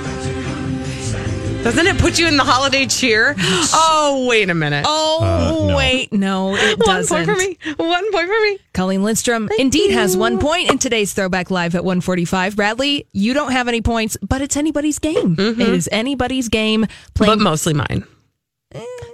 Doesn't 1.65 1.87
it 1.87 1.99
put 1.99 2.19
you 2.19 2.27
in 2.29 2.37
the 2.39 2.45
holiday 2.45 2.87
cheer? 2.87 3.35
Oh, 3.39 4.27
wait 4.29 4.49
a 4.49 4.55
minute. 4.55 4.85
Oh, 4.89 5.19
Uh, 5.21 5.67
no. 5.67 5.77
wait. 5.77 6.11
No, 6.13 6.55
it 6.57 6.79
One 6.79 6.87
doesn't. 6.87 7.15
One 7.15 7.27
point 7.27 7.39
for 7.39 7.69
me. 7.69 7.75
One 7.77 8.13
point 8.13 8.27
for 8.27 8.41
me. 8.41 8.59
Colleen 8.73 9.03
Lindstrom 9.03 9.51
indeed 9.59 9.91
has 9.91 10.17
one 10.17 10.39
point 10.39 10.71
in 10.71 10.79
today's 10.79 11.13
Throwback 11.13 11.51
Live 11.51 11.75
at 11.75 11.85
145. 11.85 12.57
Bradley, 12.57 13.07
you 13.13 13.35
don't 13.35 13.53
have 13.53 13.69
any 13.69 13.83
points, 13.83 14.17
but 14.27 14.41
it's 14.41 14.57
anybody's 14.57 14.99
game. 14.99 15.37
It 15.39 15.59
is 15.61 15.89
anybody's 15.93 16.49
game. 16.49 16.87
Playing, 17.15 17.33
Mm-hmm. 17.33 17.39
But 17.39 17.51
mostly 17.51 17.75
mine. 17.75 18.05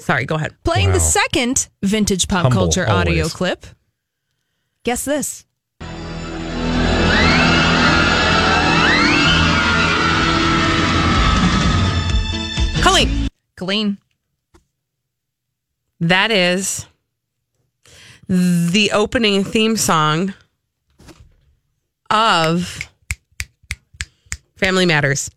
Sorry, 0.01 0.25
go 0.25 0.37
ahead. 0.37 0.55
playing 0.65 0.93
the 0.93 1.01
second 1.01 1.69
vintage 1.83 2.29
pop 2.29 2.43
Humble, 2.43 2.55
culture 2.57 2.89
audio 2.89 3.23
always. 3.25 3.33
clip. 3.33 3.67
Guess 4.85 5.05
this. 5.07 5.45
Colleen. 12.85 13.29
Colleen. 13.57 13.99
That 16.01 16.31
is 16.31 16.87
the 18.29 18.91
opening 18.93 19.43
theme 19.43 19.77
song 19.77 20.35
of 22.11 22.91
Family 24.57 24.85
Matters. 24.85 25.31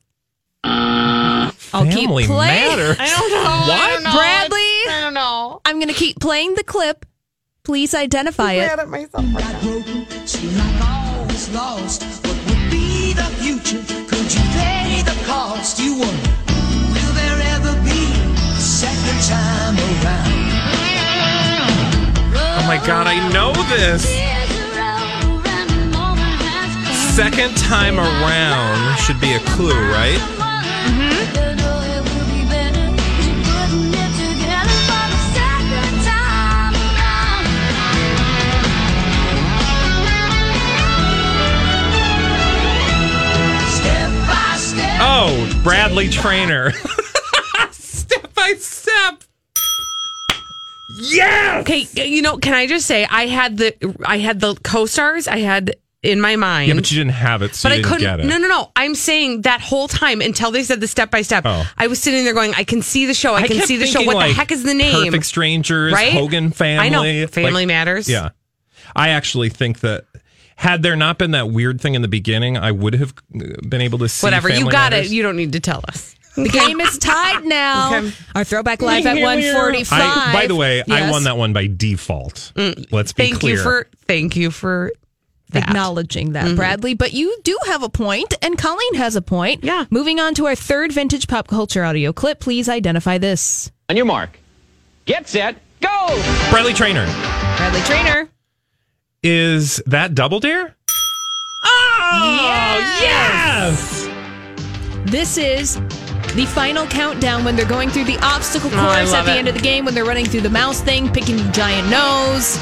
I'll 0.63 1.51
Family 1.71 2.23
keep 2.23 2.29
playing. 2.29 2.29
Matters. 2.29 2.97
I 2.99 3.07
don't 3.07 3.31
know. 3.31 3.73
What? 3.73 4.15
Bradley, 4.15 4.59
I 4.59 4.99
don't 5.01 5.13
know. 5.13 5.61
I'm 5.63 5.77
going 5.77 5.87
to 5.87 5.93
keep 5.93 6.19
playing 6.19 6.55
the 6.55 6.63
clip. 6.63 7.05
Please 7.63 7.93
identify 7.93 8.53
it. 8.53 8.77
at 8.77 8.89
myself. 8.89 9.23
Seem 10.25 10.51
God, 22.87 23.05
I 23.05 23.19
know 23.33 23.51
this. 23.67 24.07
second 27.13 27.57
time 27.57 27.99
around 27.99 28.97
should 28.99 29.19
be 29.19 29.33
a 29.33 29.39
clue, 29.39 29.73
right? 29.91 30.17
Mm-hmm. 30.85 31.47
Oh, 44.99 45.61
Bradley 45.63 46.07
Traynor. 46.07 46.71
step 47.71 48.33
by 48.33 48.53
step. 48.57 49.23
Yeah. 51.09 51.57
Okay, 51.61 51.87
you 52.07 52.21
know, 52.21 52.37
can 52.37 52.53
I 52.53 52.67
just 52.67 52.85
say 52.85 53.05
I 53.09 53.27
had 53.27 53.57
the 53.57 53.95
I 54.05 54.17
had 54.19 54.39
the 54.39 54.55
co-stars 54.63 55.27
I 55.27 55.37
had 55.39 55.75
in 56.03 56.21
my 56.21 56.35
mind. 56.35 56.67
Yeah, 56.69 56.75
but 56.75 56.89
you 56.91 56.97
didn't 56.97 57.13
have 57.13 57.41
it, 57.41 57.55
so 57.55 57.67
but 57.69 57.73
you 57.73 57.79
I 57.79 57.81
didn't 57.81 57.91
couldn't. 57.91 58.17
get 58.17 58.19
it. 58.21 58.25
No, 58.29 58.37
no, 58.37 58.47
no. 58.47 58.71
I'm 58.75 58.93
saying 58.95 59.41
that 59.41 59.61
whole 59.61 59.87
time 59.87 60.21
until 60.21 60.51
they 60.51 60.63
said 60.63 60.79
the 60.79 60.87
step 60.87 61.09
by 61.11 61.21
step. 61.23 61.43
Oh. 61.45 61.69
I 61.77 61.87
was 61.87 61.99
sitting 61.99 62.23
there 62.23 62.33
going, 62.33 62.53
I 62.55 62.63
can 62.63 62.81
see 62.81 63.05
the 63.07 63.13
show. 63.13 63.33
I, 63.33 63.47
can 63.47 63.61
see 63.65 63.77
the 63.77 63.87
show. 63.87 64.03
What 64.03 64.25
the 64.27 64.33
heck 64.33 64.51
is 64.51 64.63
the 64.63 64.73
name? 64.75 65.05
Perfect 65.05 65.25
Strangers, 65.25 65.93
Right? 65.93 66.13
Hogan 66.13 66.51
Family. 66.51 66.85
I 66.85 66.89
know. 66.89 67.01
like- 67.01 67.29
Family 67.31 67.65
Matters. 67.65 68.07
Yeah. 68.07 68.29
I 68.95 69.09
actually 69.09 69.49
think 69.49 69.79
that 69.81 70.05
had 70.55 70.81
there 70.81 70.95
not 70.95 71.17
been 71.17 71.31
that 71.31 71.49
weird 71.51 71.81
thing 71.81 71.93
in 71.95 72.01
the 72.01 72.07
beginning, 72.07 72.57
I 72.57 72.71
would 72.71 72.93
have 72.95 73.13
been 73.31 73.81
able 73.81 73.99
to 73.99 74.07
see 74.09 74.25
Whatever. 74.25 74.49
You 74.49 74.63
got 74.65 74.91
Matters. 74.91 75.11
it. 75.11 75.15
You 75.15 75.23
don't 75.23 75.35
need 75.35 75.51
to 75.53 75.59
tell 75.59 75.83
us. 75.87 76.15
The 76.37 76.49
game 76.49 76.79
is 76.81 76.97
tied 76.99 77.43
now. 77.45 77.97
Okay. 77.97 78.11
Our 78.35 78.43
throwback 78.43 78.81
live 78.81 79.05
at 79.07 79.17
Here 79.17 79.25
145. 79.25 80.33
By 80.33 80.45
the 80.47 80.55
way, 80.55 80.83
I 80.89 81.09
won 81.11 81.23
that 81.23 81.35
one 81.37 81.51
by 81.53 81.67
default. 81.67 82.51
Let's 82.55 83.11
be 83.13 83.23
Mm. 83.23 83.27
Thank 83.29 83.39
clear. 83.39 83.55
you 83.55 83.63
for 83.63 83.87
thank 84.07 84.35
you 84.35 84.51
for 84.51 84.91
that. 85.51 85.63
acknowledging 85.69 86.33
that, 86.33 86.45
Mhm. 86.45 86.55
Bradley. 86.55 86.93
But 86.93 87.13
you 87.13 87.35
do 87.43 87.57
have 87.67 87.81
a 87.83 87.89
point, 87.89 88.33
and 88.41 88.57
Colleen 88.57 88.93
has 88.95 89.15
a 89.15 89.21
point. 89.21 89.63
Yeah. 89.63 89.85
Moving 89.89 90.19
on 90.19 90.33
to 90.35 90.45
our 90.45 90.55
third 90.55 90.91
vintage 90.91 91.27
pop 91.27 91.47
culture 91.47 91.83
audio 91.83 92.13
clip. 92.13 92.39
Please 92.39 92.69
identify 92.69 93.17
this. 93.17 93.71
On 93.89 93.95
your 93.97 94.05
mark. 94.05 94.37
Get 95.05 95.27
set. 95.27 95.55
Go! 95.81 96.21
Bradley 96.51 96.73
Traynor. 96.73 97.05
Bradley 97.57 97.81
Traynor. 97.81 98.29
Is 99.23 99.81
that 99.87 100.13
Double 100.13 100.39
Dare? 100.39 100.75
Oh, 101.63 102.97
yes! 103.01 104.07
This 105.05 105.37
is 105.37 105.77
the 106.37 106.45
final 106.45 106.85
countdown 106.87 107.43
when 107.43 107.55
they're 107.55 107.65
going 107.67 107.89
through 107.89 108.03
the 108.05 108.17
obstacle 108.23 108.69
Oh, 108.71 108.77
course 108.77 109.11
at 109.13 109.23
the 109.25 109.31
it. 109.33 109.37
end 109.39 109.47
of 109.47 109.55
the 109.55 109.59
game 109.61 109.85
when 109.85 109.95
they're 109.95 110.05
running 110.05 110.25
through 110.25 110.41
the 110.41 110.49
mouse 110.51 110.79
thing, 110.81 111.11
picking 111.11 111.35
the 111.37 111.51
giant 111.51 111.89
nose. 111.89 112.57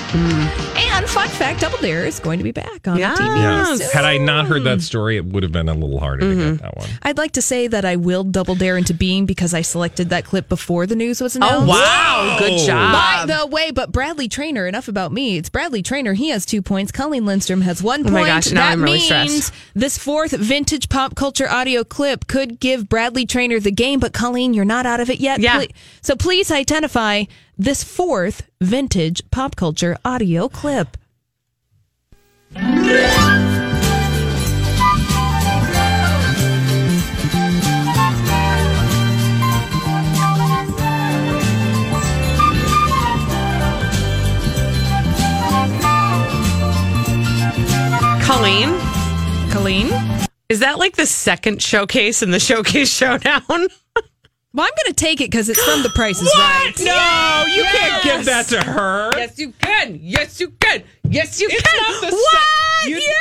And 0.77 1.05
fun 1.09 1.27
fact, 1.27 1.59
Double 1.61 1.77
Dare 1.79 2.05
is 2.05 2.19
going 2.19 2.37
to 2.37 2.43
be 2.43 2.51
back 2.51 2.87
on 2.87 2.97
Yes. 2.97 3.19
TV. 3.19 3.35
Yeah. 3.37 3.75
soon. 3.75 3.89
Had 3.89 4.05
I 4.05 4.17
not 4.17 4.45
heard 4.47 4.63
that 4.63 4.81
story, 4.81 5.17
it 5.17 5.25
would 5.25 5.43
have 5.43 5.51
been 5.51 5.67
a 5.67 5.73
little 5.73 5.99
harder 5.99 6.21
to 6.21 6.25
Mm-hmm. 6.27 6.51
get 6.53 6.61
that 6.61 6.77
one. 6.77 6.87
I'd 7.03 7.17
like 7.17 7.33
to 7.33 7.41
say 7.41 7.67
that 7.67 7.83
I 7.85 7.97
willed 7.97 8.31
Double 8.31 8.55
Dare 8.55 8.77
into 8.77 8.93
being 8.93 9.25
because 9.25 9.53
I 9.53 9.61
selected 9.61 10.09
that 10.09 10.23
clip 10.25 10.47
before 10.47 10.85
the 10.85 10.95
news 10.95 11.19
was 11.21 11.35
announced. 11.35 11.65
Oh 11.65 11.67
wow. 11.67 12.37
Good 12.39 12.65
job. 12.65 12.93
By 12.93 13.25
the 13.35 13.45
way, 13.47 13.71
but 13.71 13.91
Bradley 13.91 14.27
Traynor, 14.29 14.67
enough 14.67 14.87
about 14.87 15.11
me. 15.11 15.37
It's 15.37 15.49
Bradley 15.49 15.83
Traynor. 15.83 16.13
He 16.13 16.29
has 16.29 16.45
two 16.45 16.61
points. 16.61 16.91
Colleen 16.93 17.25
Lindstrom 17.25 17.61
has 17.61 17.83
one 17.83 18.03
point. 18.03 18.13
my 18.13 18.25
gosh, 18.25 18.51
now 18.51 18.61
that 18.67 18.71
I'm 18.73 18.81
really 18.83 18.99
means 18.99 19.05
stressed. 19.45 19.53
this 19.73 19.97
fourth 19.97 20.31
vintage 20.31 20.87
pop 20.87 21.15
culture 21.15 21.49
audio 21.49 21.83
clip 21.83 22.27
could 22.27 22.59
give 22.61 22.87
Bradley 22.87 23.25
Traynor 23.25 23.59
the 23.65 23.71
game, 23.71 23.99
but 23.99 24.13
Colleen, 24.13 24.53
you're 24.53 24.63
not 24.63 24.85
out 24.85 25.01
of 25.01 25.09
it 25.09 25.19
yet. 25.19 25.41
Yeah. 25.41 25.65
So 26.01 26.15
please 26.15 26.49
identify 26.49 27.25
this 27.57 27.83
fourth 27.83 28.43
vintage 28.61 29.29
pop 29.31 29.57
culture 29.57 29.97
audio 30.05 30.47
clip. 30.47 30.95
Colleen, 48.21 48.79
Colleen? 49.51 50.04
Is 50.49 50.59
that 50.59 50.77
like 50.79 50.95
the 50.95 51.05
second 51.05 51.61
showcase 51.61 52.21
in 52.21 52.31
the 52.31 52.39
showcase 52.39 52.89
showdown? 52.95 53.41
Well, 53.49 54.65
I'm 54.65 54.71
going 54.83 54.87
to 54.87 54.93
take 54.93 55.19
it 55.19 55.29
because 55.29 55.49
it's 55.49 55.61
from 55.63 55.83
The 55.83 55.89
Price 55.89 56.21
is 56.21 56.31
Right. 56.37 56.71
No, 56.79 57.43
you 57.53 57.63
can't 57.63 58.03
give 58.03 58.25
that 58.25 58.45
to 58.47 58.61
her. 58.63 59.11
Yes, 59.17 59.37
you 59.37 59.51
can. 59.61 59.99
Yes, 60.01 60.39
you 60.39 60.49
can. 60.61 60.81
Yes, 61.09 61.41
you 61.41 61.49
It's 61.51 61.61
can. 61.61 61.81
not 61.81 62.01
the 62.09 62.15
what? 62.15 62.39
se- 62.85 62.89
you- 62.91 63.13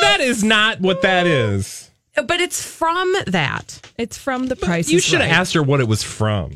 That 0.00 0.20
is 0.20 0.42
not 0.42 0.80
what 0.80 1.02
that 1.02 1.26
is. 1.26 1.90
But 2.14 2.40
it's 2.40 2.64
from 2.64 3.14
that. 3.26 3.80
It's 3.98 4.16
from 4.16 4.46
The 4.46 4.56
Price 4.56 4.88
You 4.88 4.96
is 4.96 5.04
should 5.04 5.20
have 5.20 5.30
Right. 5.30 5.36
asked 5.38 5.52
her 5.52 5.62
what 5.62 5.80
it 5.80 5.88
was 5.88 6.02
from. 6.02 6.52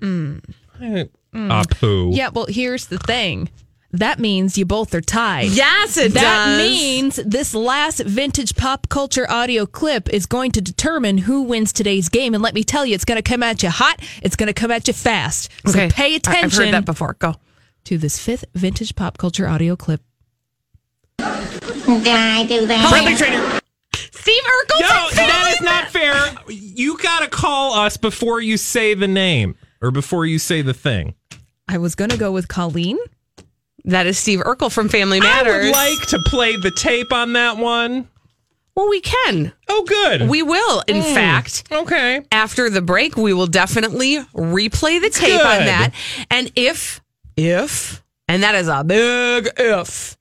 Eh, 0.00 1.04
Apu. 1.34 2.14
Yeah, 2.16 2.28
well, 2.28 2.46
here's 2.48 2.86
the 2.86 2.98
thing. 2.98 3.48
That 3.94 4.18
means 4.18 4.58
you 4.58 4.64
both 4.64 4.92
are 4.94 5.00
tied. 5.00 5.50
Yes, 5.50 5.96
it 5.96 6.14
that 6.14 6.46
does. 6.46 6.58
means 6.58 7.16
this 7.24 7.54
last 7.54 8.00
vintage 8.00 8.56
pop 8.56 8.88
culture 8.88 9.24
audio 9.30 9.66
clip 9.66 10.08
is 10.08 10.26
going 10.26 10.50
to 10.52 10.60
determine 10.60 11.16
who 11.18 11.42
wins 11.42 11.72
today's 11.72 12.08
game. 12.08 12.34
And 12.34 12.42
let 12.42 12.54
me 12.54 12.64
tell 12.64 12.84
you, 12.84 12.94
it's 12.96 13.04
going 13.04 13.22
to 13.22 13.22
come 13.22 13.42
at 13.44 13.62
you 13.62 13.70
hot. 13.70 14.00
It's 14.20 14.34
going 14.34 14.48
to 14.48 14.52
come 14.52 14.72
at 14.72 14.88
you 14.88 14.94
fast. 14.94 15.48
So 15.66 15.70
Okay. 15.78 15.90
pay 15.90 16.14
attention 16.16 16.44
I've 16.44 16.52
heard 16.54 16.74
that 16.74 16.84
before. 16.84 17.14
Go. 17.20 17.36
to 17.84 17.96
this 17.96 18.18
fifth 18.18 18.44
vintage 18.54 18.96
pop 18.96 19.16
culture 19.16 19.46
audio 19.46 19.76
clip. 19.76 20.00
Did 21.18 21.28
I 22.08 22.44
do 22.48 22.66
that? 22.66 22.90
Bradley 22.90 23.14
Traynor. 23.14 23.60
Steve 23.94 24.42
Urkel. 24.42 24.80
No, 24.80 25.08
from 25.08 25.16
that 25.16 25.58
not 25.62 25.88
fair. 25.90 26.14
You 26.48 26.98
got 26.98 27.20
to 27.20 27.28
call 27.28 27.74
us 27.74 27.96
before 27.96 28.40
you 28.40 28.56
say 28.56 28.94
the 28.94 29.06
name 29.08 29.54
or 29.80 29.90
before 29.90 30.26
you 30.26 30.38
say 30.38 30.62
the 30.62 30.74
thing. 30.74 31.14
I 31.68 31.78
was 31.78 31.94
going 31.94 32.10
to 32.10 32.16
go 32.16 32.32
with 32.32 32.48
Colleen. 32.48 32.98
That 33.86 34.06
is 34.06 34.18
Steve 34.18 34.40
Urkel 34.40 34.72
from 34.72 34.88
Family 34.88 35.20
Matters. 35.20 35.54
I 35.54 35.58
would 35.66 35.72
like 35.98 36.08
to 36.08 36.18
play 36.20 36.56
the 36.56 36.70
tape 36.70 37.12
on 37.12 37.34
that 37.34 37.58
one. 37.58 38.08
well, 38.76 38.88
we 38.88 39.00
can. 39.00 39.52
Oh, 39.68 39.84
good. 39.86 40.28
We 40.28 40.42
will. 40.42 40.82
In 40.88 40.96
Mm. 41.02 41.14
fact, 41.14 41.64
okay. 41.70 42.22
after 42.32 42.68
the 42.70 42.82
break, 42.82 43.16
we 43.16 43.32
will 43.32 43.46
definitely 43.46 44.18
replay 44.34 45.00
the 45.00 45.10
tape 45.10 45.38
on 45.38 45.66
that. 45.66 45.90
And 46.30 46.50
if, 46.56 47.00
if, 47.36 48.02
and 48.26 48.42
that 48.42 48.54
is 48.56 48.66
a 48.66 48.82
big 48.82 49.48
if, 49.58 50.16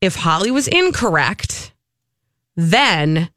if 0.00 0.14
Holly 0.14 0.50
was 0.50 0.66
incorrect, 0.68 1.72
then 2.56 3.28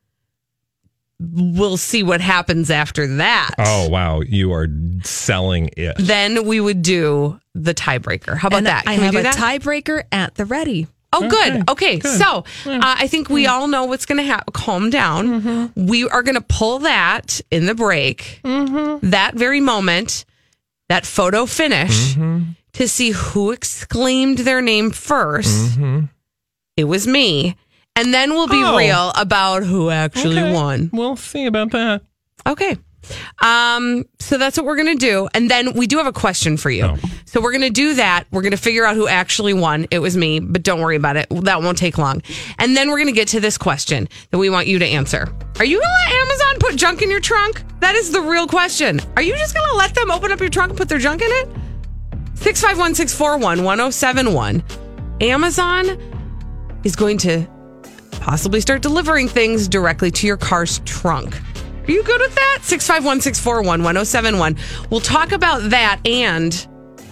we'll 1.20 1.78
see 1.78 2.04
what 2.04 2.22
happens 2.22 2.70
after 2.70 3.08
that. 3.18 3.52
Oh, 3.58 3.90
wow. 3.90 4.22
You 4.22 4.54
are 4.54 4.68
selling 5.04 5.70
it. 5.78 5.96
Then 5.98 6.46
we 6.46 6.60
would 6.60 6.82
do 6.82 7.40
the 7.54 7.74
tiebreaker. 7.74 8.38
How 8.38 8.48
about 8.48 8.58
and 8.58 8.68
that? 8.68 8.84
I 8.88 8.96
Can 8.96 9.00
we 9.00 9.06
have 9.06 9.14
do 9.14 9.20
a 9.20 9.24
that? 9.24 9.36
tiebreaker 9.36 10.04
at 10.12 10.36
the 10.36 10.46
ready. 10.46 10.88
Oh, 11.14 11.30
good. 11.30 11.70
Okay, 11.70 12.00
so 12.00 12.44
uh, 12.66 12.80
I 12.82 13.08
think 13.08 13.30
we 13.30 13.46
all 13.46 13.68
know 13.68 13.86
what's 13.86 14.06
going 14.06 14.18
to 14.18 14.24
happen. 14.24 14.52
Calm 14.52 14.90
down. 14.90 15.42
Mm-hmm. 15.42 15.86
We 15.88 16.10
are 16.10 16.24
going 16.24 16.36
to 16.36 16.42
pull 16.42 16.80
that 16.80 17.40
in 17.52 17.68
the 17.68 17.76
break, 17.76 18.42
mm-hmm. 18.44 19.10
that 19.10 19.36
very 19.36 19.62
moment, 19.62 20.26
that 20.90 21.06
photo 21.06 21.46
finish, 21.46 22.16
mm-hmm. 22.16 22.54
to 22.74 22.88
see 22.88 23.12
who 23.12 23.52
exclaimed 23.52 24.40
their 24.40 24.62
name 24.62 24.92
1st 24.92 26.10
It 26.78 26.86
was 26.86 27.06
me. 27.06 27.56
And 27.96 28.14
then 28.14 28.32
we'll 28.32 28.48
be 28.48 28.64
Oh. 28.64 28.76
real 28.78 29.12
about 29.16 29.64
who 29.64 29.90
actually 29.90 30.40
Okay. 30.40 30.52
won. 30.54 30.90
We'll 30.94 31.16
see 31.16 31.46
about 31.46 31.72
that. 31.72 32.02
Okay. 32.48 32.78
Um, 33.42 34.06
so 34.20 34.38
that's 34.38 34.56
what 34.58 34.66
we're 34.66 34.78
gonna 34.78 34.96
do. 34.96 35.28
And 35.34 35.52
then 35.52 35.74
we 35.74 35.88
do 35.88 35.98
have 35.98 36.08
a 36.08 36.14
question 36.14 36.56
for 36.58 36.70
you. 36.72 36.86
Oh. 36.86 36.96
So 37.26 37.42
we're 37.42 37.52
gonna 37.52 37.70
do 37.70 37.96
that. 37.96 38.26
We're 38.32 38.42
gonna 38.42 38.56
figure 38.58 38.86
out 38.86 38.96
who 38.96 39.08
actually 39.08 39.54
won. 39.54 39.86
It 39.92 40.00
was 40.00 40.16
me, 40.16 40.40
but 40.40 40.64
don't 40.64 40.80
worry 40.80 40.96
about 40.96 41.18
it. 41.18 41.28
That 41.30 41.62
won't 41.62 41.78
take 41.78 41.98
long. 41.98 42.22
And 42.60 42.76
then 42.78 42.90
we're 42.90 42.98
gonna 43.00 43.12
get 43.12 43.28
to 43.30 43.40
this 43.42 43.58
question 43.58 44.08
that 44.32 44.38
we 44.38 44.50
want 44.50 44.68
you 44.68 44.80
to 44.80 44.86
answer. 44.86 45.28
Are 45.60 45.66
you 45.66 45.80
gonna 45.82 45.94
let 46.08 46.14
Amazon 46.14 46.56
put 46.60 46.76
junk 46.78 47.02
in 47.02 47.12
your 47.12 47.20
trunk? 47.20 47.62
That 47.82 47.96
is 47.96 48.12
the 48.12 48.22
real 48.22 48.48
question. 48.48 49.02
Are 49.18 49.22
you 49.22 49.36
just 49.38 49.54
gonna 49.54 49.74
let 49.74 49.94
them 49.96 50.10
open 50.10 50.32
up 50.32 50.40
your 50.40 50.50
trunk 50.50 50.70
and 50.70 50.78
put 50.78 50.88
their 50.90 50.98
junk 51.00 51.22
in 51.22 51.30
it? 51.30 51.50
651 52.36 52.96
641 52.96 53.64
1071. 53.64 54.64
Amazon 55.22 55.98
is 56.84 56.96
going 56.96 57.18
to 57.20 57.46
possibly 58.20 58.62
start 58.62 58.82
delivering 58.82 59.28
things 59.28 59.68
directly 59.68 60.12
to 60.12 60.28
your 60.28 60.38
car's 60.38 60.80
trunk. 60.80 61.36
Are 61.88 61.92
you 61.92 62.04
good 62.04 62.22
with 62.22 62.36
that? 62.36 62.60
651 62.64 63.22
641 63.22 63.84
1071. 63.84 64.56
We'll 64.90 65.02
talk 65.02 65.32
about 65.32 65.70
that 65.70 66.00
and 66.08 66.68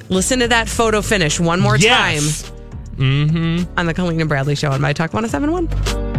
listen 0.09 0.39
to 0.39 0.47
that 0.47 0.69
photo 0.69 1.01
finish 1.01 1.39
one 1.39 1.59
more 1.59 1.77
Yes. 1.77 2.43
time 2.43 2.53
mm-hmm. 2.95 3.79
on 3.79 3.85
the 3.85 3.93
Colleen 3.93 4.19
and 4.21 4.29
Bradley 4.29 4.55
Show 4.55 4.71
on 4.71 4.81
My 4.81 4.93
Talk 4.93 5.13
1071. 5.13 6.10